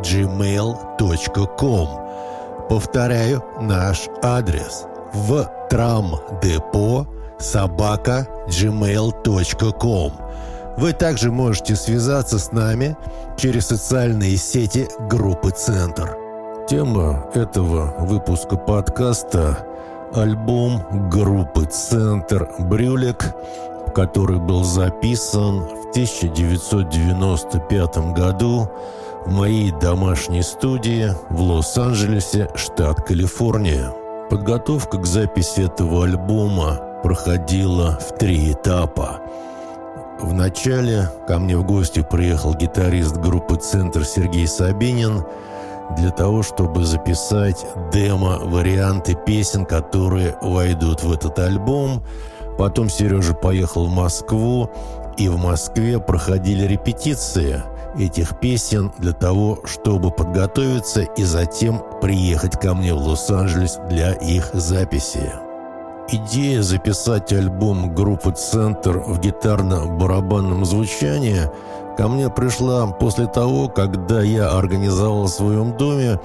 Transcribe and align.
gmail.com. 0.00 1.88
Повторяю 2.68 3.42
наш 3.60 4.08
адрес 4.22 4.86
в 5.12 5.48
трамдепо 5.70 7.06
собака 7.38 8.26
gmail.com. 8.48 10.12
Вы 10.76 10.92
также 10.92 11.30
можете 11.30 11.76
связаться 11.76 12.38
с 12.38 12.52
нами 12.52 12.96
через 13.36 13.68
социальные 13.68 14.36
сети 14.36 14.88
группы 15.08 15.50
«Центр». 15.50 16.16
Тема 16.68 17.26
этого 17.34 17.94
выпуска 18.00 18.56
подкаста– 18.56 19.66
альбом 20.14 20.82
группы 21.10 21.66
«Центр» 21.66 22.48
«Брюлик», 22.58 23.34
который 23.94 24.38
был 24.38 24.64
записан 24.64 25.60
в 25.60 25.90
1995 25.90 28.14
году 28.14 28.70
в 29.26 29.32
моей 29.32 29.70
домашней 29.70 30.42
студии 30.42 31.10
в 31.30 31.40
Лос-Анджелесе, 31.40 32.48
штат 32.54 33.02
Калифорния. 33.06 33.92
Подготовка 34.28 34.98
к 34.98 35.06
записи 35.06 35.60
этого 35.60 36.04
альбома 36.04 37.00
проходила 37.02 37.98
в 37.98 38.16
три 38.18 38.52
этапа. 38.52 39.20
Вначале 40.20 41.10
ко 41.26 41.38
мне 41.38 41.56
в 41.56 41.64
гости 41.64 42.06
приехал 42.08 42.54
гитарист 42.54 43.16
группы 43.16 43.56
«Центр» 43.56 44.04
Сергей 44.04 44.46
Сабинин 44.46 45.24
для 45.98 46.10
того, 46.10 46.42
чтобы 46.42 46.84
записать 46.84 47.64
демо-варианты 47.92 49.14
песен, 49.26 49.66
которые 49.66 50.36
войдут 50.40 51.02
в 51.02 51.12
этот 51.12 51.38
альбом. 51.38 52.02
Потом 52.58 52.88
Сережа 52.88 53.34
поехал 53.34 53.86
в 53.86 53.90
Москву, 53.90 54.70
и 55.18 55.28
в 55.28 55.36
Москве 55.38 55.98
проходили 55.98 56.66
репетиции– 56.66 57.62
этих 57.98 58.38
песен 58.40 58.92
для 58.98 59.12
того, 59.12 59.58
чтобы 59.64 60.10
подготовиться 60.10 61.02
и 61.02 61.24
затем 61.24 61.82
приехать 62.00 62.58
ко 62.60 62.74
мне 62.74 62.94
в 62.94 62.98
Лос-Анджелес 62.98 63.78
для 63.88 64.12
их 64.12 64.50
записи. 64.52 65.32
Идея 66.10 66.62
записать 66.62 67.32
альбом 67.32 67.94
группы 67.94 68.32
«Центр» 68.32 68.98
в 68.98 69.20
гитарно-барабанном 69.20 70.64
звучании 70.64 71.50
ко 71.96 72.08
мне 72.08 72.28
пришла 72.28 72.86
после 72.88 73.26
того, 73.26 73.68
когда 73.68 74.20
я 74.20 74.50
организовал 74.50 75.24
в 75.24 75.30
своем 75.30 75.74
доме 75.76 76.20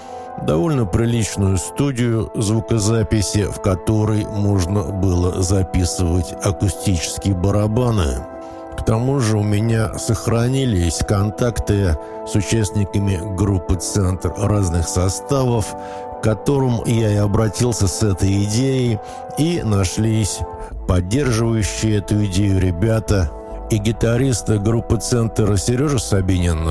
довольно 0.46 0.86
приличную 0.86 1.58
студию 1.58 2.30
звукозаписи, 2.36 3.46
в 3.46 3.62
которой 3.62 4.26
можно 4.26 4.84
было 4.84 5.42
записывать 5.42 6.34
акустические 6.44 7.36
барабаны– 7.36 8.26
к 8.80 8.86
тому 8.86 9.20
же 9.20 9.38
у 9.38 9.44
меня 9.44 9.98
сохранились 9.98 11.00
контакты 11.06 11.98
с 12.26 12.34
участниками 12.34 13.20
группы 13.36 13.76
«Центр» 13.76 14.32
разных 14.38 14.88
составов, 14.88 15.76
к 16.20 16.24
которым 16.24 16.82
я 16.86 17.12
и 17.12 17.18
обратился 17.18 17.88
с 17.88 18.02
этой 18.04 18.46
идеей, 18.46 19.00
и 19.38 19.62
нашлись 19.64 20.40
поддерживающие 20.88 21.98
эту 21.98 22.26
идею 22.26 22.60
ребята, 22.60 23.30
и 23.70 23.78
гитарист 23.78 24.50
группы 24.50 24.98
«Центр» 24.98 25.58
Сережа 25.58 26.00
Сабинин, 26.00 26.68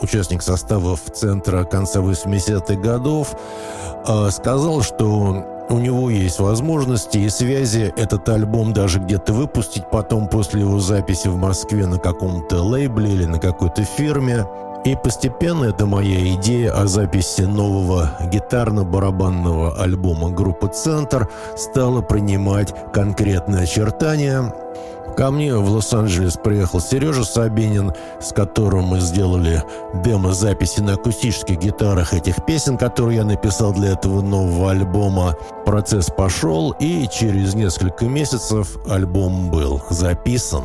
участник 0.00 0.42
составов 0.42 1.00
«Центра» 1.14 1.64
конца 1.64 2.00
80-х 2.00 2.74
годов, 2.74 3.36
а, 4.04 4.30
сказал, 4.30 4.82
что 4.82 5.51
у 5.68 5.78
него 5.78 6.10
есть 6.10 6.40
возможности 6.40 7.18
и 7.18 7.28
связи 7.28 7.92
этот 7.96 8.28
альбом 8.28 8.72
даже 8.72 8.98
где-то 8.98 9.32
выпустить 9.32 9.88
потом 9.90 10.28
после 10.28 10.60
его 10.62 10.78
записи 10.78 11.28
в 11.28 11.36
Москве 11.36 11.86
на 11.86 11.98
каком-то 11.98 12.62
лейбле 12.62 13.12
или 13.12 13.24
на 13.24 13.38
какой-то 13.38 13.84
фирме. 13.84 14.44
И 14.84 14.96
постепенно 14.96 15.66
эта 15.66 15.86
моя 15.86 16.34
идея 16.34 16.72
о 16.72 16.86
записи 16.86 17.42
нового 17.42 18.10
гитарно-барабанного 18.32 19.80
альбома 19.80 20.30
группы 20.30 20.66
«Центр» 20.66 21.28
стала 21.56 22.02
принимать 22.02 22.74
конкретные 22.92 23.62
очертания, 23.62 24.52
Ко 25.16 25.30
мне 25.30 25.54
в 25.54 25.70
Лос-Анджелес 25.70 26.38
приехал 26.42 26.80
Сережа 26.80 27.24
Сабинин, 27.24 27.92
с 28.20 28.32
которым 28.32 28.84
мы 28.84 29.00
сделали 29.00 29.62
демо-записи 30.02 30.80
на 30.80 30.94
акустических 30.94 31.58
гитарах 31.58 32.14
этих 32.14 32.44
песен, 32.46 32.78
которые 32.78 33.18
я 33.18 33.24
написал 33.24 33.74
для 33.74 33.92
этого 33.92 34.22
нового 34.22 34.70
альбома. 34.70 35.36
Процесс 35.66 36.06
пошел, 36.06 36.70
и 36.80 37.06
через 37.08 37.54
несколько 37.54 38.06
месяцев 38.06 38.78
альбом 38.88 39.50
был 39.50 39.82
записан. 39.90 40.64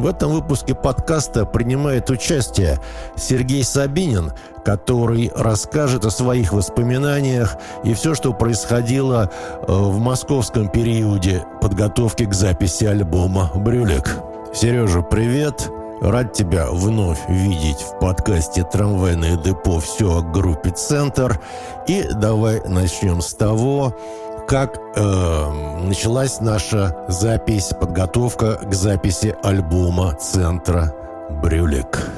В 0.00 0.06
этом 0.06 0.32
выпуске 0.32 0.74
подкаста 0.74 1.44
принимает 1.44 2.08
участие 2.08 2.80
Сергей 3.16 3.62
Сабинин, 3.62 4.32
который 4.64 5.30
расскажет 5.36 6.06
о 6.06 6.10
своих 6.10 6.54
воспоминаниях 6.54 7.58
и 7.84 7.92
все, 7.92 8.14
что 8.14 8.32
происходило 8.32 9.30
э, 9.30 9.70
в 9.70 9.98
московском 9.98 10.70
периоде 10.70 11.44
подготовки 11.60 12.24
к 12.24 12.32
записи 12.32 12.84
альбома 12.84 13.50
«Брюлик». 13.54 14.16
Сережа, 14.54 15.02
привет! 15.02 15.70
Рад 16.00 16.32
тебя 16.32 16.68
вновь 16.70 17.18
видеть 17.28 17.82
в 17.82 17.98
подкасте 17.98 18.64
«Трамвайное 18.64 19.36
депо. 19.36 19.80
Все 19.80 20.20
о 20.20 20.22
группе 20.22 20.70
«Центр». 20.70 21.38
И 21.86 22.04
давай 22.14 22.62
начнем 22.66 23.20
с 23.20 23.34
того, 23.34 23.94
как 24.50 24.80
э, 24.96 25.80
началась 25.84 26.40
наша 26.40 26.96
запись, 27.06 27.70
подготовка 27.80 28.56
к 28.56 28.74
записи 28.74 29.36
альбома 29.44 30.14
Центра 30.14 30.92
«Брюлик». 31.40 32.10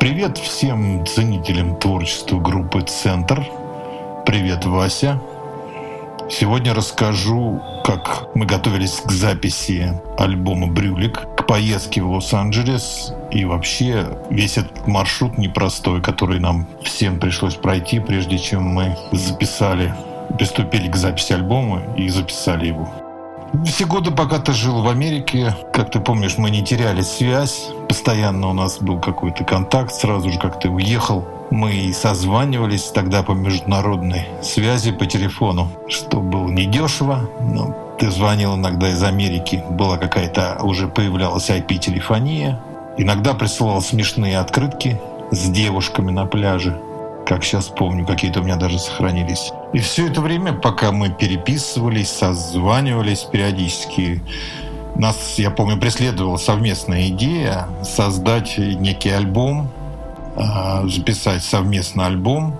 Привет 0.00 0.36
всем 0.36 1.06
ценителям 1.06 1.76
творчества 1.76 2.40
группы 2.40 2.80
«Центр». 2.80 3.46
Привет, 4.26 4.64
Вася. 4.64 5.22
Сегодня 6.28 6.74
расскажу, 6.74 7.62
как 7.84 8.30
мы 8.34 8.46
готовились 8.46 9.00
к 9.06 9.12
записи 9.12 9.92
альбома 10.18 10.66
«Брюлик», 10.66 11.20
к 11.36 11.46
поездке 11.46 12.02
в 12.02 12.10
Лос-Анджелес 12.10 13.12
и 13.30 13.44
вообще 13.44 14.08
весь 14.28 14.58
этот 14.58 14.88
маршрут 14.88 15.38
непростой, 15.38 16.02
который 16.02 16.40
нам 16.40 16.66
всем 16.82 17.20
пришлось 17.20 17.54
пройти, 17.54 18.00
прежде 18.00 18.40
чем 18.40 18.64
мы 18.64 18.96
записали 19.12 19.94
приступили 20.38 20.88
к 20.88 20.96
записи 20.96 21.32
альбома 21.32 21.82
и 21.96 22.08
записали 22.08 22.66
его. 22.66 22.88
Все 23.64 23.86
годы, 23.86 24.10
пока 24.10 24.40
ты 24.40 24.52
жил 24.52 24.82
в 24.82 24.88
Америке, 24.88 25.54
как 25.72 25.90
ты 25.90 26.00
помнишь, 26.00 26.38
мы 26.38 26.50
не 26.50 26.64
теряли 26.64 27.02
связь. 27.02 27.68
Постоянно 27.88 28.48
у 28.48 28.52
нас 28.52 28.78
был 28.78 28.98
какой-то 28.98 29.44
контакт. 29.44 29.94
Сразу 29.94 30.30
же, 30.30 30.38
как 30.40 30.58
ты 30.58 30.68
уехал, 30.68 31.24
мы 31.52 31.92
созванивались 31.94 32.90
тогда 32.90 33.22
по 33.22 33.32
международной 33.32 34.26
связи 34.42 34.90
по 34.90 35.06
телефону, 35.06 35.68
что 35.88 36.20
было 36.20 36.48
недешево, 36.48 37.30
но 37.40 37.96
ты 38.00 38.10
звонил 38.10 38.56
иногда 38.56 38.88
из 38.88 39.02
Америки, 39.04 39.62
была 39.70 39.98
какая-то, 39.98 40.58
уже 40.62 40.88
появлялась 40.88 41.48
IP-телефония. 41.48 42.60
Иногда 42.98 43.34
присылал 43.34 43.80
смешные 43.82 44.38
открытки 44.38 45.00
с 45.30 45.48
девушками 45.48 46.10
на 46.10 46.26
пляже 46.26 46.80
как 47.24 47.42
сейчас 47.42 47.68
помню, 47.68 48.06
какие-то 48.06 48.40
у 48.40 48.42
меня 48.42 48.56
даже 48.56 48.78
сохранились. 48.78 49.52
И 49.74 49.80
все 49.80 50.06
это 50.06 50.20
время, 50.20 50.52
пока 50.52 50.92
мы 50.92 51.10
переписывались, 51.10 52.08
созванивались 52.08 53.24
периодически, 53.24 54.22
нас, 54.94 55.34
я 55.36 55.50
помню, 55.50 55.76
преследовала 55.78 56.36
совместная 56.36 57.08
идея 57.08 57.66
создать 57.82 58.56
некий 58.56 59.10
альбом, 59.10 59.68
а, 60.36 60.86
записать 60.86 61.42
совместно 61.42 62.06
альбом 62.06 62.56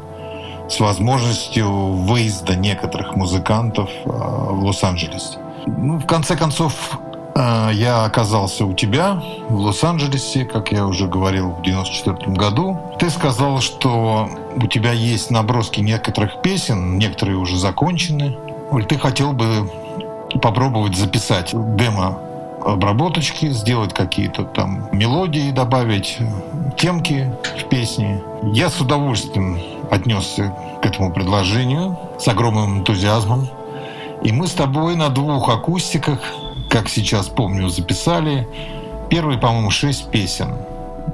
с 0.68 0.80
возможностью 0.80 1.68
выезда 1.68 2.56
некоторых 2.56 3.14
музыкантов 3.14 3.88
а, 4.06 4.50
в 4.50 4.64
Лос-Анджелес. 4.64 5.38
Ну, 5.68 5.98
в 5.98 6.06
конце 6.06 6.36
концов, 6.36 6.98
я 7.36 8.04
оказался 8.04 8.64
у 8.64 8.74
тебя 8.74 9.22
в 9.48 9.56
Лос-Анджелесе, 9.56 10.44
как 10.44 10.70
я 10.72 10.86
уже 10.86 11.08
говорил, 11.08 11.50
в 11.50 11.62
94 11.62 12.32
году. 12.32 12.78
Ты 12.98 13.10
сказал, 13.10 13.60
что 13.60 14.28
у 14.56 14.66
тебя 14.66 14.92
есть 14.92 15.30
наброски 15.30 15.80
некоторых 15.80 16.42
песен, 16.42 16.98
некоторые 16.98 17.36
уже 17.36 17.56
закончены. 17.56 18.36
Оль, 18.70 18.84
ты 18.84 18.98
хотел 18.98 19.32
бы 19.32 19.70
попробовать 20.40 20.96
записать 20.96 21.50
демо 21.76 22.18
обработочки, 22.64 23.50
сделать 23.50 23.92
какие-то 23.92 24.44
там 24.44 24.88
мелодии, 24.92 25.50
добавить 25.50 26.18
темки 26.76 27.30
в 27.60 27.68
песни. 27.68 28.22
Я 28.54 28.70
с 28.70 28.80
удовольствием 28.80 29.58
отнесся 29.90 30.54
к 30.82 30.86
этому 30.86 31.12
предложению 31.12 31.98
с 32.18 32.26
огромным 32.26 32.78
энтузиазмом. 32.78 33.48
И 34.22 34.32
мы 34.32 34.46
с 34.46 34.52
тобой 34.52 34.96
на 34.96 35.10
двух 35.10 35.50
акустиках, 35.50 36.20
как 36.74 36.88
сейчас 36.88 37.28
помню, 37.28 37.68
записали 37.68 38.48
первые, 39.08 39.38
по-моему, 39.38 39.70
шесть 39.70 40.10
песен. 40.10 40.56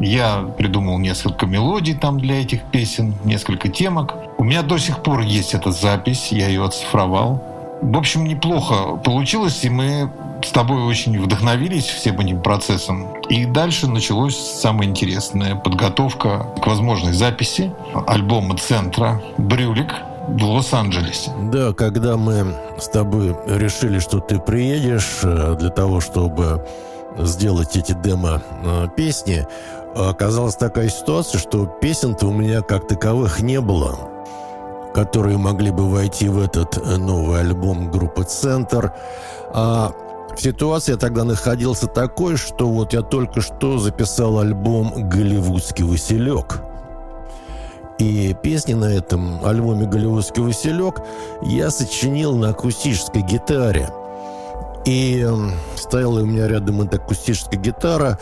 Я 0.01 0.43
придумал 0.57 0.99
несколько 0.99 1.45
мелодий 1.45 1.93
там 1.93 2.19
для 2.19 2.41
этих 2.41 2.63
песен, 2.63 3.15
несколько 3.25 3.69
темок. 3.69 4.15
У 4.39 4.45
меня 4.45 4.63
до 4.63 4.79
сих 4.79 5.03
пор 5.03 5.21
есть 5.21 5.53
эта 5.53 5.71
запись, 5.71 6.29
я 6.33 6.49
ее 6.49 6.65
оцифровал. 6.65 7.45
В 7.83 7.99
общем, 7.99 8.25
неплохо 8.25 8.97
получилось, 9.05 9.63
и 9.63 9.69
мы 9.69 10.11
с 10.43 10.49
тобой 10.49 10.83
очень 10.83 11.21
вдохновились 11.21 11.85
всем 11.85 12.19
этим 12.21 12.41
процессом. 12.41 13.09
И 13.29 13.45
дальше 13.45 13.87
началось 13.87 14.39
самое 14.39 14.89
интересное. 14.89 15.57
Подготовка 15.57 16.47
к 16.63 16.67
возможной 16.67 17.13
записи 17.13 17.71
альбома 18.07 18.57
«Центра» 18.57 19.21
«Брюлик», 19.37 19.95
в 20.29 20.45
Лос-Анджелесе. 20.45 21.31
Да, 21.53 21.73
когда 21.73 22.17
мы 22.17 22.55
с 22.79 22.89
тобой 22.89 23.37
решили, 23.47 23.99
что 23.99 24.21
ты 24.21 24.39
приедешь 24.39 25.21
э, 25.23 25.57
для 25.59 25.71
того, 25.71 26.01
чтобы 26.01 26.67
сделать 27.19 27.77
эти 27.77 27.93
демо-песни, 27.93 29.47
э, 29.95 30.09
оказалась 30.11 30.57
такая 30.57 30.89
ситуация, 30.89 31.39
что 31.39 31.67
песен-то 31.67 32.27
у 32.27 32.33
меня 32.33 32.63
как 32.63 32.87
таковых 32.87 33.41
не 33.41 33.61
было 33.61 34.11
которые 34.95 35.39
могли 35.39 35.71
бы 35.71 35.89
войти 35.89 36.29
в 36.29 36.39
этот 36.39 36.77
э, 36.77 36.97
новый 36.97 37.41
альбом 37.41 37.91
группы 37.91 38.25
«Центр». 38.25 38.93
А 39.53 39.93
ситуация 40.37 40.97
тогда 40.97 41.25
находился 41.25 41.87
такой, 41.87 42.37
что 42.37 42.69
вот 42.69 42.93
я 42.93 43.03
только 43.03 43.41
что 43.41 43.79
записал 43.79 44.39
альбом 44.39 45.09
«Голливудский 45.09 45.85
Василек». 45.85 46.63
И 48.01 48.35
песни 48.43 48.73
на 48.73 48.87
этом 48.87 49.45
альбоме 49.45 49.87
«Голливудский 49.87 50.43
Василек» 50.43 51.03
я 51.43 51.71
сочинил 51.71 52.35
на 52.35 52.49
акустической 52.49 53.21
гитаре. 53.21 53.91
И 54.87 55.21
эм, 55.21 55.53
стояла 55.77 56.21
у 56.21 56.25
меня 56.25 56.49
рядом 56.49 56.81
эта 56.81 56.97
акустическая 56.97 57.61
гитара, 57.61 58.19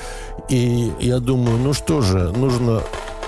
и 0.48 0.92
я 0.98 1.20
думаю, 1.20 1.58
ну 1.58 1.72
что 1.72 2.00
же, 2.00 2.32
нужно 2.32 2.82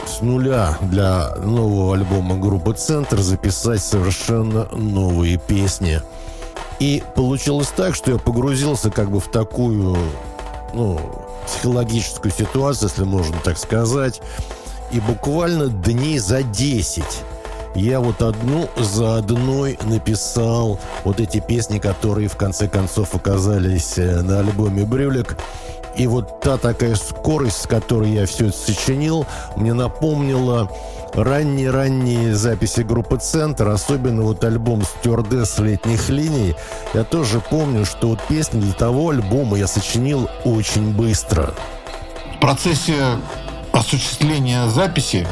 с 0.05 0.23
нуля 0.23 0.76
для 0.81 1.37
нового 1.37 1.94
альбома 1.94 2.37
группы 2.37 2.73
«Центр» 2.73 3.20
записать 3.20 3.85
совершенно 3.85 4.64
новые 4.73 5.38
песни. 5.38 6.03
И 6.81 7.05
получилось 7.14 7.69
так, 7.76 7.94
что 7.94 8.11
я 8.11 8.19
погрузился 8.19 8.91
как 8.91 9.12
бы 9.12 9.20
в 9.20 9.31
такую, 9.31 9.96
ну, 10.75 10.99
психологическую 11.46 12.32
ситуацию, 12.32 12.88
если 12.88 13.05
можно 13.05 13.37
так 13.44 13.56
сказать. 13.56 14.20
И 14.92 15.00
буквально 15.00 15.69
дней 15.69 16.19
за 16.19 16.42
10 16.42 17.04
я 17.75 18.00
вот 18.00 18.20
одну 18.22 18.69
за 18.76 19.19
одной 19.19 19.78
написал 19.84 20.81
вот 21.04 21.20
эти 21.20 21.38
песни, 21.38 21.78
которые 21.78 22.28
в 22.28 22.37
конце 22.37 22.69
концов 22.69 23.14
оказались 23.14 23.96
э, 23.96 24.22
на 24.22 24.40
альбоме 24.40 24.84
«Брюлик». 24.84 25.37
И 25.96 26.06
вот 26.06 26.40
та 26.40 26.56
такая 26.56 26.94
скорость, 26.94 27.62
с 27.62 27.66
которой 27.66 28.10
я 28.10 28.26
все 28.26 28.48
это 28.48 28.56
сочинил, 28.56 29.26
мне 29.56 29.72
напомнила 29.72 30.70
ранние-ранние 31.14 32.34
записи 32.34 32.81
группы 32.81 33.19
«Центр», 33.19 33.69
особенно 33.69 34.22
вот 34.22 34.43
альбом 34.44 34.82
«Стюардесс 34.82 35.58
летних 35.58 36.08
линий». 36.08 36.56
Я 36.94 37.04
тоже 37.04 37.40
помню, 37.40 37.84
что 37.84 38.08
вот 38.08 38.20
песни 38.28 38.60
для 38.60 38.72
того 38.72 39.10
альбома 39.10 39.58
я 39.58 39.66
сочинил 39.66 40.28
очень 40.44 40.93
быстро. 40.94 41.54
В 42.36 42.40
процессе 42.40 42.94
осуществления 43.72 44.69
записи 44.69 45.26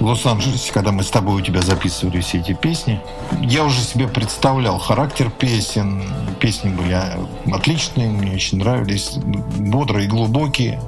в 0.00 0.06
Лос-Анджелесе, 0.06 0.72
когда 0.72 0.90
мы 0.90 1.02
с 1.04 1.10
тобой 1.10 1.40
у 1.40 1.44
тебя 1.44 1.62
записывали 1.62 2.20
все 2.20 2.38
эти 2.38 2.54
песни, 2.54 3.00
я 3.40 3.64
уже 3.64 3.80
себе 3.80 4.08
представлял 4.08 4.78
характер 4.78 5.30
песен. 5.30 6.02
Песни 6.40 6.70
были 6.70 6.98
отличные, 7.52 8.08
мне 8.08 8.34
очень 8.34 8.58
нравились, 8.58 9.12
бодрые, 9.14 10.08
глубокие. 10.08 10.80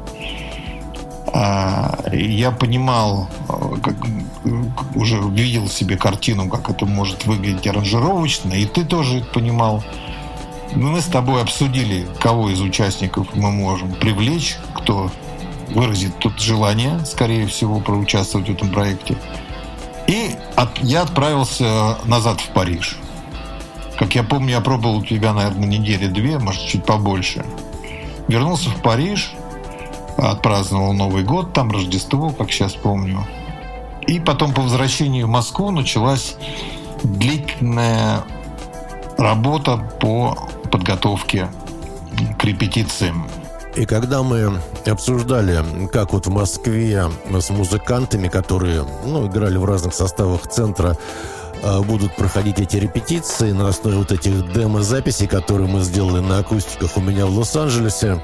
А, 1.32 1.98
я 2.12 2.50
понимал, 2.50 3.28
как, 3.82 3.96
уже 4.94 5.20
видел 5.20 5.68
себе 5.68 5.96
картину, 5.96 6.48
как 6.48 6.70
это 6.70 6.86
может 6.86 7.26
выглядеть 7.26 7.66
аранжировочно, 7.66 8.52
и 8.52 8.66
ты 8.66 8.84
тоже 8.84 9.24
понимал. 9.32 9.82
Мы 10.74 11.00
с 11.00 11.04
тобой 11.04 11.42
обсудили, 11.42 12.06
кого 12.20 12.50
из 12.50 12.60
участников 12.60 13.28
мы 13.34 13.52
можем 13.52 13.92
привлечь, 13.92 14.56
кто 14.74 15.10
выразит 15.70 16.18
тут 16.18 16.40
желание, 16.40 17.04
скорее 17.06 17.46
всего, 17.46 17.80
проучаствовать 17.80 18.48
в 18.48 18.52
этом 18.52 18.70
проекте. 18.70 19.16
И 20.06 20.36
от, 20.56 20.78
я 20.78 21.02
отправился 21.02 21.96
назад 22.04 22.40
в 22.40 22.48
Париж. 22.50 22.98
Как 23.98 24.14
я 24.14 24.22
помню, 24.22 24.50
я 24.50 24.60
пробовал 24.60 24.98
у 24.98 25.04
тебя, 25.04 25.32
наверное, 25.32 25.66
недели 25.66 26.08
две, 26.08 26.38
может, 26.38 26.62
чуть 26.66 26.84
побольше. 26.84 27.44
Вернулся 28.28 28.70
в 28.70 28.82
Париж, 28.82 29.32
отпраздновал 30.16 30.92
Новый 30.92 31.22
год, 31.22 31.52
там 31.52 31.70
Рождество, 31.70 32.30
как 32.30 32.50
сейчас 32.50 32.74
помню. 32.74 33.26
И 34.06 34.20
потом 34.20 34.52
по 34.52 34.62
возвращению 34.62 35.26
в 35.26 35.30
Москву 35.30 35.70
началась 35.70 36.36
длительная 37.02 38.24
работа 39.16 39.76
по 40.00 40.36
подготовке 40.70 41.48
к 42.38 42.44
репетициям. 42.44 43.28
И 43.76 43.86
когда 43.86 44.22
мы 44.22 44.60
обсуждали, 44.86 45.88
как 45.92 46.12
вот 46.12 46.26
в 46.26 46.30
Москве 46.30 47.10
с 47.28 47.50
музыкантами, 47.50 48.28
которые 48.28 48.84
ну, 49.04 49.26
играли 49.26 49.56
в 49.56 49.64
разных 49.64 49.94
составах 49.94 50.48
центра, 50.48 50.96
а, 51.62 51.80
будут 51.82 52.14
проходить 52.14 52.60
эти 52.60 52.76
репетиции 52.76 53.50
на 53.50 53.68
основе 53.68 53.96
вот 53.96 54.12
этих 54.12 54.52
демо-записей, 54.52 55.26
которые 55.26 55.68
мы 55.68 55.80
сделали 55.80 56.20
на 56.20 56.38
акустиках 56.38 56.96
у 56.96 57.00
меня 57.00 57.26
в 57.26 57.36
Лос-Анджелесе, 57.36 58.22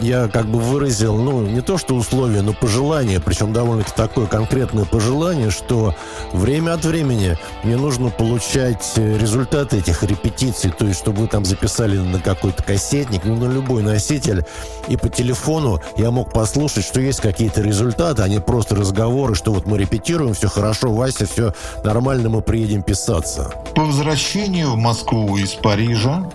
я 0.00 0.28
как 0.28 0.46
бы 0.46 0.58
выразил, 0.58 1.16
ну, 1.16 1.42
не 1.42 1.60
то 1.60 1.78
что 1.78 1.94
условие, 1.94 2.42
но 2.42 2.52
пожелание, 2.52 3.20
причем 3.20 3.52
довольно-таки 3.52 3.96
такое 3.96 4.26
конкретное 4.26 4.84
пожелание, 4.84 5.50
что 5.50 5.94
время 6.32 6.74
от 6.74 6.84
времени 6.84 7.38
мне 7.62 7.76
нужно 7.76 8.10
получать 8.10 8.92
э, 8.96 9.18
результаты 9.18 9.78
этих 9.78 10.02
репетиций, 10.02 10.70
то 10.70 10.86
есть 10.86 11.00
чтобы 11.00 11.22
вы 11.22 11.28
там 11.28 11.44
записали 11.44 11.96
на 11.96 12.20
какой-то 12.20 12.62
кассетник, 12.62 13.24
ну, 13.24 13.36
на 13.36 13.50
любой 13.50 13.82
носитель, 13.82 14.44
и 14.88 14.96
по 14.96 15.08
телефону 15.08 15.80
я 15.96 16.10
мог 16.10 16.32
послушать, 16.32 16.84
что 16.84 17.00
есть 17.00 17.20
какие-то 17.20 17.60
результаты, 17.60 18.22
а 18.22 18.28
не 18.28 18.40
просто 18.40 18.76
разговоры, 18.76 19.34
что 19.34 19.52
вот 19.52 19.66
мы 19.66 19.78
репетируем, 19.78 20.34
все 20.34 20.48
хорошо, 20.48 20.92
Вася, 20.92 21.26
все 21.26 21.52
нормально, 21.84 22.28
мы 22.28 22.42
приедем 22.42 22.82
писаться. 22.82 23.52
По 23.74 23.82
возвращению 23.82 24.72
в 24.72 24.76
Москву 24.76 25.36
из 25.36 25.54
Парижа 25.54 26.30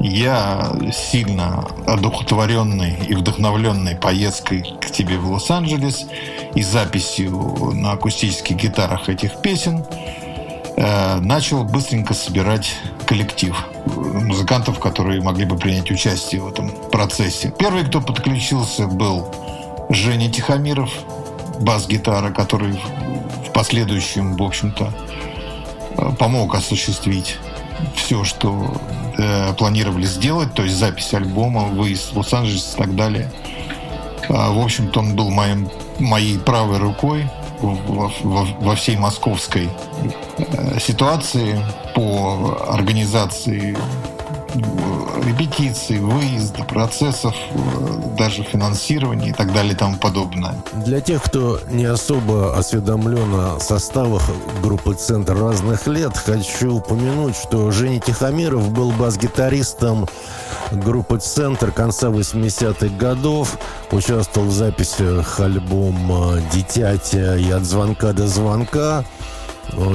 я 0.00 0.72
сильно 0.92 1.64
одухотворенный 1.86 2.96
и 3.08 3.14
вдохновленный 3.14 3.96
поездкой 3.96 4.62
к 4.80 4.90
тебе 4.90 5.18
в 5.18 5.30
Лос-Анджелес 5.30 6.06
и 6.54 6.62
записью 6.62 7.30
на 7.74 7.92
акустических 7.92 8.56
гитарах 8.56 9.08
этих 9.08 9.40
песен 9.40 9.84
э, 10.76 11.20
начал 11.20 11.64
быстренько 11.64 12.14
собирать 12.14 12.74
коллектив 13.06 13.56
музыкантов, 13.86 14.78
которые 14.78 15.22
могли 15.22 15.44
бы 15.44 15.56
принять 15.56 15.90
участие 15.90 16.42
в 16.42 16.48
этом 16.48 16.70
процессе. 16.90 17.52
Первый, 17.58 17.84
кто 17.84 18.00
подключился, 18.00 18.86
был 18.86 19.32
Женя 19.88 20.30
Тихомиров, 20.30 20.90
бас-гитара, 21.60 22.30
который 22.30 22.78
в 23.46 23.52
последующем, 23.52 24.36
в 24.36 24.42
общем-то, 24.42 24.92
э, 25.96 26.10
помог 26.18 26.54
осуществить 26.54 27.36
все, 27.94 28.24
что 28.24 28.72
э, 29.18 29.54
планировали 29.54 30.04
сделать, 30.04 30.54
то 30.54 30.62
есть 30.62 30.76
запись 30.76 31.14
альбома, 31.14 31.64
выезд 31.64 32.12
в 32.12 32.18
Лос-Анджелес 32.18 32.74
и 32.74 32.78
так 32.78 32.94
далее. 32.94 33.30
А, 34.28 34.50
в 34.50 34.58
общем-то, 34.58 35.00
он 35.00 35.16
был 35.16 35.30
моим, 35.30 35.68
моей 35.98 36.38
правой 36.38 36.78
рукой 36.78 37.28
во, 37.60 38.10
во, 38.22 38.44
во 38.44 38.74
всей 38.76 38.96
московской 38.96 39.68
э, 40.38 40.78
ситуации 40.80 41.58
по 41.94 42.58
организации 42.68 43.76
репетиций, 45.24 45.98
выезда, 45.98 46.64
процессов, 46.64 47.34
даже 48.18 48.42
финансирования 48.42 49.30
и 49.30 49.32
так 49.32 49.52
далее 49.52 49.72
и 49.72 49.76
тому 49.76 49.96
подобное. 49.96 50.54
Для 50.84 51.00
тех, 51.00 51.22
кто 51.22 51.60
не 51.70 51.84
особо 51.84 52.56
осведомлен 52.56 53.34
о 53.34 53.60
составах 53.60 54.22
группы 54.62 54.94
«Центр» 54.94 55.36
разных 55.36 55.86
лет, 55.86 56.16
хочу 56.16 56.76
упомянуть, 56.76 57.36
что 57.36 57.70
Женя 57.70 58.00
Тихомиров 58.00 58.70
был 58.70 58.92
бас-гитаристом 58.92 60.08
группы 60.72 61.18
«Центр» 61.18 61.70
конца 61.70 62.08
80-х 62.08 62.88
годов, 62.96 63.58
участвовал 63.90 64.48
в 64.48 64.52
записях 64.52 65.40
альбома 65.40 66.40
«Дитятя» 66.52 67.36
и 67.36 67.50
«От 67.50 67.64
звонка 67.64 68.12
до 68.12 68.26
звонка», 68.26 69.04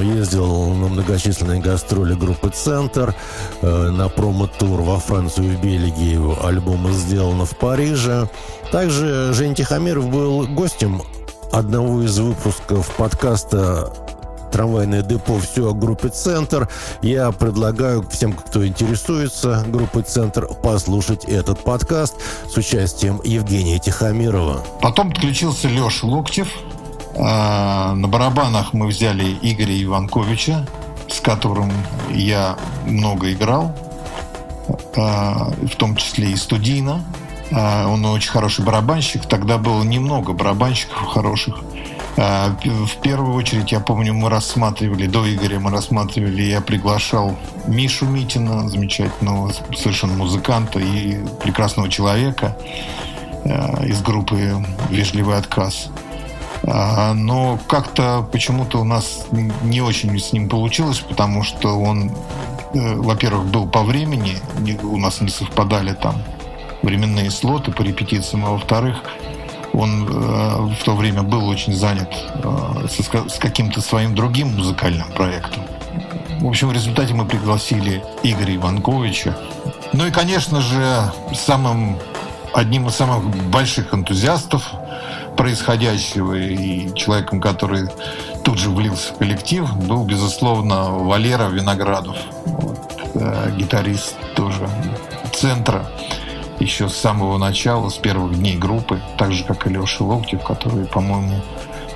ездил 0.01 0.74
на 0.74 0.88
многочисленные 0.88 1.62
гастроли 1.62 2.13
группы 2.13 2.50
«Центр», 2.50 3.16
э, 3.62 3.90
на 3.90 4.10
промо-тур 4.10 4.82
во 4.82 5.00
Францию 5.00 5.54
и 5.54 5.56
Бельгию. 5.56 6.38
Альбомы 6.46 6.92
сделаны 6.94 7.46
в 7.46 7.56
Париже. 7.58 8.30
Также 8.72 9.34
Женя 9.34 9.56
Тихомиров 9.56 10.10
был 10.10 10.48
гостем 10.48 11.01
одного 11.51 12.01
из 12.04 12.18
выпусков 12.20 12.90
подкаста 12.96 13.94
трамвайное 14.51 15.01
депо 15.01 15.40
«Все 15.40 15.72
о 15.72 15.74
группе 15.74 16.10
«Центр». 16.10 16.70
Я 17.01 17.32
предлагаю 17.32 18.08
всем, 18.10 18.34
кто 18.34 18.66
интересуется 18.68 19.63
группой 19.68 20.04
«Центр», 20.04 20.48
послушать 20.48 21.25
этот 21.25 21.63
подкаст 21.63 22.16
с 22.50 22.58
участием 22.58 23.22
Евгения 23.24 23.80
Тихомирова. 23.80 24.63
Потом 24.82 25.10
подключился 25.12 25.68
Леша 25.68 26.06
Локтев. 26.06 26.50
А, 27.18 27.94
на 27.94 28.08
барабанах 28.08 28.74
мы 28.74 28.88
взяли 28.88 29.38
Игоря 29.41 29.82
Иванковича, 29.84 30.65
с 31.08 31.20
которым 31.20 31.72
я 32.10 32.58
много 32.86 33.34
играл, 33.34 33.75
а, 34.96 35.51
в 35.62 35.75
том 35.75 35.96
числе 35.96 36.32
и 36.32 36.36
студийно. 36.36 37.03
А, 37.51 37.88
он 37.88 38.06
очень 38.06 38.32
хороший 38.32 38.63
барабанщик. 38.63 39.25
Тогда 39.25 39.58
было 39.58 39.84
немного 39.84 40.34
барабанщиков 40.34 41.06
хороших. 41.06 41.60
В 42.18 43.01
первую 43.01 43.34
очередь, 43.36 43.72
я 43.72 43.80
помню, 43.80 44.13
мы 44.13 44.30
рассматривали, 44.30 45.08
до 45.08 45.34
Игоря 45.34 45.60
мы 45.60 45.72
рассматривали, 45.72 46.41
я 46.41 46.60
приглашал 46.60 47.38
Мишу 47.68 48.06
Митина, 48.06 48.68
замечательного 48.68 49.53
совершенно 49.77 50.15
музыканта 50.15 50.80
и 50.80 51.25
прекрасного 51.41 51.89
человека 51.89 52.58
из 53.86 54.01
группы 54.01 54.62
«Вежливый 54.89 55.38
отказ». 55.38 55.89
А, 56.63 57.13
но 57.13 57.60
как-то 57.68 58.27
почему-то 58.32 58.80
у 58.80 58.84
нас 58.84 59.25
не 59.63 59.82
очень 59.82 60.18
с 60.20 60.32
ним 60.32 60.48
получилось, 60.48 61.00
потому 61.00 61.44
что 61.44 61.80
он, 61.80 62.12
э, 62.74 62.96
во-первых, 62.96 63.46
был 63.48 63.68
по 63.68 63.82
времени, 63.82 64.38
у 64.84 64.98
нас 64.98 65.22
не 65.22 65.30
совпадали 65.30 65.94
там 65.94 66.15
временные 66.84 67.32
слоты 67.32 67.72
по 67.72 67.82
репетициям, 67.82 68.46
а 68.46 68.51
во-вторых, 68.51 68.98
он 69.74 70.08
э, 70.08 70.75
в 70.80 70.84
то 70.84 70.96
время 70.96 71.24
был 71.24 71.48
очень 71.48 71.74
занят 71.74 72.13
э, 72.36 72.88
с 72.89 73.38
каким-то 73.38 73.82
своим 73.82 74.13
другим 74.13 74.56
музыкальным 74.56 75.12
проектом. 75.13 75.63
В 76.41 76.48
общем, 76.48 76.70
в 76.70 76.74
результате 76.74 77.13
мы 77.13 77.25
пригласили 77.25 78.03
Игоря 78.24 78.56
Иванковича. 78.56 79.38
Ну 79.94 80.08
и, 80.08 80.12
конечно 80.12 80.62
же, 80.62 81.12
самым, 81.34 81.98
одним 82.53 82.88
из 82.88 82.96
самых 82.96 83.24
больших 83.50 83.94
энтузиастов 83.94 84.72
происходящего 85.38 86.34
и 86.34 86.94
человеком, 86.96 87.42
который 87.42 87.88
тут 88.44 88.58
же 88.58 88.70
влился 88.70 89.14
в 89.14 89.18
коллектив, 89.18 89.72
был, 89.88 90.04
безусловно, 90.04 90.92
Валера 90.92 91.50
Виноградов, 91.50 92.18
вот, 92.46 93.02
э, 93.16 93.52
гитарист 93.58 94.16
тоже 94.36 94.70
центра 95.34 95.86
еще 96.60 96.90
с 96.90 96.96
самого 96.96 97.38
начала, 97.38 97.90
с 97.90 97.98
первых 97.98 98.38
дней 98.38 98.58
группы, 98.58 99.02
так 99.18 99.32
же, 99.32 99.44
как 99.44 99.66
и 99.66 99.70
Леша 99.70 100.04
Локтев, 100.04 100.44
который, 100.44 100.86
по-моему, 100.86 101.42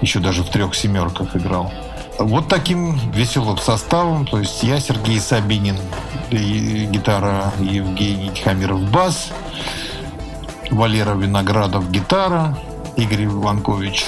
еще 0.01 0.19
даже 0.19 0.43
в 0.43 0.49
трех 0.49 0.75
семерках 0.75 1.35
играл. 1.35 1.71
Вот 2.17 2.47
таким 2.47 2.97
веселым 3.11 3.57
составом, 3.57 4.25
то 4.25 4.39
есть 4.39 4.63
я, 4.63 4.79
Сергей 4.79 5.19
Сабинин, 5.19 5.77
гитара, 6.31 7.53
Евгений 7.59 8.29
Тихомиров 8.29 8.89
бас, 8.89 9.29
Валера 10.71 11.13
Виноградов 11.13 11.91
гитара, 11.91 12.57
Игорь 12.97 13.25
Иванкович 13.25 14.05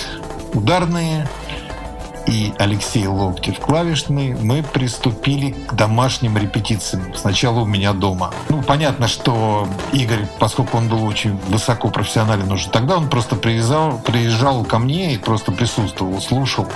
ударные, 0.54 1.28
и 2.28 2.54
Алексей 2.60 3.08
Локтев 3.08 3.60
клавишный, 3.60 4.36
мы 4.36 4.62
приступили 4.62 5.52
к 5.52 5.74
домашним 5.74 6.38
репетициям. 6.38 7.16
Сначала 7.16 7.62
у 7.62 7.66
меня 7.66 7.94
дома. 7.94 8.34
Ну, 8.50 8.62
понятно, 8.62 9.08
что 9.08 9.68
Игорь, 9.94 10.28
поскольку 10.38 10.78
он 10.78 10.90
был 10.90 11.06
очень 11.06 11.38
высоко 11.48 11.90
профессионален 11.90 12.52
уже 12.52 12.70
тогда, 12.70 12.98
он 12.98 13.10
просто 13.10 13.38
приезжал, 13.38 14.00
приезжал 14.00 14.66
ко 14.66 14.78
мне 14.78 15.14
и 15.14 15.18
просто 15.18 15.54
присутствовал, 15.54 16.20
слушал 16.22 16.68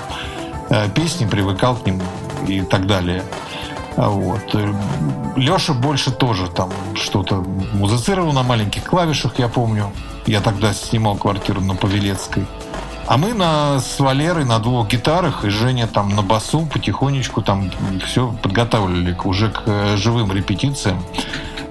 э, 0.70 0.88
песни, 0.96 1.26
привыкал 1.26 1.76
к 1.76 1.86
ним 1.86 2.02
и 2.48 2.62
так 2.62 2.88
далее. 2.88 3.24
А 3.98 4.10
вот. 4.10 4.56
Леша 5.36 5.74
больше 5.74 6.12
тоже 6.12 6.48
там 6.48 6.72
что-то 6.96 7.44
музицировал 7.74 8.32
на 8.32 8.44
маленьких 8.44 8.86
клавишах, 8.86 9.38
я 9.38 9.50
помню. 9.50 9.92
Я 10.26 10.42
тогда 10.42 10.74
снимал 10.74 11.16
квартиру 11.16 11.62
на 11.62 11.76
Павелецкой. 11.76 12.46
А 13.08 13.18
мы 13.18 13.34
на, 13.34 13.80
с 13.80 14.00
Валерой 14.00 14.46
на 14.46 14.60
двух 14.60 14.88
гитарах, 14.88 15.44
и 15.44 15.50
Женя 15.50 15.88
там 15.88 16.10
на 16.10 16.22
басу 16.22 16.66
потихонечку 16.66 17.42
там 17.42 17.72
все 18.06 18.34
подготавливали 18.42 19.18
уже 19.24 19.50
к 19.50 19.64
э, 19.66 19.98
живым 19.98 20.32
репетициям. 20.32 21.04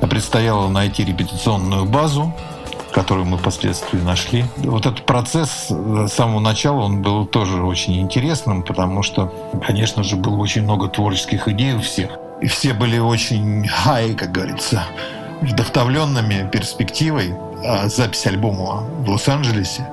Предстояло 0.01 0.69
найти 0.69 1.05
репетиционную 1.05 1.85
базу, 1.85 2.35
которую 2.93 3.27
мы 3.27 3.39
впоследствии 3.39 3.99
нашли. 3.99 4.45
Вот 4.57 4.87
этот 4.87 5.07
процесс 5.07 5.69
с 5.69 6.09
самого 6.09 6.41
начала, 6.41 6.81
он 6.81 7.03
был 7.03 7.27
тоже 7.27 7.63
очень 7.63 8.01
интересным, 8.01 8.63
потому 8.63 9.03
что, 9.03 9.33
конечно 9.67 10.03
же, 10.03 10.17
было 10.17 10.37
очень 10.37 10.63
много 10.63 10.89
творческих 10.89 11.49
идей 11.49 11.75
у 11.75 11.81
всех. 11.81 12.11
И 12.41 12.47
все 12.47 12.73
были 12.75 12.99
очень 12.99 13.67
хай, 13.85 14.15
как 14.15 14.33
говорится, 14.33 14.85
вдохновленными 15.41 16.49
перспективой 16.51 17.35
а, 17.65 17.89
записи 17.89 18.29
альбома 18.29 18.85
в 19.05 19.11
Лос-Анджелесе 19.11 19.87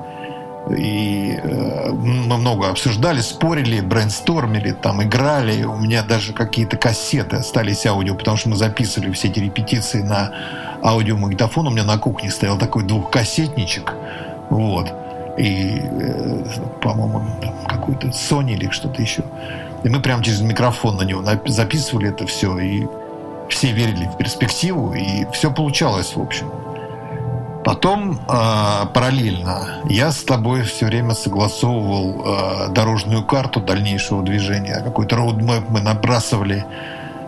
и 0.75 1.39
э, 1.41 1.91
мы 1.91 2.37
много 2.37 2.69
обсуждали, 2.69 3.21
спорили, 3.21 3.79
брейнстормили, 3.79 4.71
там 4.71 5.01
играли. 5.03 5.63
У 5.63 5.77
меня 5.77 6.03
даже 6.03 6.33
какие-то 6.33 6.77
кассеты 6.77 7.37
остались 7.37 7.85
аудио, 7.85 8.15
потому 8.15 8.37
что 8.37 8.49
мы 8.49 8.55
записывали 8.55 9.11
все 9.11 9.29
эти 9.29 9.39
репетиции 9.39 10.01
на 10.01 10.33
аудиомагнитофон. 10.83 11.67
У 11.67 11.71
меня 11.71 11.83
на 11.83 11.97
кухне 11.97 12.31
стоял 12.31 12.57
такой 12.57 12.83
двухкассетничек. 12.83 13.93
Вот. 14.49 14.91
И, 15.37 15.81
э, 15.81 16.43
по-моему, 16.81 17.21
какой-то 17.67 18.07
Sony 18.07 18.53
или 18.53 18.69
что-то 18.69 19.01
еще. 19.01 19.23
И 19.83 19.89
мы 19.89 20.01
прямо 20.01 20.23
через 20.23 20.41
микрофон 20.41 20.97
на 20.97 21.03
него 21.03 21.23
записывали 21.45 22.09
это 22.09 22.25
все. 22.27 22.57
И 22.59 22.87
все 23.49 23.71
верили 23.71 24.05
в 24.05 24.17
перспективу, 24.17 24.93
и 24.93 25.25
все 25.31 25.51
получалось, 25.51 26.15
в 26.15 26.21
общем. 26.21 26.49
Потом 27.67 28.13
э, 28.13 28.85
параллельно 28.93 29.81
я 29.89 30.11
с 30.13 30.23
тобой 30.23 30.63
все 30.63 30.85
время 30.85 31.13
согласовывал 31.13 32.23
э, 32.23 32.69
дорожную 32.69 33.25
карту 33.25 33.59
дальнейшего 33.59 34.23
движения. 34.23 34.79
Какой-то 34.81 35.17
роудмэп 35.17 35.69
мы 35.69 35.81
набрасывали, 35.81 36.65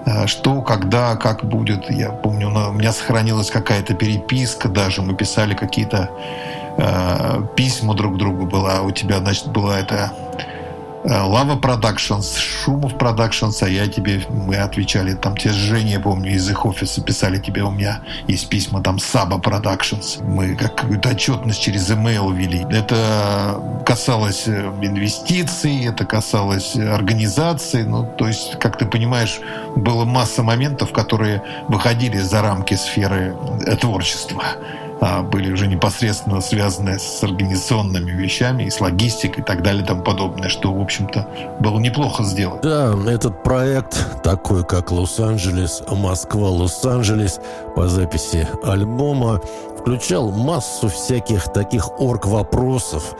э, 0.05 0.27
что, 0.27 0.61
когда, 0.61 1.17
как 1.17 1.43
будет. 1.43 1.91
Я 1.91 2.11
помню, 2.11 2.47
у 2.47 2.71
меня 2.71 2.93
сохранилась 2.93 3.51
какая-то 3.51 3.95
переписка 3.95 4.69
даже. 4.69 5.01
Мы 5.01 5.13
писали 5.13 5.55
какие-то 5.55 6.09
э, 6.77 7.41
письма 7.57 7.93
друг 7.93 8.17
другу. 8.17 8.45
Была 8.45 8.81
у 8.83 8.91
тебя, 8.91 9.17
значит, 9.17 9.47
была 9.47 9.77
эта 9.77 10.13
Лава 11.10 11.60
Productions, 11.60 12.38
Шумов 12.38 12.94
Productions, 12.94 13.58
а 13.62 13.68
я 13.68 13.88
тебе, 13.88 14.22
мы 14.30 14.58
отвечали, 14.58 15.13
там 15.13 15.36
те 15.36 15.50
Женя, 15.51 16.00
помню, 16.00 16.34
из 16.34 16.50
их 16.50 16.66
офиса 16.66 17.01
писали 17.01 17.39
тебе, 17.39 17.63
у 17.63 17.72
меня 17.72 18.01
есть 18.28 18.48
письма, 18.50 18.82
там 18.82 19.00
Саба 19.00 19.38
Productions. 19.38 20.24
Мы 20.24 20.56
как 20.56 20.75
какую-то 20.75 21.10
отчетность 21.10 21.62
через 21.62 21.89
email 21.89 22.34
вели. 22.34 22.66
Это 22.70 23.60
касалось 23.86 24.48
э, 24.48 24.72
инвестиций, 24.82 25.86
это 25.86 26.06
касалось 26.06 26.75
организации, 26.75 27.84
ну, 27.84 28.06
то 28.18 28.28
есть, 28.28 28.60
как 28.60 28.78
ты 28.78 28.86
понимаешь, 28.86 29.39
было 29.75 30.06
масса 30.06 30.44
моментов, 30.44 30.94
которые 30.94 31.42
выходили 31.68 32.18
за 32.18 32.42
рамки 32.42 32.75
сферы 32.75 33.36
э, 33.66 33.75
творчества. 33.75 34.44
А, 35.01 35.22
были 35.22 35.51
уже 35.51 35.68
непосредственно 35.68 36.41
связаны 36.41 37.00
с 37.00 37.24
организационными 37.24 38.12
вещами 38.12 38.63
и 38.63 38.70
с 38.70 38.82
логистикой 38.82 39.44
и 39.44 39.46
так 39.46 39.63
далее 39.63 39.84
и 39.84 39.86
тому 39.86 40.03
подобное, 40.03 40.50
что, 40.50 40.74
в 40.74 40.82
общем-то, 40.82 41.58
было 41.60 41.79
неплохо 41.79 42.24
сделать. 42.24 42.62
Да, 42.62 42.94
этот 43.08 43.41
проект, 43.44 44.22
такой 44.24 44.65
как 44.65 44.91
Лос-Анджелес, 44.91 45.84
Москва, 45.89 46.50
Лос-Анджелес, 46.50 47.39
по 47.75 47.88
записи 47.88 48.48
альбома, 48.63 49.41
включал 49.79 50.32
массу 50.32 50.89
всяких 50.89 51.46
таких 51.53 52.00
орг-вопросов, 52.01 53.15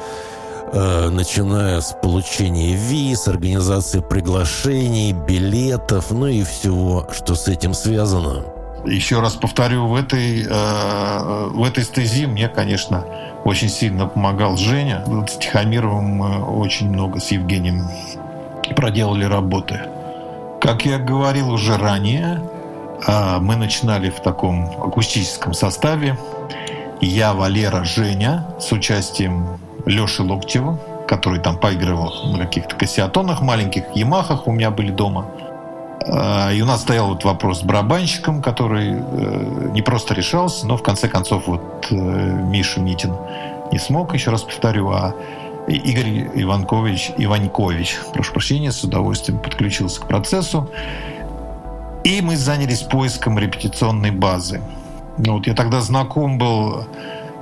э, 0.74 1.10
начиная 1.10 1.80
с 1.80 1.96
получения 2.02 2.74
виз, 2.74 3.30
организации 3.30 4.02
приглашений, 4.02 5.14
билетов, 5.14 6.12
ну 6.12 6.28
и 6.28 6.44
всего, 6.44 7.08
что 7.14 7.36
с 7.36 7.48
этим 7.48 7.74
связано. 7.74 8.59
Еще 8.86 9.20
раз 9.20 9.36
повторю, 9.36 9.88
в 9.88 9.96
этой, 9.96 10.46
э, 10.50 11.50
в 11.52 11.64
этой 11.64 11.84
стези 11.84 12.26
мне, 12.26 12.48
конечно, 12.48 13.06
очень 13.44 13.70
сильно 13.70 14.08
помогал 14.08 14.58
Женя. 14.58 15.04
С 15.28 15.38
Тихомировым 15.38 16.06
мы 16.06 16.44
очень 16.44 16.90
много 16.90 17.20
с 17.20 17.32
Евгением 17.32 17.88
проделали 18.76 19.26
работы. 19.26 19.82
Как 20.62 20.86
я 20.86 20.98
говорил 20.98 21.52
уже 21.52 21.78
ранее, 21.78 22.42
э, 23.08 23.38
мы 23.40 23.56
начинали 23.56 24.10
в 24.10 24.20
таком 24.22 24.66
акустическом 24.82 25.54
составе. 25.54 26.18
Я, 27.02 27.34
Валера, 27.34 27.84
Женя 27.84 28.46
с 28.60 28.72
участием 28.72 29.60
Леши 29.86 30.24
Локтева, 30.24 30.80
который 31.08 31.40
там 31.40 31.58
поигрывал 31.58 32.32
на 32.32 32.40
каких-то 32.40 32.76
кассиатонах 32.76 33.42
маленьких, 33.42 33.84
Ямахах 33.96 34.48
у 34.48 34.52
меня 34.52 34.70
были 34.70 34.92
дома. 34.92 35.26
А, 36.08 36.52
и 36.52 36.62
у 36.62 36.66
нас 36.66 36.82
стоял 36.82 37.10
вот 37.10 37.24
вопрос 37.24 37.60
с 37.60 37.64
барабанщиком, 37.64 38.42
который 38.42 38.94
э, 38.94 39.70
не 39.72 39.82
просто 39.82 40.14
решался, 40.14 40.66
но 40.66 40.78
в 40.78 40.84
конце 40.84 41.08
концов 41.10 41.48
вот 41.48 41.88
э, 41.92 41.96
Миша 41.96 42.80
Митин 42.80 43.14
не 43.72 43.80
смог, 43.80 44.14
еще 44.14 44.32
раз 44.32 44.44
повторю, 44.44 44.90
а 44.92 45.14
Игорь 45.68 46.30
Иванкович, 46.34 47.12
Иванькович, 47.18 48.00
прошу 48.14 48.34
прощения, 48.34 48.72
с 48.72 48.84
удовольствием 48.84 49.40
подключился 49.40 50.02
к 50.02 50.08
процессу. 50.08 50.70
И 52.04 52.22
мы 52.22 52.38
занялись 52.38 52.82
поиском 52.82 53.38
репетиционной 53.38 54.12
базы. 54.12 54.62
Ну, 55.18 55.34
вот 55.34 55.48
я 55.48 55.54
тогда 55.54 55.82
знаком 55.82 56.38
был 56.38 56.86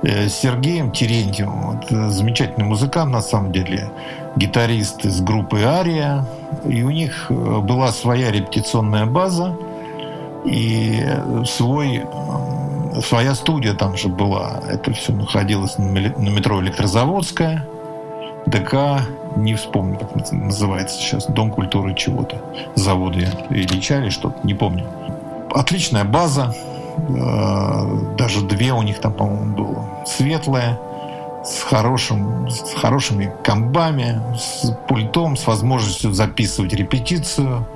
э, 0.02 0.28
с 0.28 0.34
Сергеем 0.34 0.90
Терентьевым, 0.90 1.60
вот, 1.60 2.12
замечательный 2.12 2.64
музыкант 2.64 3.12
на 3.12 3.22
самом 3.22 3.52
деле, 3.52 3.88
гитарист 4.38 5.04
из 5.04 5.20
группы 5.20 5.62
«Ария», 5.62 6.24
и 6.66 6.82
у 6.82 6.90
них 6.90 7.26
э, 7.28 7.34
была 7.60 7.92
своя 7.92 8.30
репетиционная 8.30 9.06
база 9.06 9.56
и 10.44 11.04
свой, 11.46 12.04
своя 13.04 13.34
студия 13.34 13.74
там 13.74 13.96
же 13.96 14.08
была. 14.08 14.60
Это 14.68 14.92
все 14.92 15.12
находилось 15.12 15.76
на 15.78 16.28
метро 16.30 16.60
Электрозаводская, 16.60 17.66
ДК, 18.46 19.02
не 19.36 19.54
вспомню, 19.54 19.98
как 19.98 20.32
называется 20.32 20.96
сейчас, 20.96 21.26
Дом 21.26 21.50
культуры 21.50 21.94
чего-то, 21.94 22.40
завода 22.76 23.18
Ильича 23.50 23.98
или 23.98 24.10
что-то, 24.10 24.38
не 24.44 24.54
помню. 24.54 24.86
Отличная 25.50 26.04
база, 26.04 26.54
Э, 27.08 28.14
даже 28.16 28.42
две 28.42 28.72
у 28.72 28.82
них 28.82 29.00
там, 29.00 29.12
по-моему, 29.12 29.56
было. 29.56 29.84
Светлая, 30.06 30.78
с, 31.48 31.62
хорошим, 31.62 32.48
с 32.50 32.74
хорошими 32.74 33.32
комбами, 33.42 34.20
с 34.36 34.70
пультом, 34.86 35.36
с 35.36 35.46
возможностью 35.46 36.12
записывать 36.12 36.74
репетицию. 36.74 37.66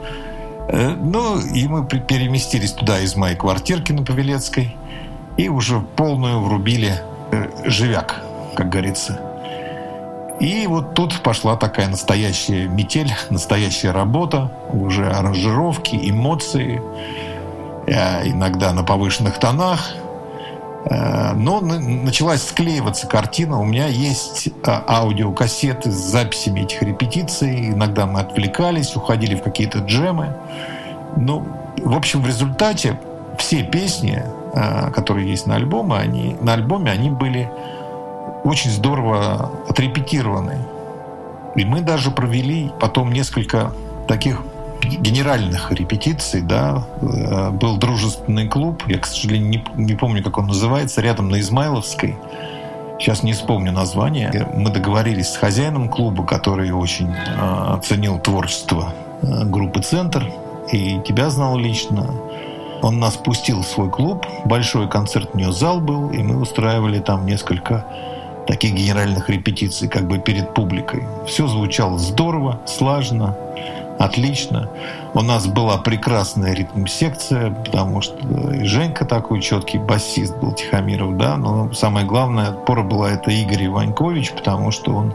Э, 0.68 0.90
ну, 0.90 1.38
и 1.40 1.66
мы 1.66 1.86
переместились 1.86 2.72
туда 2.72 3.00
из 3.00 3.16
моей 3.16 3.36
квартирки 3.36 3.92
на 3.92 4.04
Павелецкой 4.04 4.76
и 5.36 5.48
уже 5.48 5.80
полную 5.80 6.40
врубили 6.40 7.00
э, 7.30 7.48
живяк, 7.64 8.22
как 8.54 8.68
говорится. 8.68 9.20
И 10.40 10.66
вот 10.66 10.94
тут 10.94 11.22
пошла 11.22 11.56
такая 11.56 11.88
настоящая 11.88 12.66
метель, 12.66 13.12
настоящая 13.30 13.92
работа, 13.92 14.52
уже 14.72 15.08
аранжировки, 15.08 15.96
эмоции. 15.96 16.82
Э, 17.86 18.28
иногда 18.28 18.72
на 18.72 18.84
повышенных 18.84 19.38
тонах. 19.38 19.94
Э, 20.84 21.32
но 21.34 21.60
началась 21.60 22.42
склеиваться 22.42 23.06
картина. 23.06 23.60
У 23.60 23.64
меня 23.64 23.86
есть 23.86 24.48
э, 24.48 24.50
аудиокассеты 24.64 25.90
с 25.90 25.94
записями 25.94 26.60
этих 26.60 26.82
репетиций. 26.82 27.70
Иногда 27.70 28.06
мы 28.06 28.20
отвлекались, 28.20 28.96
уходили 28.96 29.34
в 29.34 29.42
какие-то 29.42 29.78
джемы. 29.78 30.34
Ну, 31.16 31.46
в 31.78 31.96
общем, 31.96 32.22
в 32.22 32.26
результате 32.26 32.98
все 33.38 33.62
песни, 33.62 34.22
которые 34.94 35.28
есть 35.30 35.46
на 35.46 35.56
альбоме, 35.56 35.94
они, 35.96 36.36
на 36.40 36.52
альбоме, 36.52 36.90
они 36.90 37.10
были 37.10 37.50
очень 38.44 38.70
здорово 38.70 39.50
отрепетированы. 39.68 40.58
И 41.54 41.64
мы 41.64 41.80
даже 41.80 42.10
провели 42.10 42.70
потом 42.80 43.12
несколько 43.12 43.72
таких 44.08 44.42
генеральных 44.84 45.70
репетиций, 45.72 46.42
да, 46.42 46.84
э, 47.00 47.50
был 47.50 47.76
дружественный 47.76 48.48
клуб, 48.48 48.82
я, 48.86 48.98
к 48.98 49.06
сожалению, 49.06 49.48
не, 49.48 49.84
не 49.84 49.94
помню, 49.94 50.22
как 50.22 50.38
он 50.38 50.46
называется, 50.46 51.00
рядом 51.00 51.28
на 51.28 51.40
Измайловской, 51.40 52.16
сейчас 52.98 53.22
не 53.22 53.32
вспомню 53.32 53.72
название. 53.72 54.48
Мы 54.54 54.70
договорились 54.70 55.30
с 55.30 55.36
хозяином 55.36 55.88
клуба, 55.88 56.24
который 56.24 56.70
очень 56.70 57.08
э, 57.10 57.74
оценил 57.74 58.18
творчество 58.18 58.94
э, 59.22 59.44
группы 59.44 59.80
«Центр», 59.80 60.30
и 60.70 61.00
тебя 61.06 61.28
знал 61.30 61.58
лично. 61.58 62.06
Он 62.82 62.98
нас 62.98 63.16
пустил 63.16 63.62
в 63.62 63.66
свой 63.66 63.90
клуб, 63.90 64.26
большой 64.44 64.88
концерт 64.88 65.30
у 65.34 65.38
него 65.38 65.52
зал 65.52 65.80
был, 65.80 66.10
и 66.10 66.18
мы 66.18 66.40
устраивали 66.40 66.98
там 66.98 67.26
несколько 67.26 67.84
таких 68.46 68.74
генеральных 68.74 69.28
репетиций, 69.30 69.88
как 69.88 70.08
бы 70.08 70.18
перед 70.18 70.52
публикой. 70.54 71.04
Все 71.26 71.46
звучало 71.46 71.98
здорово, 71.98 72.60
слаженно, 72.66 73.36
отлично. 74.04 74.68
У 75.14 75.22
нас 75.22 75.46
была 75.46 75.78
прекрасная 75.78 76.54
ритм-секция, 76.54 77.50
потому 77.50 78.00
что 78.00 78.16
и 78.52 78.64
Женька 78.64 79.04
такой 79.04 79.40
четкий 79.40 79.78
басист 79.78 80.36
был 80.38 80.52
Тихомиров, 80.52 81.16
да, 81.16 81.36
но 81.36 81.72
самое 81.72 82.04
главное 82.04 82.52
пора 82.52 82.82
была 82.82 83.10
это 83.10 83.30
Игорь 83.30 83.66
Иванькович, 83.66 84.32
потому 84.32 84.70
что 84.70 84.92
он 84.92 85.14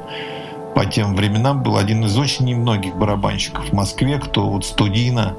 по 0.73 0.85
тем 0.85 1.15
временам 1.15 1.63
был 1.63 1.75
один 1.75 2.05
из 2.05 2.17
очень 2.17 2.45
немногих 2.45 2.95
барабанщиков 2.95 3.69
в 3.69 3.73
Москве, 3.73 4.19
кто 4.19 4.47
вот 4.47 4.63
студийно 4.63 5.33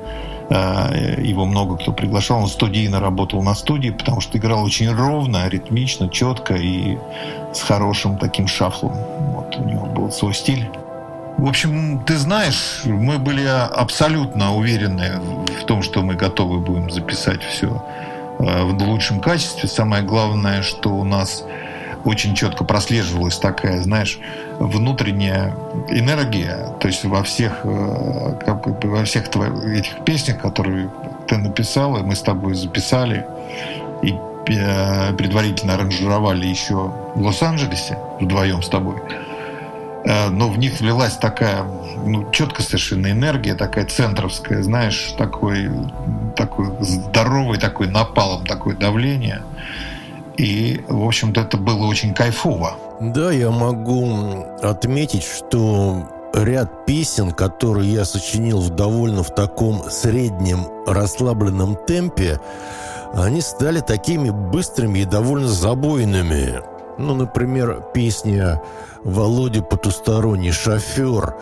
э, 0.51 1.23
его 1.23 1.47
много 1.47 1.77
кто 1.77 1.93
приглашал, 1.93 2.41
он 2.41 2.49
студийно 2.49 3.01
работал 3.01 3.43
на 3.43 3.55
студии, 3.55 3.91
потому 3.91 4.21
что 4.21 4.37
играл 4.37 4.65
очень 4.65 4.93
ровно, 4.93 5.49
ритмично, 5.49 6.09
четко 6.09 6.55
и 6.55 6.99
с 7.55 7.63
хорошим 7.63 8.19
таким 8.19 8.47
шафлом. 8.47 8.97
Вот 9.35 9.57
у 9.57 9.65
него 9.65 9.87
был 9.87 10.11
свой 10.11 10.35
стиль. 10.35 10.69
В 11.39 11.47
общем, 11.47 12.01
ты 12.05 12.17
знаешь, 12.17 12.81
мы 12.85 13.19
были 13.19 13.47
абсолютно 13.47 14.57
уверены 14.57 15.21
в 15.61 15.65
том, 15.67 15.83
что 15.83 16.03
мы 16.03 16.15
готовы 16.15 16.59
будем 16.59 16.91
записать 16.91 17.45
все 17.45 17.81
э, 18.41 18.65
в 18.65 18.83
лучшем 18.83 19.21
качестве. 19.21 19.69
Самое 19.69 20.03
главное, 20.03 20.63
что 20.63 20.91
у 20.91 21.05
нас 21.05 21.45
очень 22.05 22.35
четко 22.35 22.65
прослеживалась 22.65 23.39
такая, 23.39 23.81
знаешь, 23.83 24.19
внутренняя 24.59 25.55
энергия, 25.89 26.75
то 26.81 26.89
есть 26.89 27.05
во 27.05 27.23
всех, 27.23 27.61
э, 27.63 28.57
во 28.83 29.05
всех 29.05 29.29
этих 29.29 30.05
песнях, 30.05 30.41
которые 30.41 30.91
ты 31.29 31.37
написал, 31.37 31.97
и 31.99 32.03
мы 32.03 32.17
с 32.17 32.21
тобой 32.21 32.55
записали, 32.55 33.25
и 34.03 34.13
э, 34.49 35.13
предварительно 35.13 35.75
аранжировали 35.75 36.47
еще 36.47 36.93
в 37.15 37.23
Лос-Анджелесе 37.23 37.97
вдвоем 38.19 38.61
с 38.61 38.69
тобой. 38.69 38.97
Э, 40.09 40.31
но 40.31 40.49
в 40.49 40.59
них 40.59 40.81
влилась 40.81 41.17
такая 41.17 41.63
ну, 42.07 42.31
четко 42.33 42.63
совершенно 42.63 43.11
энергия, 43.11 43.55
такая 43.55 43.85
центровская, 43.85 44.63
знаешь, 44.63 45.15
такой, 45.19 45.71
такой 46.35 46.71
здоровый 46.81 47.59
такой 47.59 47.89
напалом, 47.89 48.47
такое 48.47 48.75
давление. 48.75 49.43
И, 50.39 50.81
в 50.89 51.05
общем-то, 51.05 51.43
это 51.43 51.59
было 51.59 51.85
очень 51.85 52.15
кайфово. 52.15 52.75
Да, 53.01 53.31
я 53.33 53.51
могу 53.51 54.47
отметить, 54.63 55.25
что 55.25 56.09
ряд 56.33 56.87
песен, 56.87 57.33
которые 57.33 57.93
я 57.93 58.05
сочинил 58.07 58.61
в 58.61 58.71
довольно 58.71 59.23
в 59.23 59.35
таком 59.35 59.91
среднем 59.91 60.67
расслабленном 60.87 61.77
темпе, 61.87 62.41
они 63.13 63.43
стали 63.43 63.81
такими 63.81 64.31
быстрыми 64.31 65.01
и 65.01 65.05
довольно 65.05 65.49
забойными. 65.49 66.63
Ну, 66.99 67.15
например, 67.15 67.83
песня 67.93 68.61
Володя 69.05 69.63
потусторонний 69.63 70.53
шофер. 70.53 71.37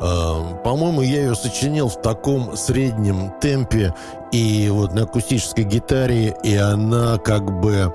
Эм, 0.00 0.58
по-моему, 0.64 1.02
я 1.02 1.22
ее 1.22 1.34
сочинил 1.34 1.88
в 1.88 2.00
таком 2.00 2.56
среднем 2.56 3.32
темпе 3.40 3.94
и 4.32 4.68
вот 4.70 4.94
на 4.94 5.02
акустической 5.02 5.64
гитаре, 5.64 6.36
и 6.42 6.56
она 6.56 7.18
как 7.18 7.60
бы 7.60 7.94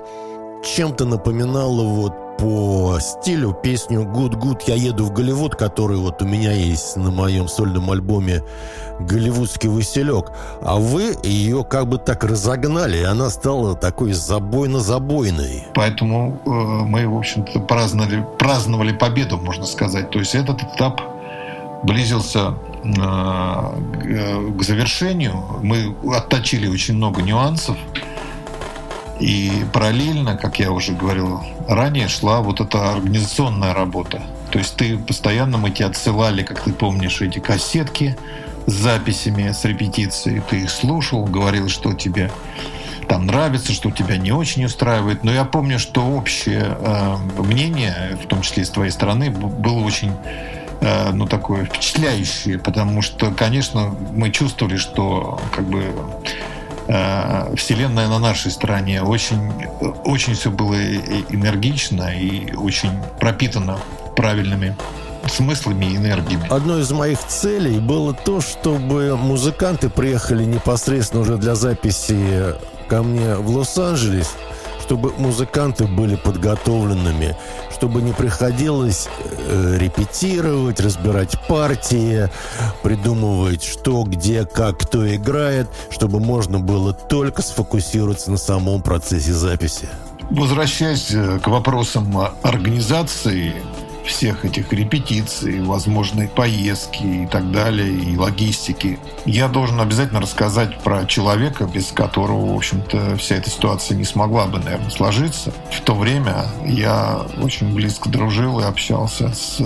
чем-то 0.64 1.04
напоминала 1.04 1.82
вот 1.82 2.25
по 2.38 2.98
стилю 3.00 3.52
песню 3.52 4.02
«Good 4.02 4.34
Good 4.34 4.62
я 4.66 4.74
еду 4.74 5.04
в 5.04 5.12
Голливуд», 5.12 5.54
который 5.54 5.96
вот 5.96 6.22
у 6.22 6.26
меня 6.26 6.52
есть 6.52 6.96
на 6.96 7.10
моем 7.10 7.48
сольном 7.48 7.90
альбоме 7.90 8.42
«Голливудский 9.00 9.68
василек». 9.68 10.32
А 10.62 10.76
вы 10.76 11.16
ее 11.22 11.64
как 11.64 11.88
бы 11.88 11.98
так 11.98 12.24
разогнали, 12.24 12.98
и 12.98 13.02
она 13.02 13.30
стала 13.30 13.74
такой 13.74 14.12
забойно-забойной. 14.12 15.64
Поэтому 15.74 16.40
э, 16.44 16.50
мы, 16.50 17.08
в 17.08 17.16
общем-то, 17.16 17.60
праздновали, 17.60 18.24
праздновали 18.38 18.92
победу, 18.92 19.38
можно 19.38 19.64
сказать. 19.66 20.10
То 20.10 20.18
есть 20.18 20.34
этот 20.34 20.62
этап 20.62 21.00
близился 21.82 22.54
э, 22.84 24.50
к 24.58 24.62
завершению. 24.62 25.42
Мы 25.62 25.94
отточили 26.14 26.68
очень 26.68 26.94
много 26.94 27.22
нюансов. 27.22 27.76
И 29.20 29.64
параллельно, 29.72 30.36
как 30.36 30.58
я 30.58 30.70
уже 30.70 30.92
говорил 30.92 31.40
ранее, 31.68 32.08
шла 32.08 32.40
вот 32.42 32.60
эта 32.60 32.92
организационная 32.92 33.72
работа. 33.72 34.22
То 34.50 34.58
есть 34.58 34.76
ты 34.76 34.98
постоянно 34.98 35.58
мы 35.58 35.70
тебе 35.70 35.86
отсылали, 35.86 36.42
как 36.42 36.60
ты 36.60 36.72
помнишь, 36.72 37.20
эти 37.20 37.38
кассетки 37.38 38.16
с 38.66 38.72
записями, 38.72 39.52
с 39.52 39.64
репетицией. 39.64 40.42
Ты 40.48 40.62
их 40.62 40.70
слушал, 40.70 41.24
говорил, 41.24 41.68
что 41.68 41.94
тебе 41.94 42.30
там 43.08 43.26
нравится, 43.26 43.72
что 43.72 43.90
тебя 43.90 44.16
не 44.16 44.32
очень 44.32 44.64
устраивает. 44.64 45.24
Но 45.24 45.32
я 45.32 45.44
помню, 45.44 45.78
что 45.78 46.04
общее 46.04 46.76
э, 46.78 47.16
мнение, 47.38 48.18
в 48.22 48.26
том 48.26 48.42
числе 48.42 48.64
с 48.64 48.70
твоей 48.70 48.90
стороны, 48.90 49.30
было 49.30 49.78
очень 49.78 50.12
э, 50.80 51.12
ну, 51.12 51.26
такое 51.26 51.64
впечатляющее, 51.64 52.58
потому 52.58 53.02
что, 53.02 53.30
конечно, 53.30 53.94
мы 54.12 54.30
чувствовали, 54.30 54.76
что 54.76 55.40
как 55.54 55.66
бы 55.68 55.84
Вселенная 56.86 58.08
на 58.08 58.18
нашей 58.18 58.50
стороне. 58.50 59.02
Очень, 59.02 59.52
очень 60.04 60.34
все 60.34 60.50
было 60.50 60.74
энергично 60.76 62.16
и 62.16 62.54
очень 62.54 62.92
пропитано 63.18 63.78
правильными 64.16 64.76
смыслами 65.28 65.86
и 65.86 65.96
энергиями. 65.96 66.46
Одной 66.48 66.82
из 66.82 66.92
моих 66.92 67.18
целей 67.18 67.80
было 67.80 68.14
то, 68.14 68.40
чтобы 68.40 69.16
музыканты 69.16 69.88
приехали 69.90 70.44
непосредственно 70.44 71.22
уже 71.22 71.36
для 71.36 71.54
записи 71.56 72.54
ко 72.88 73.02
мне 73.02 73.34
в 73.34 73.50
Лос-Анджелес, 73.50 74.34
чтобы 74.86 75.12
музыканты 75.18 75.86
были 75.86 76.14
подготовленными, 76.14 77.36
чтобы 77.74 78.02
не 78.02 78.12
приходилось 78.12 79.08
э, 79.48 79.78
репетировать, 79.80 80.78
разбирать 80.78 81.36
партии, 81.48 82.30
придумывать, 82.84 83.64
что, 83.64 84.04
где, 84.04 84.44
как, 84.44 84.78
кто 84.78 85.12
играет, 85.12 85.66
чтобы 85.90 86.20
можно 86.20 86.60
было 86.60 86.92
только 86.92 87.42
сфокусироваться 87.42 88.30
на 88.30 88.36
самом 88.36 88.80
процессе 88.80 89.32
записи. 89.32 89.88
Возвращаясь 90.30 91.10
э, 91.10 91.40
к 91.42 91.48
вопросам 91.48 92.16
организации 92.42 93.54
всех 94.06 94.44
этих 94.44 94.72
репетиций, 94.72 95.60
возможной 95.60 96.28
поездки 96.28 97.02
и 97.02 97.26
так 97.26 97.50
далее, 97.50 97.92
и 97.92 98.16
логистики, 98.16 98.98
я 99.24 99.48
должен 99.48 99.80
обязательно 99.80 100.20
рассказать 100.20 100.78
про 100.78 101.04
человека, 101.06 101.64
без 101.64 101.86
которого, 101.86 102.52
в 102.52 102.56
общем-то, 102.56 103.16
вся 103.16 103.36
эта 103.36 103.50
ситуация 103.50 103.96
не 103.96 104.04
смогла 104.04 104.46
бы, 104.46 104.58
наверное, 104.58 104.90
сложиться. 104.90 105.52
В 105.72 105.80
то 105.80 105.94
время 105.94 106.46
я 106.64 107.26
очень 107.40 107.74
близко 107.74 108.08
дружил 108.08 108.60
и 108.60 108.64
общался 108.64 109.32
с 109.34 109.60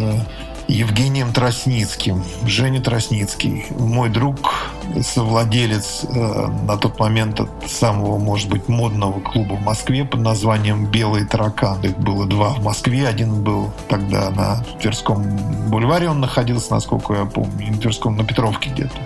Евгением 0.71 1.33
Тросницким. 1.33 2.23
Женя 2.47 2.81
Тросницкий, 2.81 3.67
мой 3.77 4.09
друг, 4.09 4.71
совладелец 5.03 6.05
э, 6.05 6.47
на 6.65 6.77
тот 6.77 6.99
момент 7.01 7.41
самого, 7.67 8.19
может 8.19 8.49
быть, 8.49 8.69
модного 8.69 9.21
клуба 9.21 9.55
в 9.55 9.63
Москве 9.63 10.05
под 10.05 10.21
названием 10.21 10.87
«Белый 10.87 11.27
таракан». 11.27 11.81
Их 11.83 11.99
было 11.99 12.25
два 12.25 12.51
в 12.51 12.63
Москве. 12.63 13.09
Один 13.09 13.43
был 13.43 13.73
тогда 13.89 14.31
на 14.31 14.65
Тверском 14.81 15.25
бульваре, 15.69 16.09
он 16.09 16.21
находился, 16.21 16.73
насколько 16.73 17.15
я 17.15 17.25
помню, 17.25 17.73
на 17.73 17.79
Тверском, 17.79 18.17
на 18.17 18.25
Петровке 18.25 18.71
где-то. 18.71 18.97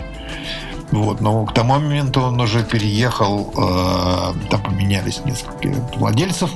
Вот, 0.92 1.22
но 1.22 1.46
к 1.46 1.54
тому 1.54 1.74
моменту 1.74 2.20
он 2.20 2.38
уже 2.40 2.62
переехал, 2.62 3.52
э, 3.56 4.48
там 4.50 4.62
поменялись 4.62 5.22
несколько 5.24 5.68
владельцев. 5.96 6.50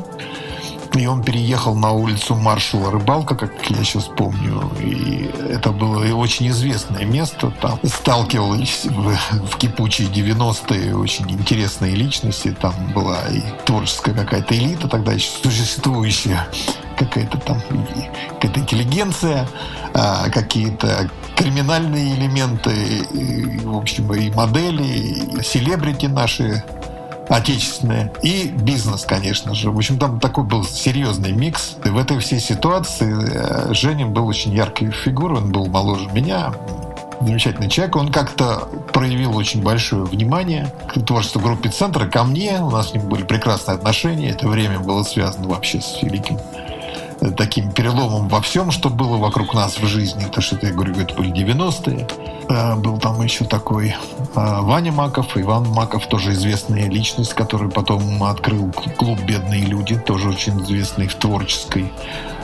И 0.98 1.06
он 1.06 1.22
переехал 1.22 1.76
на 1.76 1.92
улицу 1.92 2.34
маршала 2.34 2.90
Рыбалка, 2.90 3.36
как 3.36 3.52
я 3.70 3.84
сейчас 3.84 4.04
помню. 4.06 4.68
И 4.80 5.30
это 5.48 5.70
было 5.70 6.04
очень 6.14 6.48
известное 6.48 7.04
место. 7.04 7.52
Там 7.60 7.78
сталкивались 7.84 8.84
в, 8.84 9.16
в 9.46 9.56
кипучие 9.58 10.08
90-е 10.08 10.96
очень 10.96 11.30
интересные 11.30 11.94
личности. 11.94 12.56
Там 12.60 12.74
была 12.92 13.20
и 13.28 13.42
творческая 13.64 14.12
какая-то 14.12 14.58
элита, 14.58 14.88
тогда 14.88 15.12
еще 15.12 15.30
существующая 15.42 16.48
какая-то 16.96 17.38
там 17.38 17.62
какая-то 18.40 18.58
интеллигенция, 18.58 19.48
а, 19.94 20.28
какие-то 20.30 21.08
криминальные 21.36 22.16
элементы, 22.16 22.72
и, 23.12 23.60
в 23.60 23.76
общем, 23.76 24.12
и 24.12 24.30
модели, 24.32 24.82
и 24.82 25.42
селебрити 25.44 26.06
наши 26.06 26.64
отечественное 27.28 28.12
и 28.22 28.48
бизнес, 28.48 29.04
конечно 29.04 29.54
же. 29.54 29.70
В 29.70 29.76
общем, 29.76 29.98
там 29.98 30.20
такой 30.20 30.44
был 30.44 30.64
серьезный 30.64 31.32
микс. 31.32 31.76
И 31.84 31.88
в 31.88 31.98
этой 31.98 32.18
всей 32.18 32.40
ситуации 32.40 33.14
э, 33.70 33.74
Женя 33.74 34.06
был 34.06 34.26
очень 34.26 34.52
яркой 34.52 34.90
фигурой, 34.90 35.38
он 35.38 35.52
был 35.52 35.66
моложе 35.66 36.08
меня, 36.12 36.52
замечательный 37.20 37.68
человек. 37.68 37.96
Он 37.96 38.10
как-то 38.10 38.68
проявил 38.92 39.36
очень 39.36 39.62
большое 39.62 40.04
внимание 40.04 40.72
к 40.88 41.04
творчеству 41.04 41.40
группы 41.40 41.68
«Центра», 41.68 42.06
ко 42.06 42.24
мне. 42.24 42.60
У 42.60 42.70
нас 42.70 42.90
с 42.90 42.94
ним 42.94 43.08
были 43.08 43.22
прекрасные 43.22 43.74
отношения. 43.76 44.30
Это 44.30 44.48
время 44.48 44.78
было 44.78 45.02
связано 45.02 45.48
вообще 45.48 45.80
с 45.80 46.02
великим 46.02 46.38
таким 47.36 47.72
переломом 47.72 48.28
во 48.28 48.40
всем, 48.40 48.70
что 48.70 48.90
было 48.90 49.16
вокруг 49.16 49.54
нас 49.54 49.78
в 49.78 49.86
жизни. 49.86 50.24
То, 50.24 50.40
что 50.40 50.58
я 50.62 50.72
говорю, 50.72 50.94
это 50.94 51.14
были 51.14 51.32
90-е. 51.32 52.06
Э, 52.48 52.76
был 52.76 52.98
там 52.98 53.20
еще 53.22 53.44
такой 53.44 53.88
э, 53.88 53.94
Ваня 54.34 54.92
Маков, 54.92 55.36
Иван 55.36 55.68
Маков, 55.68 56.06
тоже 56.06 56.32
известная 56.32 56.88
личность, 56.88 57.34
который 57.34 57.70
потом 57.70 58.22
открыл 58.22 58.72
клуб 58.96 59.20
«Бедные 59.22 59.62
люди», 59.62 59.98
тоже 59.98 60.28
очень 60.28 60.60
известный 60.62 61.08
в 61.08 61.14
творческой 61.16 61.92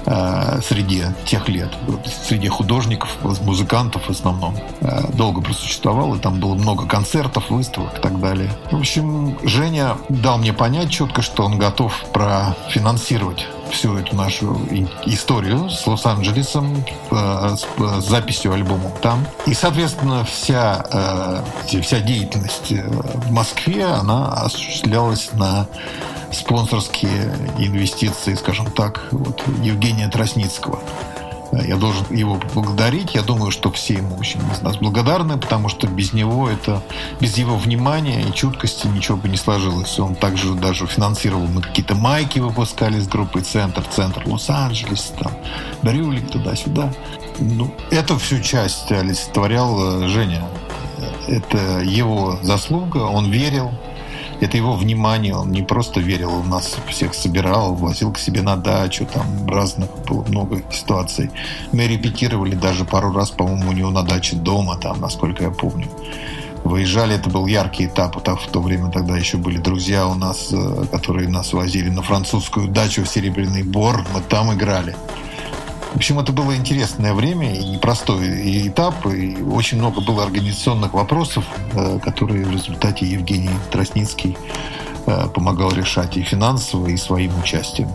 э, 0.06 0.60
среде 0.62 1.14
тех 1.24 1.48
лет, 1.48 1.70
среди 2.26 2.48
художников, 2.48 3.16
музыкантов 3.42 4.06
в 4.06 4.10
основном. 4.10 4.56
Долго 5.14 5.40
просуществовал, 5.40 6.14
и 6.16 6.18
там 6.18 6.40
было 6.40 6.54
много 6.54 6.87
концертов, 6.87 7.50
выставок 7.50 7.98
и 7.98 8.02
так 8.02 8.20
далее. 8.20 8.50
В 8.70 8.76
общем, 8.76 9.38
Женя 9.44 9.96
дал 10.08 10.38
мне 10.38 10.52
понять 10.52 10.90
четко, 10.90 11.22
что 11.22 11.44
он 11.44 11.58
готов 11.58 12.04
профинансировать 12.12 13.46
всю 13.74 13.96
эту 13.98 14.14
нашу 14.16 14.56
историю 15.04 15.68
с 15.68 15.87
Лос-Анджелесом, 15.87 16.84
э, 17.10 17.56
с 18.00 18.04
записью 18.04 18.52
альбома 18.52 18.90
там. 19.02 19.26
И, 19.46 19.54
соответственно, 19.54 20.24
вся, 20.24 21.42
э, 21.68 21.80
вся 21.82 22.00
деятельность 22.00 22.72
э, 22.72 22.88
в 22.88 23.32
Москве, 23.32 23.84
она 23.84 24.32
осуществлялась 24.32 25.30
на 25.32 25.66
спонсорские 26.32 27.34
инвестиции, 27.58 28.34
скажем 28.34 28.70
так, 28.70 29.08
вот, 29.10 29.42
Евгения 29.62 30.08
Тросницкого. 30.08 30.80
Я 31.52 31.76
должен 31.76 32.04
его 32.11 32.37
поблагодарить. 32.37 33.14
Я 33.14 33.22
думаю, 33.22 33.50
что 33.50 33.70
все 33.70 33.94
ему 33.94 34.16
очень 34.16 34.40
из 34.52 34.62
нас 34.62 34.76
благодарны, 34.76 35.38
потому 35.38 35.68
что 35.68 35.87
без 35.87 36.12
него 36.12 36.48
это, 36.48 36.83
без 37.20 37.37
его 37.38 37.57
внимания 37.57 38.22
и 38.22 38.33
чуткости 38.33 38.87
ничего 38.87 39.16
бы 39.16 39.28
не 39.28 39.37
сложилось. 39.37 39.98
Он 39.98 40.14
также 40.14 40.54
даже 40.54 40.87
финансировал, 40.87 41.46
мы 41.46 41.62
какие-то 41.62 41.94
майки 41.94 42.38
выпускали 42.38 42.98
с 42.98 43.07
группой 43.07 43.42
«Центр», 43.42 43.83
«Центр 43.85 44.22
Лос-Анджелес», 44.26 45.12
там, 45.18 45.33
«Брюлик» 45.83 46.30
туда-сюда. 46.30 46.92
Ну, 47.38 47.72
эту 47.90 48.18
всю 48.18 48.40
часть 48.40 48.90
олицетворял 48.90 50.02
э, 50.04 50.09
Женя. 50.09 50.44
Это 51.26 51.80
его 51.80 52.38
заслуга, 52.42 52.98
он 52.98 53.30
верил, 53.30 53.72
это 54.40 54.57
его 54.57 54.75
внимание, 54.75 55.35
он 55.35 55.51
не 55.51 55.62
просто 55.62 56.01
верил, 56.01 56.33
он 56.35 56.49
нас 56.49 56.77
всех 56.88 57.14
собирал, 57.14 57.75
возил 57.75 58.12
к 58.12 58.18
себе 58.18 58.42
на 58.42 58.57
дачу, 58.57 59.07
там 59.07 59.47
разных 59.47 59.90
было 60.07 60.25
много 60.25 60.62
ситуаций. 60.73 61.31
Мы 61.73 61.87
репетировали 61.87 62.55
даже 62.55 62.85
пару 62.85 63.12
раз, 63.12 63.31
по-моему, 63.31 63.70
у 63.70 63.73
него 63.73 63.90
на 63.90 64.03
даче 64.03 64.37
дома, 64.37 64.77
там, 64.77 65.01
насколько 65.01 65.44
я 65.44 65.51
помню. 65.51 65.88
Выезжали, 66.64 67.16
это 67.16 67.29
был 67.29 67.47
яркий 67.47 67.87
этап, 67.87 68.23
так, 68.23 68.40
в 68.40 68.49
то 68.49 68.62
время 68.62 68.90
тогда 68.90 69.16
еще 69.18 69.37
были 69.37 69.59
друзья 69.59 70.07
у 70.07 70.14
нас, 70.14 70.49
э, 70.51 70.87
которые 70.90 71.29
нас 71.29 71.53
возили 71.53 71.90
на 71.90 72.03
французскую 72.03 72.68
дачу 72.68 73.05
в 73.05 73.09
Серебряный 73.09 73.62
Бор, 73.62 74.05
мы 74.14 74.23
там 74.23 74.53
играли. 74.55 74.97
В 75.94 75.96
общем, 75.96 76.18
это 76.18 76.33
было 76.33 76.57
интересное 76.57 77.14
время 77.14 77.54
и 77.54 77.64
непростой 77.64 78.66
этап, 78.66 79.07
и 79.07 79.40
очень 79.40 79.78
много 79.78 80.00
было 80.00 80.24
организационных 80.24 80.92
вопросов, 80.92 81.44
э, 81.72 82.00
которые 82.00 82.44
в 82.44 82.50
результате 82.50 83.07
Евгений 83.07 83.50
Тросницкий 83.70 84.37
э, 85.07 85.28
помогал 85.33 85.70
решать 85.70 86.16
и 86.16 86.22
финансово, 86.22 86.88
и 86.88 86.96
своим 86.96 87.38
участием. 87.38 87.88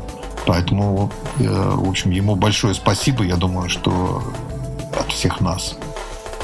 Поэтому, 0.47 1.12
э, 1.39 1.43
в 1.43 1.89
общем, 1.89 2.12
ему 2.12 2.35
большое 2.35 2.73
спасибо, 2.73 3.25
я 3.25 3.35
думаю, 3.35 3.67
что 3.67 4.23
от 4.97 5.12
всех 5.12 5.41
нас. 5.41 5.75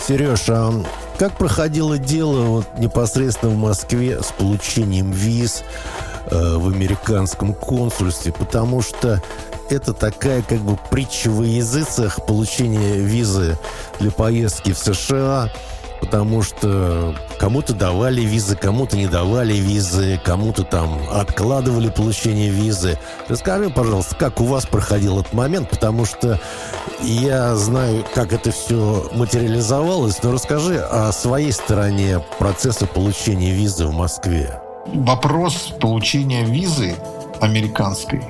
Сереж, 0.05 0.49
а 0.49 0.73
как 1.17 1.37
проходило 1.37 1.97
дело 1.97 2.47
вот 2.47 2.67
непосредственно 2.79 3.53
в 3.53 3.57
Москве 3.57 4.21
с 4.21 4.33
получением 4.33 5.11
виз 5.11 5.63
в 6.29 6.67
американском 6.67 7.53
консульстве? 7.53 8.33
Потому 8.33 8.81
что 8.81 9.21
это 9.69 9.93
такая 9.93 10.41
как 10.41 10.59
бы 10.59 10.77
притча 10.89 11.29
во 11.29 11.43
языцах 11.43 12.25
получения 12.25 12.97
визы 12.97 13.57
для 13.99 14.11
поездки 14.11 14.73
в 14.73 14.77
США, 14.77 15.51
потому 16.01 16.43
что 16.43 17.15
кому-то 17.39 17.73
давали 17.73 18.21
визы, 18.21 18.55
кому-то 18.55 18.95
не 18.95 19.07
давали 19.07 19.53
визы, 19.53 20.19
кому-то 20.23 20.63
там 20.63 20.99
откладывали 21.11 21.89
получение 21.89 22.49
визы. 22.49 22.99
Расскажи, 23.27 23.69
пожалуйста, 23.69 24.15
как 24.15 24.39
у 24.41 24.45
вас 24.45 24.65
проходил 24.65 25.19
этот 25.19 25.33
момент, 25.33 25.69
потому 25.69 26.05
что 26.05 26.39
я 27.01 27.55
знаю, 27.55 28.05
как 28.13 28.33
это 28.33 28.51
все 28.51 29.09
материализовалось, 29.13 30.21
но 30.21 30.31
расскажи 30.31 30.79
о 30.79 31.11
своей 31.11 31.51
стороне 31.51 32.23
процесса 32.39 32.85
получения 32.85 33.51
визы 33.51 33.87
в 33.87 33.93
Москве. 33.93 34.59
Вопрос 34.87 35.73
получения 35.79 36.43
визы 36.45 36.95
американской 37.41 38.21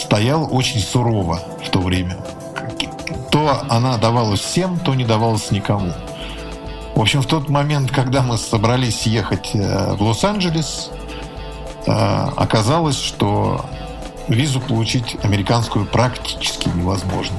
стоял 0.00 0.48
очень 0.50 0.80
сурово 0.80 1.40
в 1.64 1.70
то 1.70 1.80
время. 1.80 2.16
То 3.30 3.62
она 3.68 3.96
давалась 3.98 4.40
всем, 4.40 4.78
то 4.78 4.94
не 4.94 5.04
давалась 5.04 5.50
никому. 5.50 5.92
В 6.94 7.00
общем, 7.00 7.22
в 7.22 7.26
тот 7.26 7.48
момент, 7.48 7.90
когда 7.90 8.22
мы 8.22 8.36
собрались 8.36 9.06
ехать 9.06 9.50
э, 9.54 9.94
в 9.94 10.02
Лос-Анджелес, 10.02 10.90
э, 11.86 11.90
оказалось, 12.36 12.98
что 12.98 13.64
визу 14.28 14.60
получить 14.60 15.16
американскую 15.22 15.86
практически 15.86 16.68
невозможно. 16.68 17.38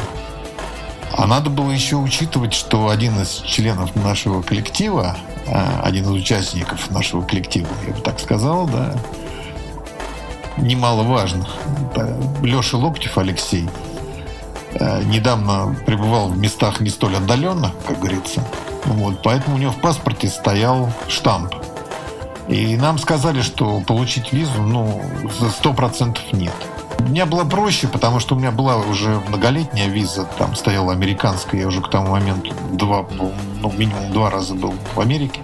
А 1.13 1.27
надо 1.27 1.49
было 1.49 1.71
еще 1.71 1.97
учитывать, 1.97 2.53
что 2.53 2.89
один 2.89 3.21
из 3.21 3.41
членов 3.45 3.95
нашего 3.95 4.41
коллектива, 4.41 5.17
э, 5.45 5.81
один 5.83 6.05
из 6.05 6.11
участников 6.11 6.89
нашего 6.89 7.21
коллектива, 7.21 7.67
я 7.85 7.93
бы 7.93 8.01
так 8.01 8.19
сказал, 8.19 8.67
да, 8.67 8.95
немаловажных. 10.61 11.47
Леша 12.41 12.77
Локтев 12.77 13.17
Алексей. 13.17 13.67
э, 14.73 15.03
недавно 15.03 15.75
пребывал 15.85 16.29
в 16.29 16.37
местах 16.37 16.79
не 16.79 16.89
столь 16.89 17.17
отдаленных, 17.17 17.71
как 17.85 17.99
говорится. 17.99 18.43
Вот, 18.85 19.21
поэтому 19.21 19.57
у 19.57 19.59
него 19.59 19.71
в 19.71 19.81
паспорте 19.81 20.29
стоял 20.29 20.89
штамп. 21.07 21.53
И 22.47 22.75
нам 22.75 22.97
сказали, 22.97 23.41
что 23.41 23.81
получить 23.81 24.33
визу, 24.33 24.61
ну, 24.61 25.01
за 25.39 25.49
сто 25.49 25.73
процентов 25.73 26.23
нет. 26.31 26.53
Мне 26.99 27.25
было 27.25 27.43
проще, 27.43 27.87
потому 27.87 28.19
что 28.19 28.35
у 28.35 28.37
меня 28.37 28.51
была 28.51 28.77
уже 28.77 29.21
многолетняя 29.27 29.87
виза, 29.87 30.25
там 30.37 30.55
стояла 30.55 30.93
американская, 30.93 31.61
я 31.61 31.67
уже 31.67 31.81
к 31.81 31.89
тому 31.89 32.11
моменту 32.11 32.53
два, 32.73 33.05
ну, 33.61 33.71
минимум 33.77 34.11
два 34.11 34.29
раза 34.29 34.53
был 34.53 34.73
в 34.93 34.99
Америке. 34.99 35.41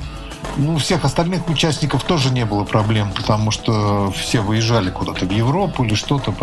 Ну, 0.57 0.73
у 0.73 0.77
всех 0.77 1.05
остальных 1.05 1.47
участников 1.49 2.03
тоже 2.03 2.31
не 2.31 2.45
было 2.45 2.63
проблем, 2.63 3.11
потому 3.15 3.51
что 3.51 4.11
все 4.11 4.41
выезжали 4.41 4.89
куда-то 4.89 5.25
в 5.25 5.31
Европу 5.31 5.83
или 5.83 5.93
что-то, 5.93 6.33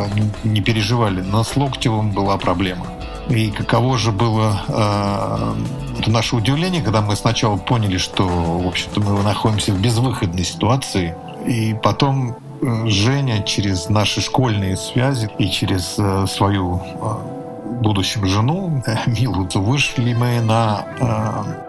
не 0.44 0.60
переживали. 0.60 1.20
Но 1.20 1.42
с 1.42 1.56
Локтевым 1.56 2.12
была 2.12 2.36
проблема. 2.36 2.86
И 3.28 3.50
каково 3.50 3.98
же 3.98 4.12
было 4.12 4.62
э, 4.68 6.10
наше 6.10 6.36
удивление, 6.36 6.82
когда 6.82 7.00
мы 7.00 7.16
сначала 7.16 7.56
поняли, 7.56 7.96
что, 7.96 8.24
в 8.26 8.66
общем-то, 8.66 9.00
мы 9.00 9.22
находимся 9.22 9.72
в 9.72 9.80
безвыходной 9.80 10.44
ситуации. 10.44 11.16
И 11.46 11.74
потом 11.82 12.36
э, 12.60 12.86
Женя 12.86 13.42
через 13.42 13.88
наши 13.88 14.20
школьные 14.20 14.76
связи 14.76 15.30
и 15.38 15.48
через 15.48 15.94
э, 15.98 16.26
свою 16.28 16.82
э, 16.84 17.80
будущую 17.80 18.26
жену 18.28 18.82
э, 18.86 18.96
Милу 19.06 19.48
вышли 19.54 20.12
мы 20.12 20.40
на 20.42 20.84
э, 21.00 21.63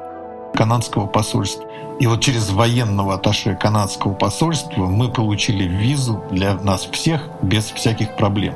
канадского 0.56 1.06
посольства. 1.06 1.66
И 2.00 2.08
вот 2.08 2.22
через 2.22 2.50
военного 2.50 3.14
атташе 3.16 3.56
канадского 3.56 4.14
посольства 4.14 4.88
мы 4.88 5.10
получили 5.10 5.64
визу 5.64 6.24
для 6.32 6.56
нас 6.56 6.86
всех 6.92 7.30
без 7.42 7.66
всяких 7.66 8.16
проблем. 8.16 8.54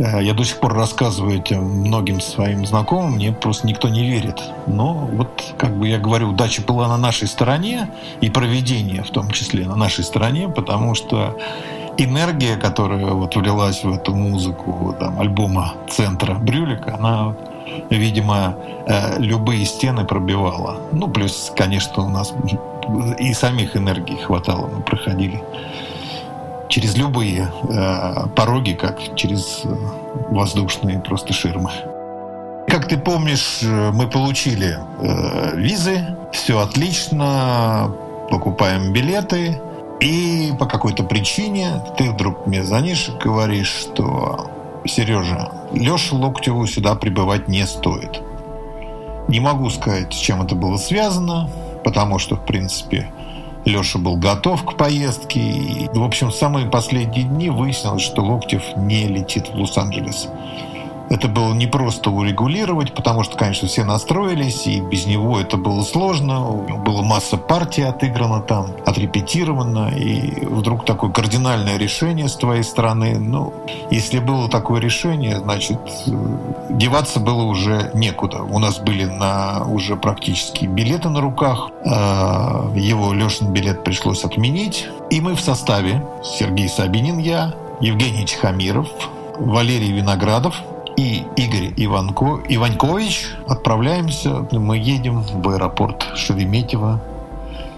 Э, 0.00 0.22
я 0.22 0.34
до 0.34 0.44
сих 0.44 0.58
пор 0.60 0.74
рассказываю 0.74 1.38
этим 1.38 1.62
многим 1.62 2.20
своим 2.20 2.66
знакомым, 2.66 3.12
мне 3.12 3.32
просто 3.32 3.66
никто 3.66 3.88
не 3.88 4.08
верит. 4.08 4.40
Но 4.66 4.92
вот, 4.94 5.54
как 5.58 5.76
бы 5.76 5.88
я 5.88 5.98
говорю, 5.98 6.30
удача 6.30 6.62
была 6.62 6.88
на 6.88 6.96
нашей 6.96 7.28
стороне, 7.28 7.90
и 8.20 8.30
проведение 8.30 9.02
в 9.02 9.10
том 9.10 9.30
числе 9.30 9.66
на 9.66 9.76
нашей 9.76 10.04
стороне, 10.04 10.48
потому 10.48 10.94
что 10.94 11.38
энергия, 11.98 12.56
которая 12.56 13.06
вот 13.12 13.36
влилась 13.36 13.84
в 13.84 13.90
эту 13.92 14.14
музыку 14.14 14.94
там, 14.98 15.20
альбома 15.20 15.74
центра 15.88 16.34
Брюлика, 16.34 16.94
она 16.94 17.34
видимо, 17.90 18.56
э, 18.86 19.20
любые 19.20 19.64
стены 19.64 20.04
пробивала. 20.04 20.80
Ну, 20.92 21.08
плюс, 21.08 21.52
конечно, 21.56 22.04
у 22.04 22.08
нас 22.08 22.34
и 23.18 23.32
самих 23.34 23.76
энергий 23.76 24.16
хватало, 24.16 24.66
мы 24.66 24.82
проходили 24.82 25.42
через 26.70 26.96
любые 26.96 27.52
э, 27.68 28.28
пороги, 28.34 28.72
как 28.72 29.14
через 29.16 29.62
э, 29.64 29.76
воздушные 30.30 31.00
просто 31.00 31.32
ширмы. 31.32 31.70
Как 32.68 32.86
ты 32.86 32.96
помнишь, 32.96 33.62
мы 33.62 34.08
получили 34.08 34.78
э, 35.00 35.56
визы, 35.56 36.16
все 36.32 36.60
отлично, 36.60 37.92
покупаем 38.30 38.92
билеты, 38.92 39.60
и 40.00 40.52
по 40.58 40.66
какой-то 40.66 41.02
причине 41.02 41.82
ты 41.98 42.10
вдруг 42.10 42.46
мне 42.46 42.62
звонишь 42.62 43.08
и 43.08 43.22
говоришь, 43.22 43.68
что 43.68 44.50
Сережа, 44.86 45.52
Леша 45.72 46.16
Локтеву 46.16 46.66
сюда 46.66 46.94
прибывать 46.94 47.48
не 47.48 47.66
стоит. 47.66 48.20
Не 49.28 49.40
могу 49.40 49.70
сказать, 49.70 50.12
с 50.12 50.16
чем 50.16 50.42
это 50.42 50.54
было 50.54 50.76
связано, 50.76 51.48
потому 51.84 52.18
что, 52.18 52.36
в 52.36 52.44
принципе, 52.44 53.10
Леша 53.64 53.98
был 53.98 54.16
готов 54.16 54.64
к 54.64 54.76
поездке. 54.76 55.40
И, 55.40 55.88
в 55.92 56.02
общем, 56.02 56.28
в 56.28 56.34
самые 56.34 56.66
последние 56.66 57.24
дни 57.24 57.50
выяснилось, 57.50 58.02
что 58.02 58.22
Локтев 58.22 58.62
не 58.76 59.06
летит 59.06 59.48
в 59.48 59.54
Лос-Анджелес. 59.54 60.28
Это 61.10 61.26
было 61.26 61.52
не 61.52 61.66
просто 61.66 62.08
урегулировать, 62.08 62.94
потому 62.94 63.24
что, 63.24 63.36
конечно, 63.36 63.66
все 63.66 63.82
настроились, 63.82 64.68
и 64.68 64.80
без 64.80 65.06
него 65.06 65.40
это 65.40 65.56
было 65.56 65.82
сложно. 65.82 66.52
Была 66.84 67.02
масса 67.02 67.36
партий 67.36 67.82
отыграна 67.82 68.40
там, 68.40 68.68
отрепетирована, 68.86 69.88
и 69.88 70.46
вдруг 70.46 70.84
такое 70.84 71.10
кардинальное 71.10 71.78
решение 71.78 72.28
с 72.28 72.36
твоей 72.36 72.62
стороны. 72.62 73.18
Ну, 73.18 73.52
если 73.90 74.20
было 74.20 74.48
такое 74.48 74.80
решение, 74.80 75.40
значит, 75.40 75.80
деваться 76.70 77.18
было 77.18 77.42
уже 77.42 77.90
некуда. 77.92 78.44
У 78.44 78.60
нас 78.60 78.78
были 78.78 79.04
на 79.04 79.64
уже 79.64 79.96
практически 79.96 80.66
билеты 80.66 81.08
на 81.08 81.20
руках. 81.20 81.70
А, 81.84 82.70
его 82.76 83.12
Лешин 83.12 83.52
билет 83.52 83.82
пришлось 83.82 84.22
отменить. 84.22 84.86
И 85.10 85.20
мы 85.20 85.34
в 85.34 85.40
составе 85.40 86.04
Сергей 86.22 86.68
Сабинин, 86.68 87.18
я, 87.18 87.52
Евгений 87.80 88.26
Чехамиров, 88.26 88.86
Валерий 89.40 89.90
Виноградов– 89.90 90.54
и 91.00 91.24
Игорь 91.36 91.72
Иванко, 91.78 92.42
Иванькович 92.46 93.28
отправляемся, 93.48 94.46
мы 94.52 94.76
едем 94.76 95.22
в 95.22 95.48
аэропорт 95.48 96.06
Шереметьево 96.14 97.00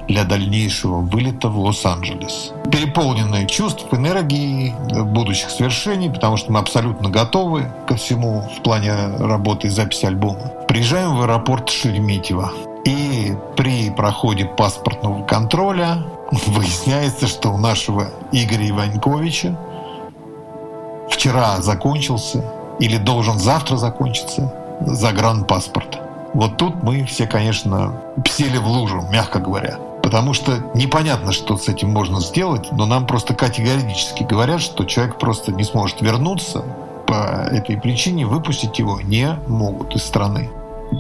для 0.09 0.25
дальнейшего 0.25 0.97
вылета 0.97 1.49
в 1.49 1.57
Лос-Анджелес. 1.57 2.53
Переполненные 2.73 3.47
чувств, 3.47 3.87
энергии, 3.93 4.75
будущих 5.05 5.51
свершений, 5.51 6.11
потому 6.11 6.37
что 6.37 6.51
мы 6.51 6.59
абсолютно 6.59 7.11
готовы 7.11 7.71
ко 7.87 7.95
всему 7.95 8.51
в 8.57 8.63
плане 8.63 8.93
работы 9.21 9.69
и 9.69 9.71
записи 9.71 10.07
альбома. 10.07 10.53
Приезжаем 10.67 11.15
в 11.15 11.23
аэропорт 11.23 11.71
Шереметьево. 11.71 12.53
И 12.85 13.37
при 13.57 13.91
проходе 13.91 14.47
паспортного 14.47 15.25
контроля 15.25 16.03
выясняется, 16.49 17.29
что 17.29 17.51
у 17.51 17.57
нашего 17.57 18.09
Игоря 18.33 18.69
Иваньковича 18.69 19.57
вчера 21.09 21.61
закончился 21.61 22.45
или 22.83 22.97
должен 22.97 23.39
завтра 23.39 23.77
закончиться 23.77 24.53
загранпаспорт. 24.81 26.01
Вот 26.35 26.57
тут 26.57 26.83
мы 26.83 27.05
все, 27.05 27.29
конечно, 27.29 27.95
сели 28.29 28.59
в 28.59 28.67
лужу, 28.67 29.07
мягко 29.09 29.39
говоря. 29.39 29.79
Потому 30.03 30.35
что 30.35 30.59
непонятно, 30.75 31.31
что 31.31 31.57
с 31.57 31.69
этим 31.69 31.91
можно 31.91 32.21
сделать, 32.21 32.73
но 32.73 32.87
нам 32.87 33.07
просто 33.07 33.35
категорически 33.35 34.25
говорят, 34.25 34.61
что 34.61 34.85
человек 34.85 35.17
просто 35.21 35.53
не 35.53 35.63
сможет 35.63 36.01
вернуться 36.01 36.65
по 37.07 37.47
этой 37.53 37.77
причине, 37.77 38.27
выпустить 38.27 38.81
его 38.81 39.01
не 39.01 39.39
могут 39.47 39.95
из 39.95 40.03
страны. 40.03 40.51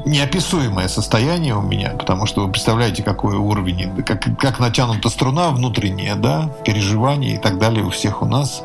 Неописуемое 0.06 0.86
состояние 0.86 1.56
у 1.56 1.62
меня, 1.62 1.90
потому 1.98 2.26
что 2.26 2.44
вы 2.46 2.52
представляете, 2.52 3.02
какой 3.02 3.34
уровень, 3.34 4.04
как, 4.04 4.38
как 4.38 4.60
натянута 4.60 5.08
струна 5.08 5.50
внутренняя, 5.50 6.14
да, 6.14 6.48
переживания 6.64 7.34
и 7.34 7.38
так 7.38 7.58
далее 7.58 7.84
у 7.84 7.90
всех 7.90 8.22
у 8.22 8.26
нас 8.26 8.62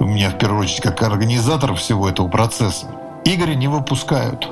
у 0.00 0.04
меня 0.04 0.30
в 0.30 0.38
первую 0.38 0.62
очередь 0.62 0.82
как 0.82 1.02
организатор 1.02 1.74
всего 1.74 2.08
этого 2.08 2.28
процесса. 2.28 2.86
Игоря 3.24 3.54
не 3.54 3.68
выпускают 3.68 4.48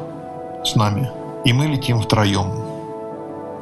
с 0.64 0.74
нами. 0.74 1.10
И 1.44 1.52
мы 1.52 1.66
летим 1.66 2.00
втроем. 2.00 2.50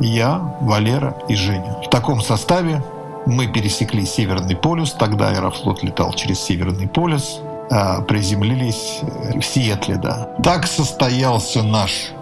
Я, 0.01 0.57
Валера 0.61 1.17
и 1.29 1.35
Женя. 1.35 1.77
В 1.85 1.91
таком 1.91 2.21
составе 2.23 2.83
мы 3.27 3.47
пересекли 3.47 4.07
Северный 4.07 4.57
полюс. 4.57 4.93
Тогда 4.93 5.29
Аэрофлот 5.29 5.83
летал 5.83 6.13
через 6.15 6.41
Северный 6.41 6.89
полюс. 6.89 7.41
А 7.71 8.01
приземлились 8.03 9.01
в 9.35 9.43
Сиэтле, 9.43 9.97
да. 9.97 10.31
Так 10.43 10.67
состоялся 10.67 11.63
наш 11.63 12.13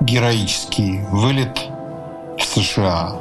героический 0.00 1.00
вылет 1.10 1.68
в 2.38 2.44
США 2.44 3.16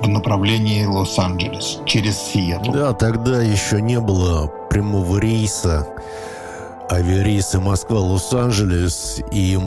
в 0.00 0.08
направлении 0.08 0.84
Лос-Анджелес 0.84 1.80
через 1.84 2.18
Сиэтл. 2.18 2.72
Да, 2.72 2.92
тогда 2.94 3.42
еще 3.42 3.82
не 3.82 4.00
было 4.00 4.50
прямого 4.70 5.18
рейса, 5.18 5.86
авиарейса 6.90 7.60
Москва-Лос-Анджелес, 7.60 9.20
и 9.32 9.58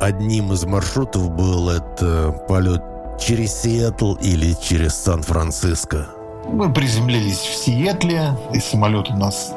одним 0.00 0.52
из 0.52 0.64
маршрутов 0.64 1.30
был 1.30 1.70
это 1.70 2.32
полет 2.48 2.82
через 3.20 3.62
Сиэтл 3.62 4.14
или 4.14 4.54
через 4.54 4.94
Сан-Франциско. 4.94 6.06
Мы 6.50 6.72
приземлились 6.72 7.38
в 7.38 7.54
Сиэтле, 7.54 8.36
и 8.52 8.60
самолет 8.60 9.10
у 9.10 9.16
нас 9.16 9.54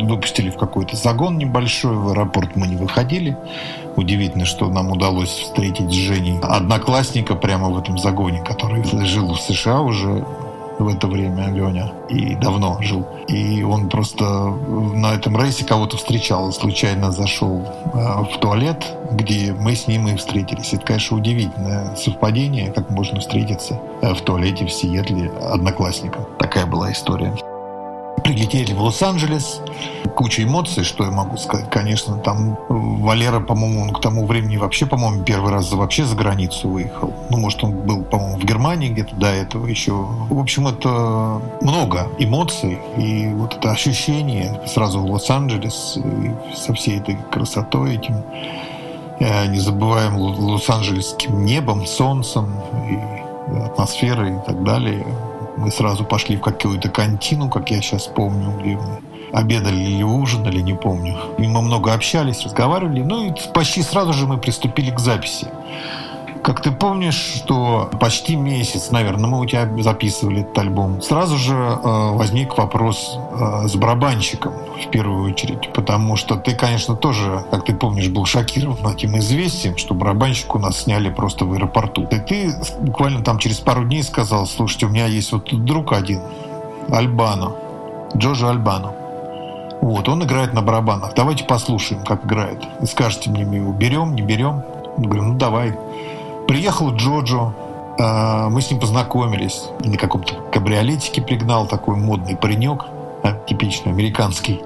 выпустили 0.00 0.50
в 0.50 0.56
какой-то 0.56 0.96
загон 0.96 1.38
небольшой, 1.38 1.94
в 1.94 2.08
аэропорт 2.08 2.56
мы 2.56 2.66
не 2.66 2.76
выходили. 2.76 3.36
Удивительно, 3.96 4.46
что 4.46 4.68
нам 4.68 4.90
удалось 4.90 5.28
встретить 5.28 5.90
с 5.90 5.94
Женей 5.94 6.38
одноклассника 6.40 7.34
прямо 7.34 7.68
в 7.68 7.78
этом 7.78 7.98
загоне, 7.98 8.42
который 8.42 8.82
жил 9.04 9.34
в 9.34 9.40
США 9.40 9.80
уже 9.80 10.24
в 10.82 10.88
это 10.88 11.06
время 11.06 11.50
Леня 11.50 11.92
и 12.08 12.34
давно 12.36 12.78
жил. 12.80 13.06
И 13.28 13.62
он 13.62 13.88
просто 13.88 14.24
на 14.24 15.14
этом 15.14 15.36
рейсе 15.36 15.64
кого-то 15.64 15.96
встречал, 15.96 16.52
случайно 16.52 17.12
зашел 17.12 17.62
э, 17.62 17.98
в 18.32 18.38
туалет, 18.38 18.84
где 19.12 19.52
мы 19.52 19.74
с 19.74 19.86
ним 19.86 20.08
и 20.08 20.16
встретились. 20.16 20.72
Это, 20.72 20.84
конечно, 20.84 21.16
удивительное 21.16 21.94
совпадение, 21.96 22.72
как 22.72 22.90
можно 22.90 23.20
встретиться 23.20 23.80
э, 24.00 24.14
в 24.14 24.20
туалете 24.22 24.66
в 24.66 24.72
Сиэтле 24.72 25.30
одноклассником. 25.30 26.26
Такая 26.38 26.66
была 26.66 26.92
история. 26.92 27.34
При 28.32 28.46
прилетели 28.46 28.72
в 28.72 28.80
Лос-Анджелес, 28.80 29.60
куча 30.16 30.42
эмоций, 30.42 30.84
что 30.84 31.04
я 31.04 31.10
могу 31.10 31.36
сказать. 31.36 31.68
Конечно, 31.68 32.16
там 32.16 32.56
Валера, 32.70 33.40
по-моему, 33.40 33.82
он 33.82 33.90
к 33.90 34.00
тому 34.00 34.24
времени 34.24 34.56
вообще, 34.56 34.86
по-моему, 34.86 35.22
первый 35.22 35.52
раз 35.52 35.70
вообще 35.70 36.06
за 36.06 36.16
границу 36.16 36.70
выехал. 36.70 37.12
Ну, 37.28 37.36
может, 37.36 37.62
он 37.62 37.72
был, 37.72 38.02
по-моему, 38.02 38.38
в 38.38 38.44
Германии 38.44 38.88
где-то 38.88 39.14
до 39.16 39.26
этого 39.26 39.66
еще. 39.66 39.92
В 39.92 40.38
общем, 40.38 40.66
это 40.66 41.42
много 41.60 42.08
эмоций. 42.18 42.78
И 42.96 43.28
вот 43.34 43.54
это 43.56 43.70
ощущение 43.70 44.58
сразу 44.66 45.00
в 45.00 45.10
Лос-Анджелес 45.10 45.98
со 46.56 46.72
всей 46.72 47.00
этой 47.00 47.18
красотой 47.30 47.96
этим 47.96 48.22
э, 49.20 49.46
не 49.48 49.58
забываем 49.58 50.16
лос-анджелесским 50.16 51.44
небом, 51.44 51.84
солнцем 51.84 52.48
и 52.88 53.58
атмосферой 53.58 54.36
и 54.36 54.40
так 54.46 54.64
далее. 54.64 55.04
Мы 55.56 55.70
сразу 55.70 56.04
пошли 56.04 56.36
в 56.36 56.40
какую-то 56.40 56.88
кантину, 56.88 57.48
как 57.48 57.70
я 57.70 57.80
сейчас 57.82 58.06
помню, 58.06 58.58
где 58.58 58.76
мы 58.76 59.00
обедали 59.32 59.76
или 59.76 60.02
ужинали, 60.02 60.60
не 60.60 60.74
помню. 60.74 61.16
И 61.38 61.42
мы 61.42 61.62
много 61.62 61.92
общались, 61.92 62.44
разговаривали. 62.44 63.02
Ну 63.02 63.26
и 63.26 63.32
почти 63.52 63.82
сразу 63.82 64.12
же 64.12 64.26
мы 64.26 64.38
приступили 64.38 64.90
к 64.90 64.98
записи. 64.98 65.48
Как 66.42 66.60
ты 66.60 66.72
помнишь, 66.72 67.14
что 67.14 67.88
почти 68.00 68.34
месяц, 68.34 68.90
наверное, 68.90 69.28
мы 69.30 69.38
у 69.38 69.46
тебя 69.46 69.68
записывали 69.78 70.40
этот 70.40 70.58
альбом, 70.58 71.00
сразу 71.00 71.36
же 71.36 71.54
э, 71.54 72.10
возник 72.14 72.58
вопрос 72.58 73.16
э, 73.16 73.68
с 73.68 73.76
барабанщиком 73.76 74.52
в 74.84 74.90
первую 74.90 75.30
очередь, 75.30 75.72
потому 75.72 76.16
что 76.16 76.34
ты, 76.34 76.56
конечно, 76.56 76.96
тоже, 76.96 77.44
как 77.52 77.64
ты 77.64 77.74
помнишь, 77.74 78.08
был 78.08 78.24
шокирован 78.24 78.92
этим 78.92 79.16
известием, 79.18 79.76
что 79.76 79.94
барабанщик 79.94 80.52
у 80.56 80.58
нас 80.58 80.80
сняли 80.80 81.10
просто 81.10 81.44
в 81.44 81.52
аэропорту. 81.52 82.08
И 82.10 82.18
ты 82.18 82.52
буквально 82.80 83.22
там 83.22 83.38
через 83.38 83.60
пару 83.60 83.84
дней 83.84 84.02
сказал, 84.02 84.46
слушайте, 84.46 84.86
у 84.86 84.88
меня 84.88 85.06
есть 85.06 85.30
вот 85.30 85.48
друг 85.64 85.92
один, 85.92 86.22
Альбано, 86.90 87.52
Джорджо 88.16 88.50
Альбано. 88.50 88.92
Вот, 89.80 90.08
он 90.08 90.24
играет 90.24 90.54
на 90.54 90.62
барабанах. 90.62 91.14
Давайте 91.14 91.44
послушаем, 91.44 92.04
как 92.04 92.24
играет. 92.24 92.62
И 92.82 92.86
скажете 92.86 93.30
мне, 93.30 93.44
мы 93.44 93.56
его 93.56 93.72
берем, 93.72 94.16
не 94.16 94.22
берем. 94.22 94.62
Говорю, 94.96 95.22
ну 95.22 95.34
давай. 95.34 95.76
Приехал 96.46 96.92
Джоджо, 96.94 97.54
а, 97.98 98.48
мы 98.48 98.62
с 98.62 98.70
ним 98.70 98.80
познакомились. 98.80 99.68
На 99.80 99.96
каком-то 99.96 100.34
кабриолетике 100.50 101.22
пригнал 101.22 101.66
такой 101.66 101.96
модный 101.96 102.36
паренек, 102.36 102.84
а, 103.22 103.32
типичный 103.46 103.92
американский, 103.92 104.60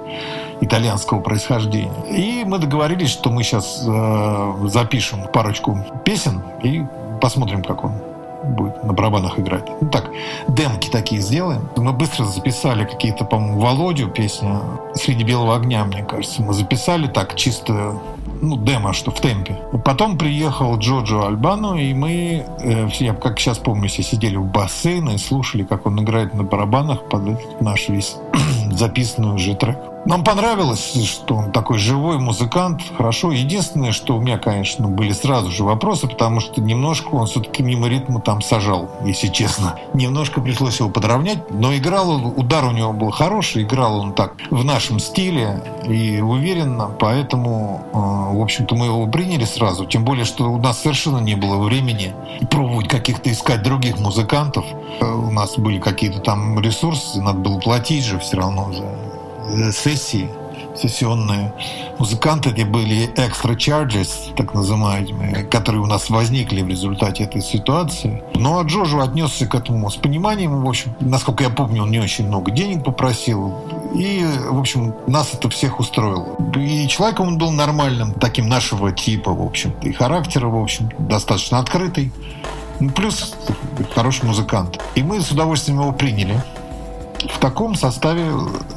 итальянского 0.60 1.20
происхождения. 1.20 1.92
И 2.10 2.44
мы 2.44 2.58
договорились, 2.58 3.10
что 3.10 3.30
мы 3.30 3.42
сейчас 3.42 3.84
э, 3.86 4.54
запишем 4.68 5.24
парочку 5.30 5.78
песен 6.04 6.42
и 6.62 6.82
посмотрим, 7.20 7.62
как 7.62 7.84
он 7.84 7.92
будет 8.44 8.82
на 8.84 8.92
барабанах 8.92 9.38
играть. 9.38 9.68
Ну 9.80 9.88
так, 9.88 10.10
демки 10.48 10.88
такие 10.88 11.20
сделаем. 11.20 11.68
Мы 11.76 11.92
быстро 11.92 12.24
записали 12.24 12.84
какие-то, 12.84 13.24
по-моему, 13.24 13.60
Володю 13.60 14.08
песня 14.08 14.60
«Среди 14.94 15.24
белого 15.24 15.56
огня», 15.56 15.84
мне 15.84 16.04
кажется. 16.04 16.42
Мы 16.42 16.54
записали 16.54 17.06
так 17.06 17.34
чисто 17.34 18.00
ну, 18.40 18.56
демо, 18.56 18.92
что 18.92 19.10
в 19.10 19.20
темпе. 19.20 19.56
Потом 19.84 20.18
приехал 20.18 20.76
Джоджо 20.78 21.26
Альбану, 21.26 21.76
и 21.76 21.94
мы, 21.94 22.44
э, 22.60 22.88
все, 22.88 23.12
как 23.12 23.38
сейчас 23.38 23.58
помню, 23.58 23.88
все 23.88 24.02
сидели 24.02 24.36
в 24.36 24.44
бассейне 24.44 25.14
и 25.14 25.18
слушали, 25.18 25.62
как 25.64 25.86
он 25.86 26.02
играет 26.02 26.34
на 26.34 26.42
барабанах 26.42 27.08
под 27.08 27.60
наш 27.60 27.88
весь 27.88 28.16
записанный 28.70 29.34
уже 29.34 29.54
трек. 29.54 29.95
Нам 30.06 30.22
понравилось, 30.22 30.94
что 31.04 31.34
он 31.34 31.50
такой 31.50 31.78
живой 31.78 32.18
музыкант, 32.18 32.80
хорошо. 32.96 33.32
Единственное, 33.32 33.90
что 33.90 34.16
у 34.16 34.20
меня, 34.20 34.38
конечно, 34.38 34.86
были 34.86 35.12
сразу 35.12 35.50
же 35.50 35.64
вопросы, 35.64 36.06
потому 36.06 36.38
что 36.38 36.60
немножко 36.60 37.08
он 37.08 37.26
все-таки 37.26 37.64
мимо 37.64 37.88
ритма 37.88 38.20
там 38.20 38.40
сажал, 38.40 38.88
если 39.04 39.26
честно. 39.26 39.80
Немножко 39.94 40.40
пришлось 40.40 40.78
его 40.78 40.90
подровнять, 40.90 41.50
но 41.50 41.74
играл 41.76 42.10
он, 42.10 42.24
удар 42.36 42.64
у 42.66 42.70
него 42.70 42.92
был 42.92 43.10
хороший, 43.10 43.64
играл 43.64 43.98
он 43.98 44.12
так 44.12 44.34
в 44.50 44.64
нашем 44.64 45.00
стиле 45.00 45.60
и 45.88 46.20
уверенно, 46.20 46.88
поэтому, 47.00 47.82
э, 47.92 48.36
в 48.36 48.40
общем-то, 48.40 48.76
мы 48.76 48.86
его 48.86 49.08
приняли 49.08 49.44
сразу. 49.44 49.86
Тем 49.86 50.04
более, 50.04 50.24
что 50.24 50.44
у 50.44 50.58
нас 50.58 50.82
совершенно 50.82 51.18
не 51.18 51.34
было 51.34 51.56
времени 51.56 52.14
пробовать 52.48 52.86
каких-то 52.86 53.32
искать 53.32 53.64
других 53.64 53.98
музыкантов. 53.98 54.66
Э, 55.00 55.04
у 55.04 55.32
нас 55.32 55.56
были 55.58 55.80
какие-то 55.80 56.20
там 56.20 56.60
ресурсы, 56.60 57.20
надо 57.20 57.40
было 57.40 57.58
платить 57.58 58.04
же 58.04 58.20
все 58.20 58.36
равно 58.36 58.72
за 58.72 59.05
сессии 59.72 60.28
сессионные. 60.76 61.52
Музыканты 61.98 62.50
эти 62.50 62.62
были 62.62 63.08
extra 63.14 63.56
charges, 63.56 64.34
так 64.36 64.54
называемые, 64.54 65.44
которые 65.44 65.82
у 65.82 65.86
нас 65.86 66.10
возникли 66.10 66.62
в 66.62 66.68
результате 66.68 67.24
этой 67.24 67.42
ситуации. 67.42 68.22
Ну 68.34 68.58
а 68.58 68.62
Джоджо 68.62 69.02
отнесся 69.02 69.46
к 69.46 69.54
этому 69.54 69.90
с 69.90 69.96
пониманием. 69.96 70.62
В 70.62 70.68
общем, 70.68 70.94
насколько 71.00 71.44
я 71.44 71.50
помню, 71.50 71.82
он 71.82 71.90
не 71.90 71.98
очень 71.98 72.26
много 72.26 72.50
денег 72.50 72.84
попросил. 72.84 73.54
И, 73.94 74.24
в 74.50 74.58
общем, 74.58 74.94
нас 75.06 75.32
это 75.32 75.48
всех 75.48 75.80
устроило. 75.80 76.36
И 76.56 76.86
человеком 76.88 77.28
он 77.28 77.38
был 77.38 77.50
нормальным, 77.52 78.12
таким 78.12 78.48
нашего 78.48 78.92
типа, 78.92 79.32
в 79.32 79.42
общем 79.42 79.72
и 79.82 79.92
характера, 79.92 80.48
в 80.48 80.56
общем, 80.56 80.90
достаточно 80.98 81.58
открытый. 81.58 82.12
Ну, 82.78 82.90
плюс 82.90 83.34
хороший 83.94 84.26
музыкант. 84.26 84.78
И 84.94 85.02
мы 85.02 85.20
с 85.20 85.30
удовольствием 85.30 85.80
его 85.80 85.92
приняли 85.92 86.42
в 87.24 87.38
таком 87.40 87.74
составе 87.74 88.24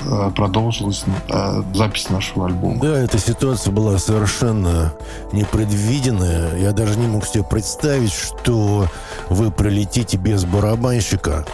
э, 0.05 0.31
продолжилась 0.35 1.03
э, 1.27 1.63
запись 1.73 2.09
нашего 2.09 2.47
альбома. 2.47 2.79
Да, 2.81 2.99
эта 2.99 3.19
ситуация 3.19 3.71
была 3.71 3.97
совершенно 3.97 4.93
непредвиденная. 5.31 6.57
Я 6.57 6.71
даже 6.71 6.97
не 6.97 7.07
мог 7.07 7.25
себе 7.25 7.43
представить, 7.43 8.13
что 8.13 8.87
вы 9.29 9.51
пролетите 9.51 10.17
без 10.17 10.45
барабанщика. 10.45 11.45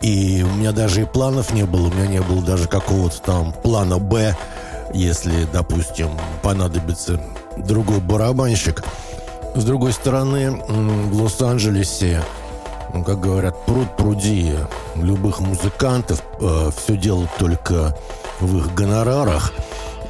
И 0.00 0.44
у 0.48 0.54
меня 0.56 0.72
даже 0.72 1.02
и 1.02 1.04
планов 1.04 1.52
не 1.52 1.64
было. 1.64 1.88
У 1.88 1.92
меня 1.92 2.06
не 2.06 2.20
было 2.20 2.42
даже 2.42 2.68
какого-то 2.68 3.20
там 3.22 3.52
плана 3.52 3.98
«Б», 3.98 4.36
если, 4.92 5.46
допустим, 5.52 6.10
понадобится 6.42 7.20
другой 7.56 8.00
барабанщик. 8.00 8.84
С 9.54 9.64
другой 9.64 9.92
стороны, 9.92 10.50
в 10.50 11.22
Лос-Анджелесе 11.22 12.22
ну, 12.94 13.02
как 13.02 13.20
говорят, 13.20 13.56
пруд 13.66 13.96
пруди 13.96 14.54
любых 14.94 15.40
музыкантов. 15.40 16.22
Э, 16.40 16.70
все 16.74 16.96
дело 16.96 17.28
только 17.38 17.96
в 18.40 18.56
их 18.58 18.72
гонорарах. 18.74 19.52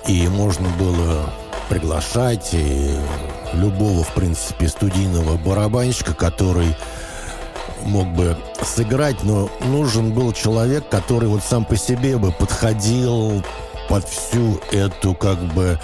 И 0.07 0.29
можно 0.29 0.69
было 0.79 1.31
приглашать 1.71 2.51
и 2.53 2.95
любого, 3.55 4.05
в 4.05 4.13
принципе, 4.13 4.69
студийного 4.69 5.39
барабанщика, 5.39 6.13
который 6.13 6.77
мог 7.85 8.07
бы 8.09 8.37
сыграть, 8.63 9.23
но 9.25 9.49
нужен 9.67 10.13
был 10.13 10.33
человек, 10.33 10.89
который 10.91 11.29
вот 11.29 11.43
сам 11.43 11.65
по 11.65 11.77
себе 11.77 12.19
бы 12.19 12.33
подходил 12.33 13.43
под 13.89 14.07
всю 14.07 14.61
эту 14.73 15.15
как 15.15 15.39
бы 15.39 15.79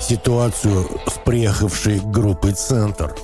ситуацию 0.00 0.88
с 1.08 1.18
приехавшей 1.24 2.00
группой 2.00 2.52
«Центр». 2.52 3.14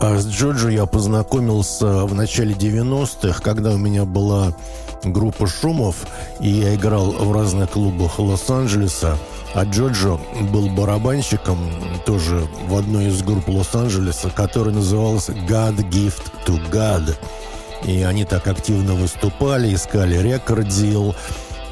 А 0.00 0.16
с 0.16 0.26
Джоджо 0.26 0.70
я 0.70 0.86
познакомился 0.86 2.06
в 2.06 2.14
начале 2.14 2.54
90-х, 2.54 3.42
когда 3.42 3.72
у 3.72 3.76
меня 3.76 4.06
была 4.06 4.54
группа 5.04 5.46
шумов, 5.46 6.06
и 6.40 6.48
я 6.48 6.74
играл 6.74 7.10
в 7.12 7.32
разных 7.32 7.70
клубах 7.70 8.18
Лос-Анджелеса. 8.18 9.18
А 9.54 9.64
Джоджо 9.64 10.18
был 10.52 10.70
барабанщиком 10.70 11.58
тоже 12.06 12.48
в 12.66 12.76
одной 12.76 13.08
из 13.08 13.22
групп 13.22 13.46
Лос-Анджелеса, 13.48 14.30
которая 14.30 14.74
называлась 14.74 15.28
God 15.28 15.76
Gift 15.90 16.32
to 16.46 16.58
God. 16.70 17.14
И 17.84 18.02
они 18.02 18.24
так 18.24 18.46
активно 18.46 18.94
выступали, 18.94 19.74
искали 19.74 20.16
рекорд-дил. 20.16 21.14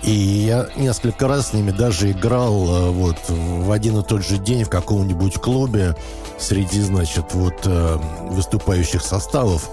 И 0.02 0.10
я 0.10 0.68
несколько 0.76 1.26
раз 1.26 1.48
с 1.48 1.52
ними 1.52 1.70
даже 1.70 2.12
играл 2.12 2.52
э, 2.52 2.90
вот 2.90 3.16
в 3.28 3.72
один 3.72 3.98
и 3.98 4.04
тот 4.04 4.24
же 4.24 4.38
день 4.38 4.64
в 4.64 4.70
каком-нибудь 4.70 5.34
клубе 5.34 5.96
среди, 6.38 6.80
значит, 6.80 7.34
вот 7.34 7.54
э, 7.64 7.98
выступающих 8.30 9.02
составов. 9.02 9.70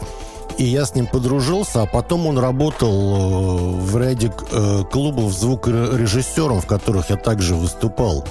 И 0.57 0.63
я 0.63 0.85
с 0.85 0.95
ним 0.95 1.05
подружился, 1.05 1.83
а 1.83 1.85
потом 1.85 2.27
он 2.27 2.39
работал 2.39 2.91
э, 2.91 3.81
в 3.81 3.97
ряде 3.97 4.31
клубов 4.91 5.31
звукорежиссером, 5.31 6.61
в 6.61 6.65
которых 6.65 7.11
я 7.11 7.17
также 7.17 7.55
выступал. 7.55 8.25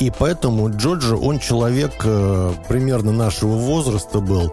И 0.00 0.10
поэтому 0.10 0.68
Джорджи, 0.70 1.16
он 1.16 1.38
человек 1.38 1.92
примерно 2.68 3.12
нашего 3.12 3.54
возраста 3.54 4.18
был, 4.18 4.52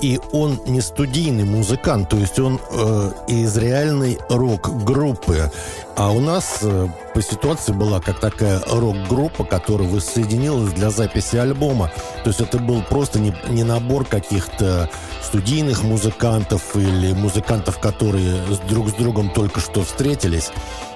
и 0.00 0.20
он 0.32 0.60
не 0.66 0.80
студийный 0.80 1.44
музыкант, 1.44 2.08
то 2.10 2.16
есть 2.16 2.38
он 2.38 2.60
э, 2.70 3.10
из 3.26 3.56
реальной 3.56 4.18
рок-группы. 4.28 5.50
А 5.96 6.12
у 6.12 6.20
нас 6.20 6.58
э, 6.62 6.88
по 7.14 7.22
ситуации 7.22 7.72
была 7.72 8.00
как 8.00 8.20
такая 8.20 8.60
рок-группа, 8.70 9.44
которая 9.44 9.88
воссоединилась 9.88 10.72
для 10.72 10.90
записи 10.90 11.36
альбома. 11.36 11.90
То 12.22 12.30
есть 12.30 12.40
это 12.40 12.58
был 12.58 12.82
просто 12.82 13.18
не, 13.18 13.34
не 13.48 13.64
набор 13.64 14.04
каких-то 14.04 14.88
студийных 15.22 15.82
музыкантов 15.82 16.76
или 16.76 17.12
музыкантов, 17.14 17.78
которые 17.80 18.40
друг 18.68 18.90
с 18.90 18.92
другом 18.92 19.30
только 19.30 19.58
что 19.60 19.82
встретились. 19.82 20.50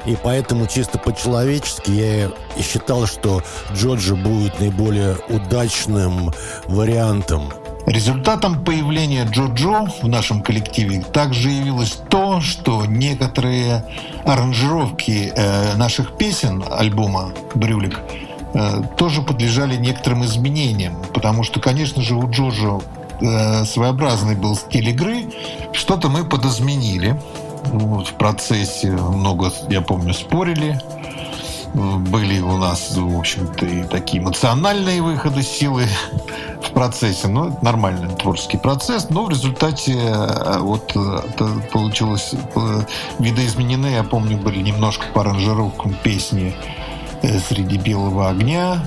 И 0.07 0.17
поэтому 0.23 0.67
чисто 0.67 0.99
по-человечески 0.99 1.91
я 1.91 2.31
считал, 2.63 3.07
что 3.07 3.43
Джорджи 3.73 4.15
будет 4.15 4.61
наиболее 4.61 5.17
удачным 5.29 6.33
вариантом 6.67 7.53
Результатом 7.87 8.65
появления 8.65 9.25
Джо-Джо 9.25 9.89
в 10.03 10.09
нашем 10.09 10.41
коллективе 10.41 11.01
также 11.01 11.51
явилось 11.51 11.99
то, 12.09 12.41
что 12.41 12.87
некоторые 12.87 13.85
аранжировки 14.25 15.33
э, 15.35 15.75
наших 15.77 16.17
песен 16.17 16.65
альбома 16.71 17.33
«Брюлик» 17.55 17.99
э, 18.55 18.83
тоже 18.97 19.23
подлежали 19.23 19.77
некоторым 19.77 20.25
изменениям, 20.25 20.95
потому 21.13 21.43
что, 21.43 21.59
конечно 21.59 22.03
же, 22.03 22.15
у 22.15 22.31
Джоджо 22.31 22.81
э, 23.21 23.65
своеобразный 23.65 24.37
был 24.37 24.55
стиль 24.57 24.91
игры, 24.91 25.25
что-то 25.73 26.09
мы 26.09 26.25
подозменили. 26.25 27.21
Вот, 27.65 28.09
в 28.09 28.15
процессе 28.15 28.91
много, 28.91 29.53
я 29.71 29.81
помню, 29.81 30.15
спорили, 30.15 30.81
были 31.75 32.41
у 32.41 32.59
нас, 32.59 32.97
в 32.97 33.19
общем-то, 33.19 33.65
и 33.65 33.85
такие 33.85 34.23
эмоциональные 34.23 35.01
выходы 35.03 35.43
силы 35.43 35.87
в 36.63 36.71
процессе. 36.73 37.29
Ну, 37.29 37.49
это 37.49 37.65
нормальный 37.65 38.15
творческий 38.15 38.59
процесс, 38.59 39.09
но 39.11 39.25
в 39.25 39.31
результате 39.31 39.95
э, 39.95 40.59
вот 40.59 40.93
э, 40.95 41.21
получилось 41.73 42.35
э, 42.55 42.81
видоизменены, 43.19 43.87
я 43.87 44.05
помню, 44.05 44.37
были 44.37 44.61
немножко 44.61 45.07
по 45.15 45.23
аранжировкам 45.23 45.95
песни 46.03 46.55
«Среди 47.49 47.79
белого 47.79 48.29
огня», 48.29 48.83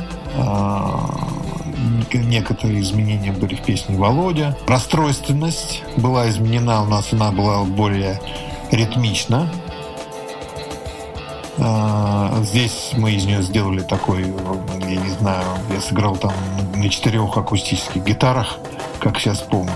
некоторые 2.14 2.82
изменения 2.82 3.32
были 3.32 3.56
в 3.56 3.62
песне 3.62 3.98
«Володя». 3.98 4.58
Расстройственность 4.68 5.84
была 5.96 6.30
изменена 6.30 6.84
у 6.84 6.86
нас, 6.86 7.14
она 7.14 7.32
была 7.32 7.64
более 7.64 8.20
ритмична. 8.72 9.50
А, 11.68 12.44
здесь 12.44 12.92
мы 12.94 13.14
из 13.14 13.26
нее 13.26 13.42
сделали 13.42 13.80
такой, 13.80 14.22
я 14.22 14.96
не 14.98 15.10
знаю, 15.20 15.44
я 15.74 15.82
сыграл 15.82 16.16
там 16.16 16.32
на 16.76 16.90
четырех 16.90 17.36
акустических 17.38 18.04
гитарах, 18.04 18.60
как 19.00 19.18
сейчас 19.18 19.40
помню. 19.40 19.74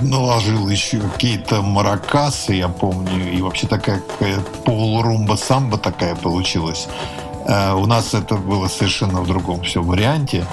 Наложил 0.00 0.66
еще 0.66 0.98
какие-то 0.98 1.60
маракасы, 1.60 2.54
я 2.54 2.68
помню, 2.68 3.30
и 3.30 3.42
вообще 3.42 3.66
такая 3.66 4.00
полурумба-самба 4.64 5.76
такая 5.76 6.14
получилась. 6.14 6.88
А, 7.46 7.74
у 7.74 7.84
нас 7.84 8.14
это 8.14 8.36
было 8.36 8.68
совершенно 8.68 9.20
в 9.20 9.26
другом 9.26 9.60
все 9.60 9.82
варианте. 9.82 10.46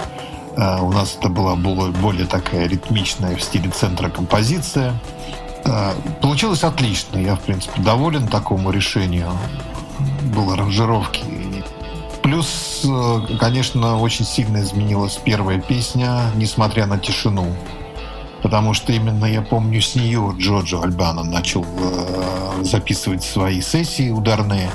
А, 0.58 0.82
у 0.82 0.92
нас 0.92 1.16
это 1.18 1.30
была 1.30 1.56
более 1.56 2.28
такая 2.28 2.68
ритмичная 2.68 3.38
в 3.38 3.42
стиле 3.42 3.70
центра 3.70 4.10
композиция. 4.10 4.94
Получилось 6.22 6.66
отлично. 6.66 7.18
Я, 7.18 7.38
в 7.38 7.40
принципе, 7.40 7.82
доволен 7.82 8.28
такому 8.28 8.70
решению 8.70 9.32
было 10.36 10.54
аранжировки. 10.54 11.24
Плюс, 12.24 12.86
э, 12.86 13.38
конечно, 13.38 14.00
очень 14.00 14.26
сильно 14.26 14.62
изменилась 14.62 15.20
первая 15.24 15.60
песня, 15.60 16.32
несмотря 16.36 16.86
на 16.86 16.98
тишину. 16.98 17.54
Потому 18.42 18.74
что 18.74 18.94
именно 18.94 19.26
я 19.26 19.42
помню 19.42 19.82
с 19.82 19.96
нее 19.96 20.34
Джоджо 20.38 20.82
Альбана 20.82 21.24
начал 21.24 21.66
э, 21.66 22.64
записывать 22.64 23.24
свои 23.24 23.62
сессии 23.62 24.10
ударные. 24.10 24.70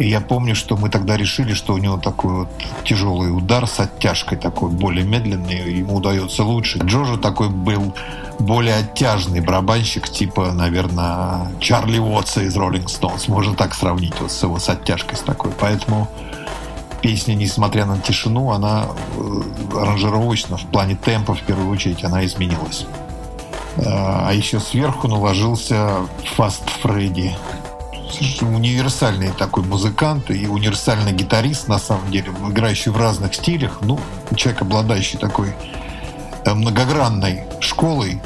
И 0.00 0.08
я 0.08 0.22
помню, 0.22 0.54
что 0.54 0.78
мы 0.78 0.88
тогда 0.88 1.18
решили, 1.18 1.52
что 1.52 1.74
у 1.74 1.78
него 1.78 1.98
такой 1.98 2.32
вот 2.32 2.48
тяжелый 2.84 3.36
удар 3.36 3.66
с 3.66 3.80
оттяжкой, 3.80 4.38
такой 4.38 4.70
более 4.70 5.04
медленный, 5.04 5.74
ему 5.74 5.96
удается 5.96 6.42
лучше. 6.42 6.78
Джоджо 6.78 7.18
такой 7.18 7.50
был 7.50 7.94
более 8.38 8.76
оттяжный 8.76 9.40
барабанщик, 9.42 10.08
типа, 10.08 10.52
наверное, 10.52 11.52
Чарли 11.60 11.98
Уотса 11.98 12.40
из 12.40 12.56
Rolling 12.56 12.86
Stones. 12.86 13.30
Можно 13.30 13.54
так 13.54 13.74
сравнить 13.74 14.18
вот 14.22 14.32
с 14.32 14.42
его 14.42 14.58
с 14.58 14.70
оттяжкой 14.70 15.18
с 15.18 15.20
такой. 15.20 15.50
Поэтому 15.60 16.08
песня, 17.02 17.34
несмотря 17.34 17.84
на 17.84 17.98
тишину, 17.98 18.52
она 18.52 18.86
э, 19.18 19.76
аранжировочно 19.76 20.56
в 20.56 20.64
плане 20.68 20.96
темпа, 20.96 21.34
в 21.34 21.42
первую 21.42 21.68
очередь, 21.68 22.02
она 22.04 22.24
изменилась. 22.24 22.86
Э, 23.76 23.82
а 23.84 24.32
еще 24.32 24.60
сверху 24.60 25.08
наложился 25.08 26.06
Fast 26.38 26.70
Freddy. 26.82 27.32
Универсальный 28.40 29.30
такой 29.30 29.64
музыкант 29.64 30.30
и 30.30 30.46
универсальный 30.46 31.12
гитарист, 31.12 31.68
на 31.68 31.78
самом 31.78 32.10
деле, 32.10 32.32
играющий 32.48 32.90
в 32.90 32.96
разных 32.96 33.34
стилях. 33.34 33.78
Ну, 33.82 33.98
человек, 34.36 34.62
обладающий 34.62 35.18
такой 35.18 35.54
э, 36.44 36.54
многогранной 36.54 37.44
школой 37.60 38.20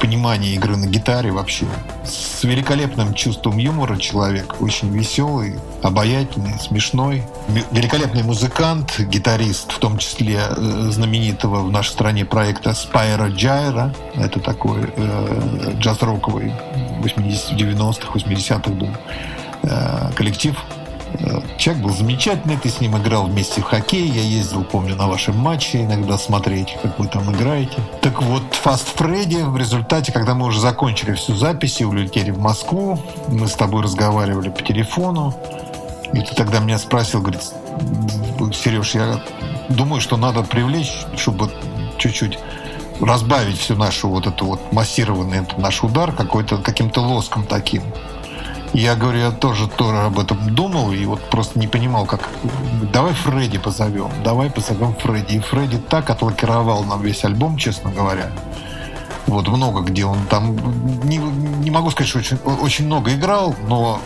понимание 0.00 0.54
игры 0.54 0.76
на 0.76 0.86
гитаре 0.86 1.30
вообще. 1.30 1.66
С 2.04 2.42
великолепным 2.44 3.14
чувством 3.14 3.58
юмора 3.58 3.96
человек, 3.96 4.60
очень 4.60 4.90
веселый, 4.90 5.56
обаятельный, 5.82 6.58
смешной. 6.58 7.22
Великолепный 7.70 8.22
музыкант, 8.22 8.98
гитарист, 8.98 9.72
в 9.72 9.78
том 9.78 9.98
числе 9.98 10.40
э, 10.48 10.90
знаменитого 10.90 11.60
в 11.60 11.70
нашей 11.70 11.90
стране 11.90 12.24
проекта 12.24 12.74
Спайра 12.74 13.28
Джайра. 13.28 13.94
Это 14.14 14.40
такой 14.40 14.92
э, 14.96 15.74
джаз-роковый 15.78 16.52
80-90-х, 17.00 18.12
80-х 18.12 18.70
был 18.70 18.90
э, 19.62 20.12
коллектив 20.14 20.56
Человек 21.58 21.82
был 21.82 21.90
замечательный, 21.90 22.56
ты 22.56 22.70
с 22.70 22.80
ним 22.80 22.96
играл 22.96 23.26
вместе 23.26 23.60
в 23.60 23.64
хоккей. 23.64 24.08
Я 24.08 24.22
ездил, 24.22 24.64
помню, 24.64 24.96
на 24.96 25.08
ваши 25.08 25.32
матчи 25.32 25.76
иногда 25.76 26.16
смотреть, 26.16 26.76
как 26.82 26.98
вы 26.98 27.08
там 27.08 27.30
играете. 27.34 27.76
Так 28.00 28.22
вот, 28.22 28.42
Fast 28.64 28.96
Freddy 28.96 29.44
в 29.44 29.56
результате, 29.56 30.12
когда 30.12 30.34
мы 30.34 30.46
уже 30.46 30.60
закончили 30.60 31.12
всю 31.14 31.34
запись 31.34 31.80
и 31.80 31.84
улетели 31.84 32.30
в 32.30 32.38
Москву, 32.38 32.98
мы 33.28 33.48
с 33.48 33.52
тобой 33.52 33.82
разговаривали 33.82 34.48
по 34.48 34.62
телефону, 34.62 35.34
и 36.12 36.20
ты 36.20 36.34
тогда 36.34 36.60
меня 36.60 36.78
спросил, 36.78 37.20
говорит, 37.20 37.42
Сереж, 38.54 38.94
я 38.94 39.20
думаю, 39.68 40.00
что 40.00 40.16
надо 40.16 40.42
привлечь, 40.42 40.92
чтобы 41.16 41.50
чуть-чуть 41.98 42.38
разбавить 43.00 43.58
всю 43.58 43.76
нашу 43.76 44.08
вот 44.08 44.26
эту 44.26 44.46
вот 44.46 44.72
массированный 44.72 45.46
наш 45.56 45.82
удар 45.82 46.12
какой-то 46.12 46.58
каким-то 46.58 47.00
лоском 47.00 47.44
таким. 47.44 47.82
Я 48.72 48.94
говорю, 48.94 49.18
я 49.18 49.30
тоже, 49.32 49.68
тоже 49.68 49.98
об 49.98 50.18
этом 50.18 50.54
думал 50.54 50.92
и 50.92 51.04
вот 51.04 51.20
просто 51.28 51.58
не 51.58 51.66
понимал, 51.66 52.06
как... 52.06 52.28
Давай 52.92 53.12
Фредди 53.14 53.58
позовем, 53.58 54.10
давай 54.22 54.48
позовем 54.48 54.94
Фредди. 54.94 55.34
И 55.34 55.38
Фредди 55.40 55.78
так 55.78 56.08
отлакировал 56.08 56.84
нам 56.84 57.02
весь 57.02 57.24
альбом, 57.24 57.56
честно 57.56 57.90
говоря. 57.90 58.30
Вот 59.26 59.48
много 59.48 59.80
где 59.80 60.04
он 60.04 60.18
там... 60.28 60.56
Не, 61.04 61.16
не 61.18 61.70
могу 61.70 61.90
сказать, 61.90 62.08
что 62.08 62.20
очень, 62.20 62.38
очень 62.62 62.86
много 62.86 63.12
играл, 63.12 63.56
но 63.66 64.00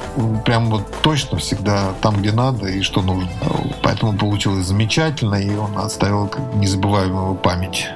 прям 0.46 0.70
вот 0.70 0.82
точно 1.02 1.38
всегда 1.38 1.92
там, 2.00 2.16
где 2.16 2.32
надо 2.32 2.66
и 2.66 2.80
что 2.80 3.02
нужно. 3.02 3.28
Поэтому 3.82 4.14
получилось 4.14 4.66
замечательно, 4.66 5.34
и 5.34 5.54
он 5.54 5.76
оставил 5.76 6.30
незабываемую 6.54 7.34
память. 7.34 7.88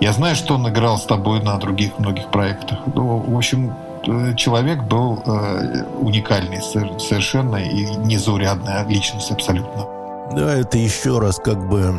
Я 0.00 0.12
знаю, 0.12 0.34
что 0.34 0.54
он 0.54 0.68
играл 0.68 0.98
с 0.98 1.04
тобой 1.04 1.42
на 1.42 1.58
других 1.58 1.98
многих 1.98 2.30
проектах. 2.30 2.78
Ну, 2.94 3.18
в 3.18 3.36
общем, 3.36 3.74
Э, 4.06 4.34
человек 4.34 4.82
был 4.84 5.22
э, 5.26 5.84
уникальный 6.00 6.62
совершенно 6.62 7.56
и 7.56 7.84
незаурядная 7.96 8.86
личность 8.86 9.30
абсолютно. 9.30 9.86
Да, 10.34 10.54
это 10.54 10.78
еще 10.78 11.18
раз 11.18 11.38
как 11.38 11.68
бы 11.68 11.94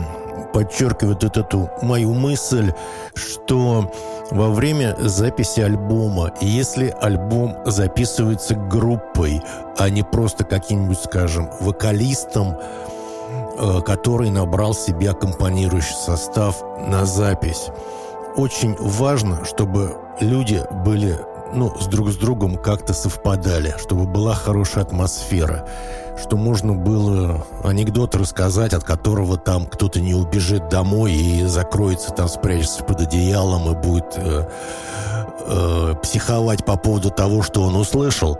подчеркивает 0.53 1.23
вот 1.23 1.37
эту 1.37 1.69
мою 1.81 2.13
мысль, 2.13 2.73
что 3.13 3.91
во 4.31 4.49
время 4.49 4.95
записи 4.99 5.59
альбома, 5.59 6.31
если 6.41 6.93
альбом 7.01 7.55
записывается 7.65 8.55
группой, 8.55 9.41
а 9.77 9.89
не 9.89 10.03
просто 10.03 10.43
каким-нибудь, 10.43 10.99
скажем, 10.99 11.49
вокалистом, 11.59 12.57
который 13.85 14.29
набрал 14.29 14.73
себе 14.73 15.11
аккомпанирующий 15.11 15.95
состав 15.95 16.63
на 16.87 17.05
запись, 17.05 17.67
очень 18.35 18.75
важно, 18.79 19.45
чтобы 19.45 19.97
люди 20.19 20.63
были 20.83 21.19
ну, 21.53 21.73
с 21.79 21.87
друг 21.87 22.09
с 22.09 22.15
другом 22.15 22.55
как-то 22.55 22.93
совпадали, 22.93 23.75
чтобы 23.77 24.05
была 24.05 24.33
хорошая 24.33 24.83
атмосфера, 24.83 25.67
что 26.21 26.37
можно 26.37 26.73
было 26.73 27.45
анекдот 27.63 28.15
рассказать, 28.15 28.73
от 28.73 28.83
которого 28.83 29.37
там 29.37 29.65
кто-то 29.65 29.99
не 29.99 30.13
убежит 30.13 30.69
домой 30.69 31.13
и 31.13 31.45
закроется 31.45 32.11
там, 32.11 32.27
спрячется 32.27 32.83
под 32.83 33.01
одеялом 33.01 33.71
и 33.71 33.75
будет 33.75 34.13
э, 34.15 34.47
э, 35.47 35.95
психовать 36.01 36.65
по 36.65 36.77
поводу 36.77 37.09
того, 37.09 37.43
что 37.43 37.63
он 37.63 37.75
услышал. 37.75 38.37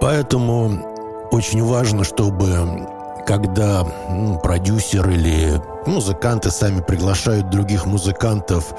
Поэтому 0.00 1.28
очень 1.30 1.62
важно, 1.62 2.04
чтобы 2.04 2.88
когда 3.26 3.86
ну, 4.10 4.38
продюсер 4.38 5.08
или 5.08 5.60
музыканты 5.86 6.50
сами 6.50 6.80
приглашают 6.80 7.50
других 7.50 7.86
музыкантов 7.86 8.74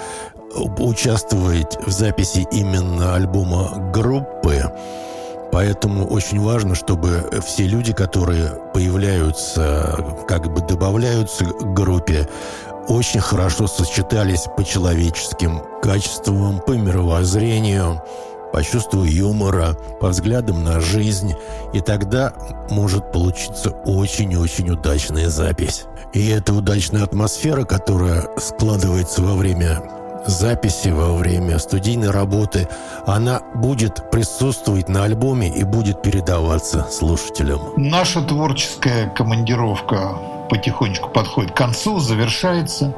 участвовать 0.55 1.77
в 1.85 1.91
записи 1.91 2.47
именно 2.51 3.15
альбома 3.15 3.91
группы. 3.93 4.71
Поэтому 5.51 6.07
очень 6.07 6.39
важно, 6.41 6.75
чтобы 6.75 7.29
все 7.45 7.67
люди, 7.67 7.93
которые 7.93 8.51
появляются, 8.73 10.15
как 10.27 10.51
бы 10.51 10.61
добавляются 10.61 11.45
к 11.45 11.73
группе, 11.73 12.27
очень 12.87 13.19
хорошо 13.19 13.67
сочетались 13.67 14.45
по 14.55 14.63
человеческим 14.63 15.61
качествам, 15.81 16.59
по 16.59 16.71
мировоззрению, 16.71 18.01
по 18.51 18.63
чувству 18.63 19.03
юмора, 19.03 19.75
по 19.99 20.09
взглядам 20.09 20.63
на 20.63 20.79
жизнь. 20.79 21.33
И 21.73 21.81
тогда 21.81 22.33
может 22.69 23.11
получиться 23.11 23.71
очень-очень 23.85 24.69
удачная 24.69 25.29
запись. 25.29 25.85
И 26.13 26.27
эта 26.27 26.53
удачная 26.53 27.03
атмосфера, 27.03 27.63
которая 27.63 28.27
складывается 28.37 29.21
во 29.21 29.35
время 29.35 29.81
записи, 30.25 30.89
во 30.89 31.15
время 31.15 31.57
студийной 31.59 32.11
работы, 32.11 32.67
она 33.05 33.41
будет 33.55 34.11
присутствовать 34.11 34.89
на 34.89 35.03
альбоме 35.03 35.49
и 35.49 35.63
будет 35.63 36.01
передаваться 36.01 36.85
слушателям. 36.91 37.61
Наша 37.77 38.21
творческая 38.21 39.09
командировка 39.09 40.17
потихонечку 40.49 41.09
подходит 41.09 41.51
к 41.51 41.57
концу, 41.57 41.99
завершается. 41.99 42.93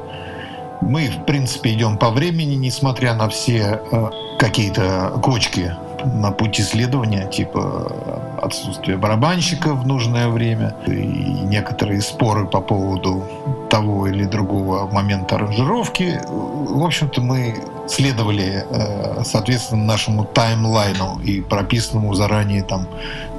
Мы, 0.80 1.08
в 1.08 1.24
принципе, 1.24 1.72
идем 1.72 1.98
по 1.98 2.10
времени, 2.10 2.54
несмотря 2.54 3.14
на 3.14 3.28
все 3.28 3.80
э, 3.90 4.10
какие-то 4.38 5.18
кочки 5.22 5.74
на 6.04 6.30
пути 6.32 6.62
следования, 6.62 7.26
типа 7.30 8.36
отсутствие 8.42 8.98
барабанщика 8.98 9.72
в 9.72 9.86
нужное 9.86 10.28
время 10.28 10.74
и 10.86 10.90
некоторые 10.90 12.02
споры 12.02 12.46
по 12.46 12.60
поводу 12.60 13.24
того 13.70 14.06
или 14.06 14.24
другого 14.24 14.86
момента 14.90 15.36
аранжировки. 15.36 16.20
В 16.28 16.84
общем-то, 16.84 17.20
мы 17.20 17.56
следовали, 17.88 18.64
э, 18.68 19.22
соответственно, 19.24 19.84
нашему 19.84 20.24
таймлайну 20.24 21.20
и 21.20 21.40
прописанному 21.40 22.14
заранее 22.14 22.62
там 22.62 22.86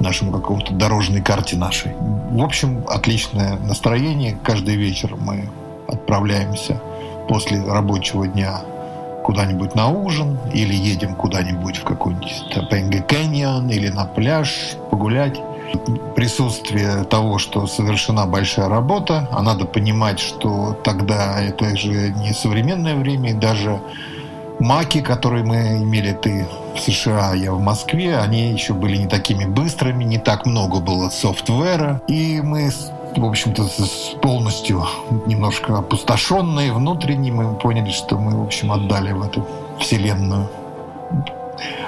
нашему 0.00 0.32
какому-то 0.32 0.72
дорожной 0.74 1.20
карте 1.20 1.56
нашей. 1.56 1.92
В 2.30 2.42
общем, 2.42 2.84
отличное 2.88 3.58
настроение. 3.58 4.38
Каждый 4.42 4.76
вечер 4.76 5.16
мы 5.16 5.48
отправляемся 5.88 6.80
после 7.28 7.62
рабочего 7.62 8.26
дня 8.26 8.60
куда-нибудь 9.24 9.74
на 9.74 9.88
ужин 9.88 10.38
или 10.54 10.72
едем 10.72 11.16
куда-нибудь 11.16 11.78
в 11.78 11.84
какой-нибудь 11.84 12.44
Топенге 12.54 13.02
Кэньон 13.02 13.68
или 13.68 13.88
на 13.88 14.04
пляж 14.04 14.76
погулять. 14.90 15.40
Присутствие 16.14 17.02
того, 17.04 17.38
что 17.38 17.66
совершена 17.66 18.26
большая 18.26 18.68
работа, 18.68 19.28
а 19.32 19.42
надо 19.42 19.64
понимать, 19.64 20.20
что 20.20 20.78
тогда 20.84 21.40
это 21.42 21.76
же 21.76 22.10
не 22.10 22.32
современное 22.32 22.94
время, 22.94 23.30
и 23.30 23.34
даже 23.34 23.80
маки, 24.60 25.00
которые 25.00 25.44
мы 25.44 25.82
имели, 25.82 26.12
ты 26.12 26.46
в 26.76 26.80
США, 26.80 27.34
я 27.34 27.52
в 27.52 27.60
Москве, 27.60 28.18
они 28.18 28.52
еще 28.52 28.74
были 28.74 28.96
не 28.96 29.06
такими 29.08 29.44
быстрыми, 29.44 30.04
не 30.04 30.18
так 30.18 30.46
много 30.46 30.78
было 30.78 31.08
софтвера, 31.08 32.00
и 32.06 32.40
мы 32.42 32.70
в 33.18 33.24
общем-то, 33.24 33.66
полностью 34.20 34.84
немножко 35.26 35.78
опустошенные 35.78 36.72
внутренне, 36.72 37.32
мы 37.32 37.54
поняли, 37.54 37.90
что 37.90 38.18
мы, 38.18 38.40
в 38.40 38.44
общем, 38.44 38.72
отдали 38.72 39.12
в 39.12 39.22
эту 39.22 39.46
вселенную 39.78 40.48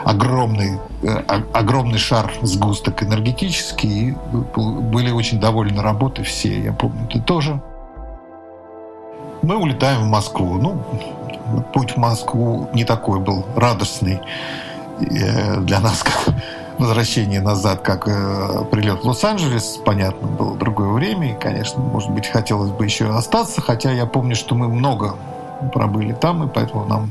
огромный, 0.04 0.78
э, 1.02 1.22
огромный 1.52 1.98
шар 1.98 2.32
сгусток 2.42 3.02
энергетический, 3.02 4.10
и 4.10 4.16
были 4.54 5.10
очень 5.10 5.40
довольны 5.40 5.82
работой 5.82 6.24
все, 6.24 6.60
я 6.60 6.72
помню, 6.72 7.06
ты 7.08 7.20
тоже. 7.20 7.60
Мы 9.42 9.56
улетаем 9.56 10.02
в 10.02 10.06
Москву. 10.06 10.54
Ну, 10.54 10.82
путь 11.72 11.92
в 11.92 11.96
Москву 11.96 12.68
не 12.72 12.84
такой 12.84 13.20
был 13.20 13.44
радостный 13.56 14.20
э, 15.00 15.60
для 15.60 15.80
нас, 15.80 16.02
как 16.02 16.34
возвращение 16.78 17.40
назад, 17.40 17.82
как 17.82 18.06
э, 18.06 18.64
прилет 18.70 19.02
в 19.02 19.06
Лос-Анджелес, 19.06 19.80
понятно, 19.84 20.28
было 20.28 20.56
другое 20.56 20.90
время, 20.90 21.32
и, 21.32 21.38
конечно, 21.38 21.80
может 21.80 22.10
быть, 22.10 22.26
хотелось 22.28 22.70
бы 22.70 22.84
еще 22.84 23.08
остаться, 23.10 23.60
хотя 23.60 23.92
я 23.92 24.06
помню, 24.06 24.36
что 24.36 24.54
мы 24.54 24.68
много 24.68 25.16
пробыли 25.72 26.12
там, 26.12 26.44
и 26.44 26.48
поэтому 26.48 26.84
нам 26.84 27.10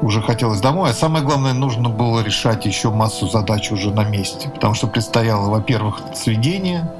уже 0.00 0.22
хотелось 0.22 0.60
домой. 0.60 0.90
А 0.90 0.94
самое 0.94 1.24
главное, 1.24 1.52
нужно 1.52 1.88
было 1.88 2.20
решать 2.20 2.64
еще 2.66 2.90
массу 2.90 3.28
задач 3.28 3.70
уже 3.70 3.90
на 3.90 4.04
месте, 4.04 4.48
потому 4.48 4.74
что 4.74 4.86
предстояло, 4.86 5.50
во-первых, 5.50 6.00
сведение. 6.14 6.90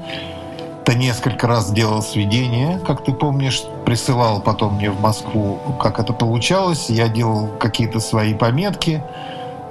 Ты 0.85 0.93
несколько 0.93 1.47
раз 1.47 1.71
делал 1.71 2.03
сведения, 2.03 2.79
как 2.85 3.03
ты 3.03 3.11
помнишь, 3.11 3.63
присылал 3.85 4.39
потом 4.39 4.75
мне 4.75 4.91
в 4.91 5.01
Москву, 5.01 5.59
как 5.81 5.99
это 5.99 6.13
получалось. 6.13 6.89
Я 6.89 7.07
делал 7.07 7.47
какие-то 7.59 7.99
свои 7.99 8.35
пометки 8.35 9.01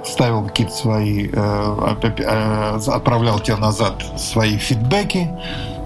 ставил 0.05 0.43
какие-то 0.43 0.73
свои, 0.73 1.29
э, 1.31 1.95
э, 2.01 2.79
отправлял 2.87 3.39
тебе 3.39 3.57
назад 3.57 4.03
свои 4.17 4.57
фидбэки, 4.57 5.29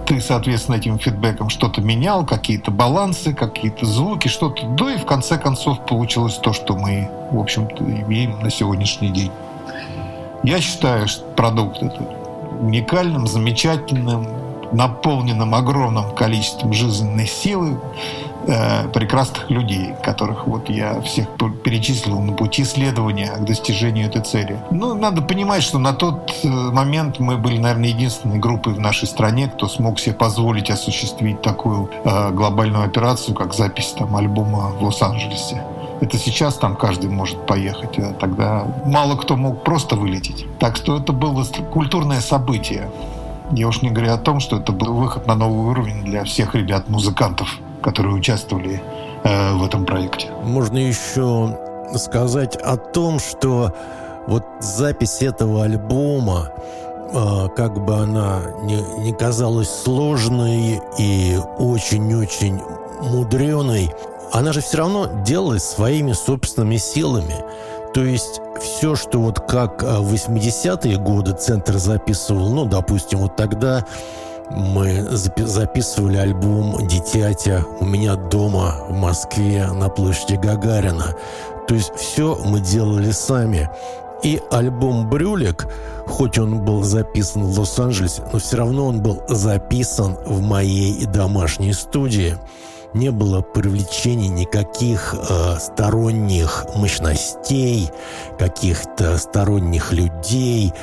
ты, 0.09 0.19
соответственно, 0.21 0.77
этим 0.77 0.97
фидбэком 0.97 1.49
что-то 1.49 1.81
менял, 1.81 2.25
какие-то 2.25 2.71
балансы, 2.71 3.31
какие-то 3.31 3.85
звуки, 3.85 4.27
что-то. 4.27 4.65
Да 4.69 4.91
и 4.95 4.97
в 4.97 5.05
конце 5.05 5.37
концов 5.37 5.85
получилось 5.85 6.33
то, 6.37 6.51
что 6.51 6.75
мы, 6.75 7.07
в 7.31 7.39
общем-то, 7.39 7.83
имеем 7.83 8.39
на 8.39 8.49
сегодняшний 8.49 9.09
день. 9.09 9.31
Я 10.43 10.59
считаю, 10.61 11.07
что 11.07 11.23
продукт 11.35 11.83
этот 11.83 12.09
уникальным, 12.59 13.27
замечательным, 13.27 14.25
наполненным 14.71 15.53
огромным 15.53 16.15
количеством 16.15 16.73
жизненной 16.73 17.27
силы, 17.27 17.79
Э, 18.47 18.87
прекрасных 18.87 19.49
людей, 19.49 19.93
которых 20.01 20.47
вот 20.47 20.69
я 20.69 21.01
всех 21.01 21.27
перечислил 21.63 22.19
на 22.21 22.33
пути 22.33 22.63
следования 22.63 23.33
к 23.33 23.43
достижению 23.43 24.07
этой 24.07 24.21
цели. 24.21 24.57
Ну, 24.71 24.95
надо 24.95 25.21
понимать, 25.21 25.61
что 25.61 25.77
на 25.77 25.91
тот 25.91 26.33
э, 26.43 26.47
момент 26.47 27.19
мы 27.19 27.37
были, 27.37 27.57
наверное, 27.57 27.89
единственной 27.89 28.39
группой 28.39 28.73
в 28.73 28.79
нашей 28.79 29.07
стране, 29.07 29.51
кто 29.53 29.67
смог 29.67 29.99
себе 29.99 30.15
позволить 30.15 30.71
осуществить 30.71 31.41
такую 31.41 31.89
э, 32.05 32.31
глобальную 32.31 32.85
операцию, 32.85 33.35
как 33.35 33.53
запись 33.53 33.93
там 33.97 34.15
альбома 34.15 34.71
в 34.79 34.83
Лос-Анджелесе. 34.83 35.61
Это 35.99 36.17
сейчас 36.17 36.55
там 36.55 36.77
каждый 36.77 37.09
может 37.09 37.45
поехать, 37.45 37.99
а 37.99 38.13
тогда 38.13 38.63
мало 38.85 39.17
кто 39.17 39.35
мог 39.35 39.65
просто 39.65 39.97
вылететь. 39.97 40.45
Так 40.59 40.77
что 40.77 40.97
это 40.97 41.11
было 41.11 41.43
культурное 41.73 42.21
событие. 42.21 42.89
Я 43.51 43.67
уж 43.67 43.81
не 43.81 43.89
говорю 43.89 44.13
о 44.13 44.17
том, 44.17 44.39
что 44.39 44.57
это 44.57 44.71
был 44.71 44.93
выход 44.93 45.27
на 45.27 45.35
новый 45.35 45.71
уровень 45.71 46.05
для 46.05 46.23
всех 46.23 46.55
ребят-музыкантов 46.55 47.59
которые 47.81 48.15
участвовали 48.15 48.81
э, 49.23 49.53
в 49.53 49.63
этом 49.63 49.85
проекте. 49.85 50.29
Можно 50.43 50.77
еще 50.77 51.57
сказать 51.95 52.55
о 52.55 52.77
том, 52.77 53.19
что 53.19 53.73
вот 54.27 54.45
запись 54.59 55.21
этого 55.21 55.63
альбома, 55.63 56.51
э, 57.11 57.47
как 57.55 57.83
бы 57.83 57.95
она 57.95 58.41
не, 58.63 59.13
казалась 59.13 59.69
сложной 59.69 60.81
и 60.97 61.37
очень-очень 61.57 62.61
мудреной, 63.01 63.91
она 64.31 64.53
же 64.53 64.61
все 64.61 64.77
равно 64.77 65.07
делалась 65.25 65.63
своими 65.63 66.13
собственными 66.13 66.77
силами. 66.77 67.35
То 67.93 68.03
есть 68.03 68.39
все, 68.61 68.95
что 68.95 69.19
вот 69.19 69.39
как 69.39 69.83
э, 69.83 69.97
в 69.99 70.13
80-е 70.13 70.97
годы 70.97 71.33
Центр 71.33 71.77
записывал, 71.77 72.49
ну, 72.49 72.65
допустим, 72.65 73.19
вот 73.19 73.35
тогда 73.35 73.85
мы 74.49 75.07
записывали 75.09 76.17
альбом 76.17 76.87
«Дитятя» 76.87 77.65
у 77.79 77.85
меня 77.85 78.15
дома 78.15 78.75
в 78.89 78.93
Москве 78.93 79.67
на 79.67 79.89
площади 79.89 80.35
Гагарина. 80.35 81.15
То 81.67 81.75
есть 81.75 81.93
все 81.95 82.37
мы 82.43 82.59
делали 82.59 83.11
сами. 83.11 83.69
И 84.23 84.41
альбом 84.51 85.09
«Брюлик», 85.09 85.67
хоть 86.07 86.37
он 86.37 86.65
был 86.65 86.83
записан 86.83 87.43
в 87.43 87.59
Лос-Анджелесе, 87.59 88.23
но 88.33 88.39
все 88.39 88.57
равно 88.57 88.87
он 88.87 89.01
был 89.01 89.23
записан 89.29 90.17
в 90.25 90.41
моей 90.41 91.05
домашней 91.05 91.73
студии– 91.73 92.37
не 92.93 93.11
было 93.11 93.41
привлечения 93.41 94.27
никаких 94.27 95.13
э, 95.13 95.57
сторонних 95.59 96.65
мощностей, 96.75 97.89
каких-то 98.37 99.17
сторонних 99.17 99.91
людей, 99.91 100.73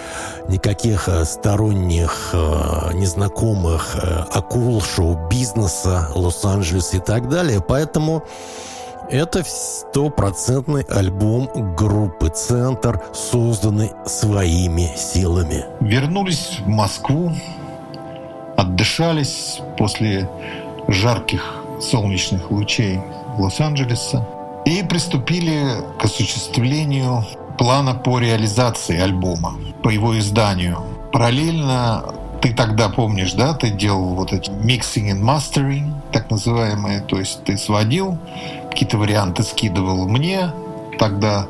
никаких 0.49 1.09
э, 1.09 1.25
сторонних 1.25 2.31
э, 2.33 2.93
незнакомых 2.95 3.97
э, 3.97 4.25
акул 4.33 4.81
шоу-бизнеса 4.81 6.09
Лос-Анджелес 6.15 6.95
и 6.95 7.01
так 7.01 7.29
далее. 7.29 7.61
Поэтому 7.67 8.23
это 9.11 9.45
стопроцентный 9.45 10.83
альбом 10.83 11.49
группы 11.77 12.29
«Центр», 12.29 13.01
созданный 13.13 13.93
своими 14.05 14.93
силами. 14.97 15.65
Вернулись 15.81 16.59
в 16.65 16.69
Москву, 16.69 17.33
отдышались 18.57 19.61
после 19.79 20.29
жарких 20.89 21.66
солнечных 21.81 22.51
лучей 22.51 23.01
Лос-Анджелеса 23.39 24.27
и 24.65 24.83
приступили 24.83 25.69
к 25.99 26.05
осуществлению 26.05 27.25
плана 27.59 27.95
по 27.95 28.19
реализации 28.19 28.99
альбома, 28.99 29.55
по 29.83 29.89
его 29.89 30.19
изданию. 30.19 30.79
Параллельно 31.13 32.05
ты 32.43 32.53
тогда 32.53 32.89
помнишь, 32.89 33.33
да, 33.33 33.55
ты 33.55 33.71
делал 33.71 34.15
вот 34.15 34.33
эти 34.33 34.51
mixing 34.51 35.11
and 35.13 35.23
mastering, 35.23 35.93
так 36.13 36.31
называемые, 36.31 37.01
то 37.01 37.19
есть 37.19 37.45
ты 37.45 37.57
сводил, 37.57 38.19
какие-то 38.71 38.99
варианты 38.99 39.43
скидывал 39.43 40.07
мне, 40.09 40.53
тогда 40.99 41.47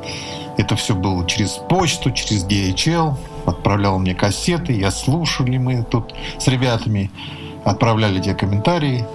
это 0.57 0.75
все 0.75 0.95
было 0.95 1.25
через 1.27 1.51
почту, 1.51 2.11
через 2.11 2.45
DHL, 2.45 3.15
отправлял 3.45 3.99
мне 3.99 4.15
кассеты, 4.15 4.73
я 4.73 4.91
слушали 4.91 5.57
мы 5.57 5.83
тут 5.83 6.13
с 6.39 6.47
ребятами, 6.47 7.11
отправляли 7.63 8.19
те 8.19 8.33
комментарии, 8.33 9.05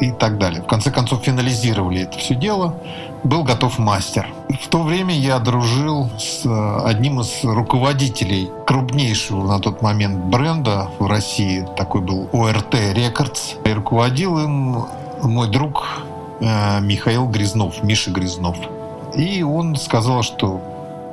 и 0.00 0.10
так 0.10 0.38
далее. 0.38 0.62
В 0.62 0.66
конце 0.66 0.90
концов 0.90 1.22
финализировали 1.22 2.02
это 2.02 2.18
все 2.18 2.34
дело, 2.34 2.74
был 3.24 3.42
готов 3.42 3.78
мастер. 3.78 4.28
В 4.48 4.68
то 4.68 4.82
время 4.82 5.14
я 5.16 5.38
дружил 5.38 6.08
с 6.18 6.44
э, 6.44 6.80
одним 6.84 7.20
из 7.20 7.42
руководителей 7.42 8.50
крупнейшего 8.66 9.46
на 9.46 9.58
тот 9.58 9.82
момент 9.82 10.24
бренда 10.26 10.90
в 10.98 11.06
России, 11.06 11.66
такой 11.76 12.02
был 12.02 12.28
ОРТ 12.32 12.74
Records, 12.74 13.56
и 13.64 13.72
руководил 13.72 14.38
им 14.38 14.84
мой 15.22 15.48
друг 15.48 15.84
э, 16.40 16.80
Михаил 16.80 17.26
Грязнов, 17.28 17.82
Миша 17.82 18.10
Грязнов. 18.10 18.56
И 19.14 19.42
он 19.42 19.76
сказал, 19.76 20.22
что 20.22 20.60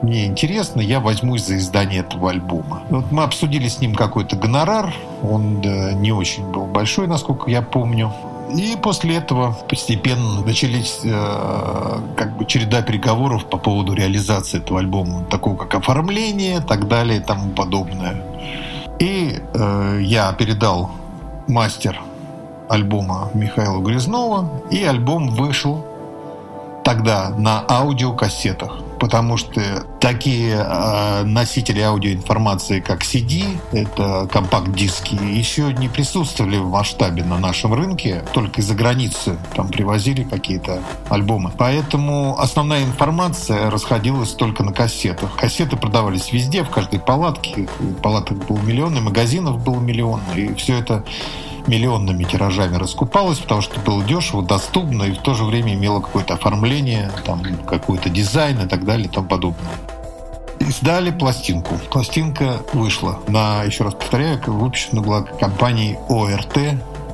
мне 0.01 0.25
интересно, 0.25 0.81
я 0.81 0.99
возьмусь 0.99 1.45
за 1.45 1.57
издание 1.57 2.01
этого 2.01 2.29
альбома. 2.29 2.81
Вот 2.89 3.09
мы 3.11 3.23
обсудили 3.23 3.69
с 3.69 3.79
ним 3.79 3.95
какой-то 3.95 4.35
гонорар, 4.35 4.93
он 5.23 5.61
не 5.61 6.11
очень 6.11 6.43
был 6.51 6.65
большой, 6.65 7.07
насколько 7.07 7.49
я 7.49 7.61
помню. 7.61 8.11
И 8.55 8.77
после 8.81 9.17
этого 9.17 9.53
постепенно 9.67 10.41
начались 10.41 10.99
э, 11.03 11.99
как 12.15 12.37
бы 12.37 12.45
череда 12.45 12.81
переговоров 12.81 13.45
по 13.45 13.57
поводу 13.57 13.93
реализации 13.93 14.59
этого 14.59 14.79
альбома, 14.79 15.23
такого 15.25 15.55
как 15.55 15.73
оформление, 15.75 16.61
так 16.61 16.87
далее 16.87 17.19
и 17.19 17.23
тому 17.23 17.51
подобное. 17.51 18.23
И 18.99 19.39
э, 19.53 19.99
я 20.01 20.31
передал 20.33 20.91
мастер 21.47 21.99
альбома 22.69 23.31
Михаила 23.33 23.81
Грязнова, 23.81 24.47
и 24.69 24.83
альбом 24.83 25.29
вышел 25.29 25.85
тогда 26.83 27.29
на 27.29 27.63
аудиокассетах 27.67 28.79
потому 29.03 29.35
что 29.35 29.85
такие 29.99 30.55
э, 30.55 31.23
носители 31.25 31.81
аудиоинформации, 31.81 32.79
как 32.79 33.01
CD, 33.01 33.43
это 33.73 34.29
компакт-диски, 34.31 35.15
еще 35.15 35.73
не 35.73 35.89
присутствовали 35.89 36.55
в 36.55 36.69
масштабе 36.69 37.21
на 37.25 37.37
нашем 37.37 37.73
рынке, 37.73 38.23
только 38.31 38.61
из-за 38.61 38.75
границы 38.75 39.37
там 39.57 39.67
привозили 39.67 40.23
какие-то 40.23 40.81
альбомы. 41.09 41.51
Поэтому 41.57 42.39
основная 42.39 42.85
информация 42.85 43.69
расходилась 43.69 44.29
только 44.29 44.63
на 44.63 44.71
кассетах. 44.71 45.35
Кассеты 45.35 45.75
продавались 45.75 46.31
везде, 46.31 46.63
в 46.63 46.69
каждой 46.69 47.01
палатке. 47.01 47.67
Палаток 48.01 48.47
был 48.47 48.57
миллион, 48.59 48.97
и 48.97 49.01
магазинов 49.01 49.61
было 49.61 49.81
миллион, 49.81 50.21
и 50.33 50.53
все 50.53 50.79
это 50.79 51.03
миллионными 51.67 52.23
тиражами 52.23 52.75
раскупалось, 52.75 53.39
потому 53.39 53.61
что 53.61 53.79
было 53.79 54.03
дешево, 54.03 54.43
доступно 54.43 55.03
и 55.03 55.11
в 55.11 55.19
то 55.19 55.33
же 55.33 55.43
время 55.43 55.73
имело 55.73 56.01
какое-то 56.01 56.35
оформление, 56.35 57.11
там 57.25 57.43
какой-то 57.65 58.09
дизайн 58.09 58.61
и 58.61 58.67
так 58.67 58.85
далее 58.85 59.07
и 59.07 59.09
тому 59.09 59.27
подобное. 59.27 59.73
Издали 60.59 61.11
пластинку. 61.11 61.75
Пластинка 61.91 62.61
вышла 62.73 63.19
на, 63.27 63.63
еще 63.63 63.83
раз 63.83 63.95
повторяю, 63.95 64.41
выпущена 64.45 65.01
была 65.01 65.23
компанией 65.23 65.97
ОРТ 66.09 66.57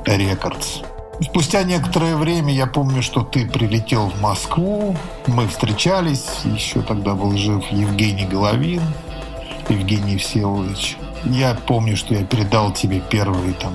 Records. 0.06 0.86
Спустя 1.22 1.64
некоторое 1.64 2.16
время 2.16 2.54
я 2.54 2.66
помню, 2.66 3.02
что 3.02 3.24
ты 3.24 3.46
прилетел 3.46 4.10
в 4.10 4.22
Москву, 4.22 4.96
мы 5.28 5.48
встречались, 5.48 6.26
еще 6.46 6.82
тогда 6.82 7.14
был 7.14 7.36
жив 7.36 7.66
Евгений 7.72 8.26
Головин, 8.26 8.82
Евгений 9.68 10.18
Всеволодович. 10.18 10.98
Я 11.26 11.56
помню, 11.68 11.98
что 11.98 12.14
я 12.14 12.24
передал 12.24 12.72
тебе 12.72 13.02
первые 13.02 13.54
там 13.54 13.74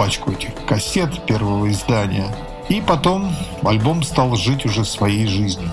пачку 0.00 0.32
этих 0.32 0.54
кассет 0.66 1.26
первого 1.26 1.70
издания. 1.70 2.34
И 2.70 2.80
потом 2.80 3.36
альбом 3.62 4.02
стал 4.02 4.34
жить 4.34 4.64
уже 4.64 4.86
своей 4.86 5.26
жизнью. 5.26 5.70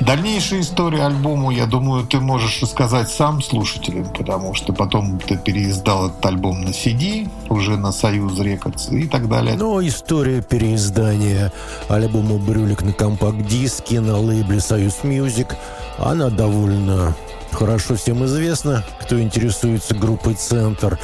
Дальнейшая 0.00 0.62
история 0.62 1.04
альбома, 1.04 1.54
я 1.54 1.66
думаю, 1.66 2.04
ты 2.04 2.18
можешь 2.18 2.60
рассказать 2.60 3.08
сам 3.08 3.40
слушателям, 3.40 4.12
потому 4.12 4.54
что 4.54 4.72
потом 4.72 5.20
ты 5.20 5.36
переиздал 5.36 6.08
этот 6.08 6.26
альбом 6.26 6.62
на 6.62 6.70
CD, 6.70 7.30
уже 7.50 7.76
на 7.76 7.92
Союз 7.92 8.40
Records 8.40 8.88
и 8.88 9.06
так 9.06 9.28
далее. 9.28 9.54
Но 9.56 9.80
история 9.86 10.42
переиздания 10.42 11.52
альбома 11.88 12.36
«Брюлик» 12.38 12.82
на 12.82 12.92
компакт-диске 12.92 14.00
на 14.00 14.18
лейбле 14.18 14.58
«Союз 14.58 15.04
Music», 15.04 15.54
она 15.98 16.30
довольно 16.30 17.14
хорошо 17.52 17.94
всем 17.94 18.24
известна, 18.24 18.84
кто 19.00 19.20
интересуется 19.20 19.94
группой 19.94 20.34
«Центр». 20.34 20.98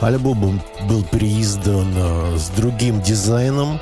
Альбом 0.00 0.60
был 0.88 1.02
переиздан 1.04 1.92
э, 1.96 2.36
с 2.36 2.48
другим 2.50 3.00
дизайном, 3.00 3.80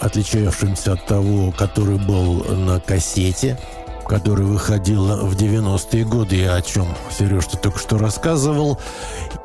отличавшимся 0.00 0.92
от 0.92 1.06
того, 1.06 1.52
который 1.52 1.98
был 1.98 2.44
на 2.44 2.80
кассете, 2.80 3.58
который 4.06 4.46
выходил 4.46 5.04
в 5.26 5.36
90-е 5.36 6.04
годы, 6.04 6.46
о 6.46 6.60
чем 6.62 6.86
Сереж 7.10 7.46
ты 7.46 7.58
только 7.58 7.78
что 7.78 7.98
рассказывал. 7.98 8.78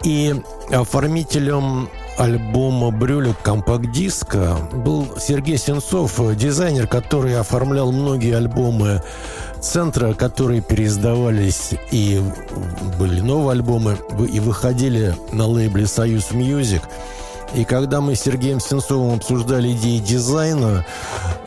И 0.03 0.33
оформителем 0.71 1.89
альбома 2.17 2.91
«Брюлик» 2.91 3.37
компакт-диска 3.41 4.57
был 4.73 5.07
Сергей 5.19 5.57
Сенцов, 5.57 6.19
дизайнер, 6.35 6.87
который 6.87 7.37
оформлял 7.37 7.91
многие 7.91 8.35
альбомы 8.35 9.01
центра, 9.61 10.13
которые 10.13 10.61
переиздавались 10.61 11.71
и 11.91 12.21
были 12.97 13.19
новые 13.19 13.51
альбомы, 13.51 13.97
и 14.31 14.39
выходили 14.39 15.15
на 15.31 15.47
лейбле 15.47 15.85
«Союз 15.85 16.31
Music». 16.31 16.83
И 17.55 17.65
когда 17.65 17.99
мы 17.99 18.15
с 18.15 18.21
Сергеем 18.21 18.59
Сенцовым 18.59 19.15
обсуждали 19.15 19.71
идеи 19.71 19.97
дизайна 19.97 20.85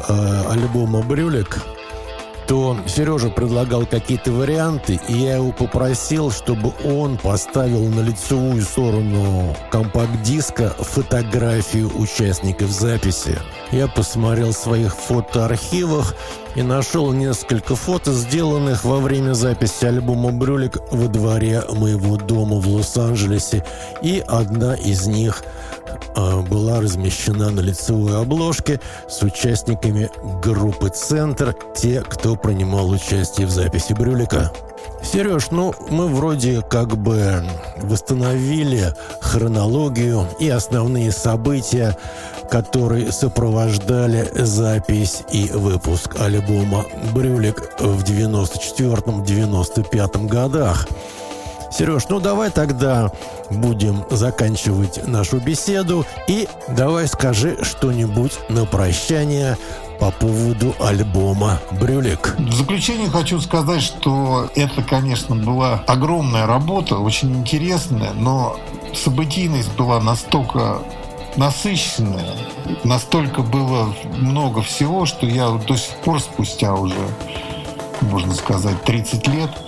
э, 0.08 0.42
альбома 0.50 1.02
«Брюлик», 1.02 1.62
то 2.46 2.76
Сережа 2.86 3.28
предлагал 3.28 3.86
какие-то 3.86 4.32
варианты, 4.32 5.00
и 5.08 5.14
я 5.14 5.36
его 5.36 5.52
попросил, 5.52 6.30
чтобы 6.30 6.72
он 6.84 7.16
поставил 7.16 7.88
на 7.88 8.00
лицевую 8.00 8.62
сторону 8.62 9.56
компакт-диска 9.70 10.70
фотографию 10.78 11.90
участников 11.96 12.70
записи. 12.70 13.38
Я 13.70 13.88
посмотрел 13.88 14.52
в 14.52 14.56
своих 14.56 14.94
фотоархивах 14.94 16.14
и 16.54 16.62
нашел 16.62 17.12
несколько 17.12 17.76
фото, 17.76 18.12
сделанных 18.12 18.84
во 18.84 18.98
время 18.98 19.32
записи 19.32 19.86
альбома 19.86 20.32
«Брюлик» 20.32 20.76
во 20.90 21.08
дворе 21.08 21.62
моего 21.72 22.16
дома 22.16 22.56
в 22.56 22.68
Лос-Анджелесе, 22.68 23.64
и 24.02 24.22
одна 24.26 24.74
из 24.74 25.06
них– 25.06 25.42
была 26.48 26.80
размещена 26.80 27.50
на 27.50 27.60
лицевой 27.60 28.20
обложке 28.20 28.80
с 29.08 29.22
участниками 29.22 30.10
группы 30.42 30.88
«Центр», 30.88 31.54
те, 31.76 32.02
кто 32.02 32.34
принимал 32.36 32.90
участие 32.90 33.46
в 33.46 33.50
записи 33.50 33.92
Брюлика. 33.92 34.50
Сереж, 35.02 35.50
ну 35.50 35.74
мы 35.90 36.08
вроде 36.08 36.62
как 36.62 36.96
бы 36.96 37.44
восстановили 37.82 38.94
хронологию 39.20 40.26
и 40.38 40.48
основные 40.48 41.12
события, 41.12 41.98
которые 42.50 43.10
сопровождали 43.10 44.30
запись 44.34 45.22
и 45.32 45.50
выпуск 45.52 46.20
альбома 46.20 46.84
«Брюлик» 47.12 47.72
в 47.80 48.04
94-95 48.04 50.28
годах. 50.28 50.86
Сереж, 51.72 52.02
ну 52.10 52.20
давай 52.20 52.50
тогда 52.50 53.10
будем 53.50 54.04
заканчивать 54.10 55.06
нашу 55.06 55.38
беседу. 55.38 56.04
И 56.28 56.46
давай 56.68 57.08
скажи 57.08 57.56
что-нибудь 57.62 58.32
на 58.50 58.66
прощание 58.66 59.56
по 59.98 60.10
поводу 60.10 60.74
альбома 60.80 61.60
«Брюлик». 61.80 62.34
В 62.38 62.52
заключение 62.52 63.08
хочу 63.08 63.40
сказать, 63.40 63.80
что 63.80 64.50
это, 64.54 64.82
конечно, 64.82 65.34
была 65.34 65.82
огромная 65.86 66.46
работа, 66.46 66.98
очень 66.98 67.34
интересная, 67.36 68.12
но 68.12 68.58
событийность 68.92 69.74
была 69.76 70.00
настолько 70.00 70.82
насыщенная, 71.36 72.34
настолько 72.84 73.40
было 73.40 73.94
много 74.18 74.60
всего, 74.60 75.06
что 75.06 75.24
я 75.26 75.48
до 75.48 75.76
сих 75.76 75.94
пор 75.98 76.20
спустя 76.20 76.74
уже, 76.74 76.98
можно 78.02 78.34
сказать, 78.34 78.82
30 78.82 79.26
лет– 79.28 79.50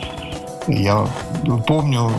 я 0.68 1.06
помню 1.66 2.10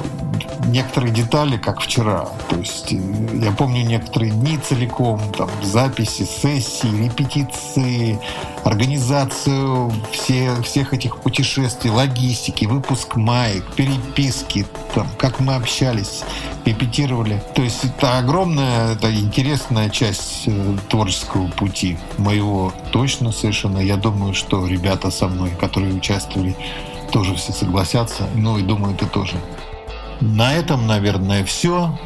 некоторые 0.68 1.14
детали, 1.14 1.58
как 1.58 1.82
вчера. 1.82 2.28
То 2.50 2.58
есть 2.58 2.92
э, 2.92 2.98
я 3.42 3.52
помню 3.52 3.86
некоторые 3.86 4.32
дни 4.32 4.58
целиком, 4.58 5.20
там, 5.38 5.50
записи, 5.64 6.24
сессии, 6.24 7.06
репетиции, 7.06 8.20
организацию 8.64 9.92
все, 10.12 10.56
всех 10.64 10.94
этих 10.94 11.18
путешествий, 11.18 11.92
логистики, 11.92 12.66
выпуск 12.66 13.16
маек, 13.16 13.64
переписки, 13.76 14.66
там, 14.94 15.08
как 15.18 15.40
мы 15.40 15.56
общались, 15.56 16.24
репетировали. 16.66 17.42
То 17.54 17.62
есть 17.62 17.86
это 17.86 18.18
огромная, 18.18 18.94
это 18.94 19.14
интересная 19.14 19.90
часть 19.90 20.44
э, 20.48 20.78
творческого 20.90 21.48
пути 21.48 21.98
моего 22.18 22.74
точно 22.92 23.32
совершенно. 23.32 23.80
Я 23.80 23.98
думаю, 23.98 24.34
что 24.34 24.66
ребята 24.66 25.12
со 25.12 25.28
мной, 25.28 25.52
которые 25.60 25.94
участвовали 25.94 26.56
тоже 27.12 27.36
все 27.36 27.52
согласятся. 27.52 28.28
Ну 28.36 28.58
и 28.58 28.62
думаю, 28.62 28.96
ты 28.96 29.06
тоже. 29.06 29.38
На 30.22 30.54
этом, 30.54 30.88
наверное, 30.88 31.44
все. 31.44 31.98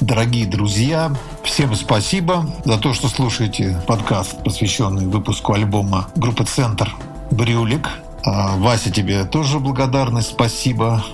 Дорогие 0.00 0.46
друзья, 0.46 1.12
всем 1.42 1.74
спасибо 1.74 2.46
за 2.64 2.78
то, 2.78 2.94
что 2.94 3.08
слушаете 3.08 3.82
подкаст, 3.86 4.42
посвященный 4.44 5.06
выпуску 5.06 5.52
альбома 5.52 6.08
группы 6.16 6.44
«Центр» 6.44 6.94
«Брюлик». 7.30 7.88
А, 8.24 8.56
Вася, 8.56 8.90
тебе 8.90 9.24
тоже 9.24 9.58
благодарность, 9.58 10.30
спасибо, 10.30 11.04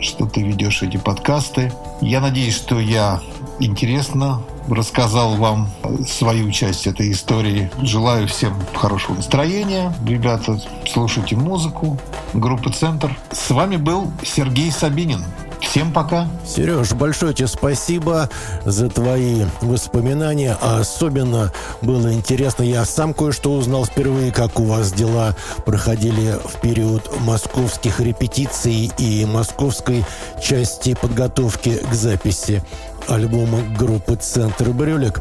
что 0.00 0.26
ты 0.26 0.42
ведешь 0.42 0.82
эти 0.82 0.96
подкасты. 0.96 1.72
Я 2.00 2.20
надеюсь, 2.20 2.56
что 2.56 2.80
я 2.80 3.20
интересно 3.60 4.42
рассказал 4.68 5.36
вам 5.36 5.70
свою 6.08 6.50
часть 6.50 6.86
этой 6.86 7.12
истории. 7.12 7.70
Желаю 7.82 8.28
всем 8.28 8.54
хорошего 8.74 9.14
настроения. 9.14 9.94
Ребята, 10.06 10.60
слушайте 10.88 11.36
музыку. 11.36 11.98
Группа 12.32 12.72
«Центр». 12.72 13.16
С 13.32 13.50
вами 13.50 13.76
был 13.76 14.12
Сергей 14.24 14.70
Сабинин. 14.70 15.24
Всем 15.60 15.92
пока. 15.92 16.28
Сереж, 16.46 16.92
большое 16.92 17.34
тебе 17.34 17.48
спасибо 17.48 18.30
за 18.64 18.88
твои 18.88 19.44
воспоминания. 19.60 20.56
А 20.60 20.80
особенно 20.80 21.52
было 21.82 22.12
интересно, 22.12 22.62
я 22.62 22.84
сам 22.84 23.12
кое-что 23.12 23.52
узнал 23.52 23.84
впервые, 23.84 24.32
как 24.32 24.60
у 24.60 24.64
вас 24.64 24.92
дела 24.92 25.36
проходили 25.64 26.38
в 26.44 26.60
период 26.60 27.10
московских 27.20 28.00
репетиций 28.00 28.90
и 28.98 29.26
московской 29.26 30.04
части 30.42 30.94
подготовки 30.94 31.78
к 31.90 31.92
записи 31.92 32.62
альбома 33.08 33.60
группы 33.78 34.16
«Центр 34.16 34.70
Брюлик». 34.70 35.20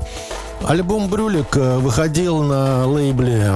Альбом 0.63 1.09
«Брюлик» 1.09 1.57
э, 1.57 1.77
выходил 1.77 2.41
на 2.41 2.87
лейбле 2.87 3.53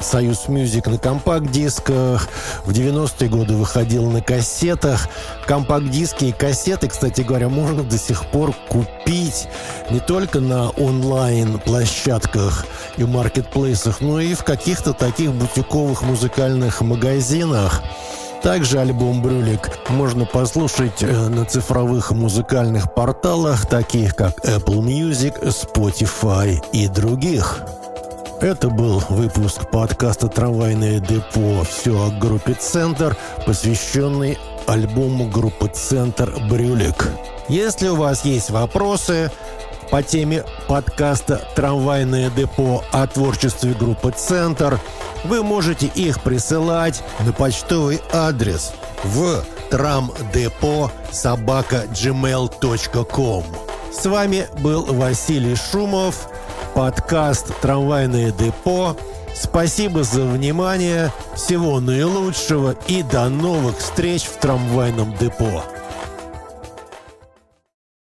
«Союз 0.00 0.48
Мюзик» 0.48 0.86
на 0.86 0.98
компакт-дисках. 0.98 2.28
В 2.66 2.72
90-е 2.72 3.28
годы 3.30 3.54
выходил 3.54 4.10
на 4.10 4.20
кассетах. 4.20 5.08
Компакт-диски 5.46 6.26
и 6.26 6.32
кассеты, 6.32 6.88
кстати 6.88 7.22
говоря, 7.22 7.48
можно 7.48 7.82
до 7.82 7.96
сих 7.96 8.26
пор 8.26 8.54
купить 8.68 9.48
не 9.90 10.00
только 10.00 10.40
на 10.40 10.70
онлайн-площадках 10.70 12.66
и 12.98 13.04
маркетплейсах, 13.04 14.00
но 14.00 14.20
и 14.20 14.34
в 14.34 14.44
каких-то 14.44 14.92
таких 14.92 15.32
бутиковых 15.32 16.02
музыкальных 16.02 16.82
магазинах. 16.82 17.82
Также 18.42 18.80
альбом 18.80 19.22
«Брюлик» 19.22 19.70
можно 19.88 20.24
послушать 20.24 21.00
э, 21.02 21.28
на 21.28 21.44
цифровых 21.44 22.10
музыкальных 22.10 22.92
порталах, 22.92 23.66
таких 23.66 24.16
как 24.16 24.44
Apple 24.44 24.80
Music, 24.80 25.40
Spotify 25.42 26.60
и 26.72 26.88
других. 26.88 27.60
Это 28.40 28.68
был 28.68 29.00
выпуск 29.08 29.70
подкаста 29.70 30.26
«Трамвайное 30.26 30.98
депо. 30.98 31.62
Все 31.62 31.92
о 31.92 32.10
группе 32.10 32.54
«Центр», 32.54 33.16
посвященный 33.46 34.36
альбому 34.66 35.28
группы 35.28 35.68
«Центр» 35.68 36.34
«Брюлик». 36.50 37.08
Если 37.48 37.86
у 37.86 37.94
вас 37.94 38.24
есть 38.24 38.50
вопросы, 38.50 39.30
по 39.92 40.02
теме 40.02 40.42
подкаста 40.68 41.46
«Трамвайное 41.54 42.30
депо» 42.30 42.82
о 42.92 43.06
творчестве 43.06 43.74
группы 43.74 44.10
«Центр», 44.10 44.80
вы 45.24 45.42
можете 45.42 45.86
их 45.86 46.22
присылать 46.22 47.04
на 47.20 47.34
почтовый 47.34 48.00
адрес 48.10 48.72
в 49.04 49.44
трамдепо 49.70 50.90
собака 51.10 51.84
gmail.com. 51.90 53.44
С 53.92 54.06
вами 54.06 54.46
был 54.60 54.86
Василий 54.86 55.56
Шумов, 55.56 56.26
подкаст 56.74 57.54
«Трамвайное 57.60 58.32
депо». 58.32 58.96
Спасибо 59.34 60.04
за 60.04 60.24
внимание, 60.24 61.12
всего 61.34 61.80
наилучшего 61.80 62.74
и 62.86 63.02
до 63.02 63.28
новых 63.28 63.76
встреч 63.76 64.22
в 64.22 64.38
трамвайном 64.40 65.14
депо. 65.18 65.62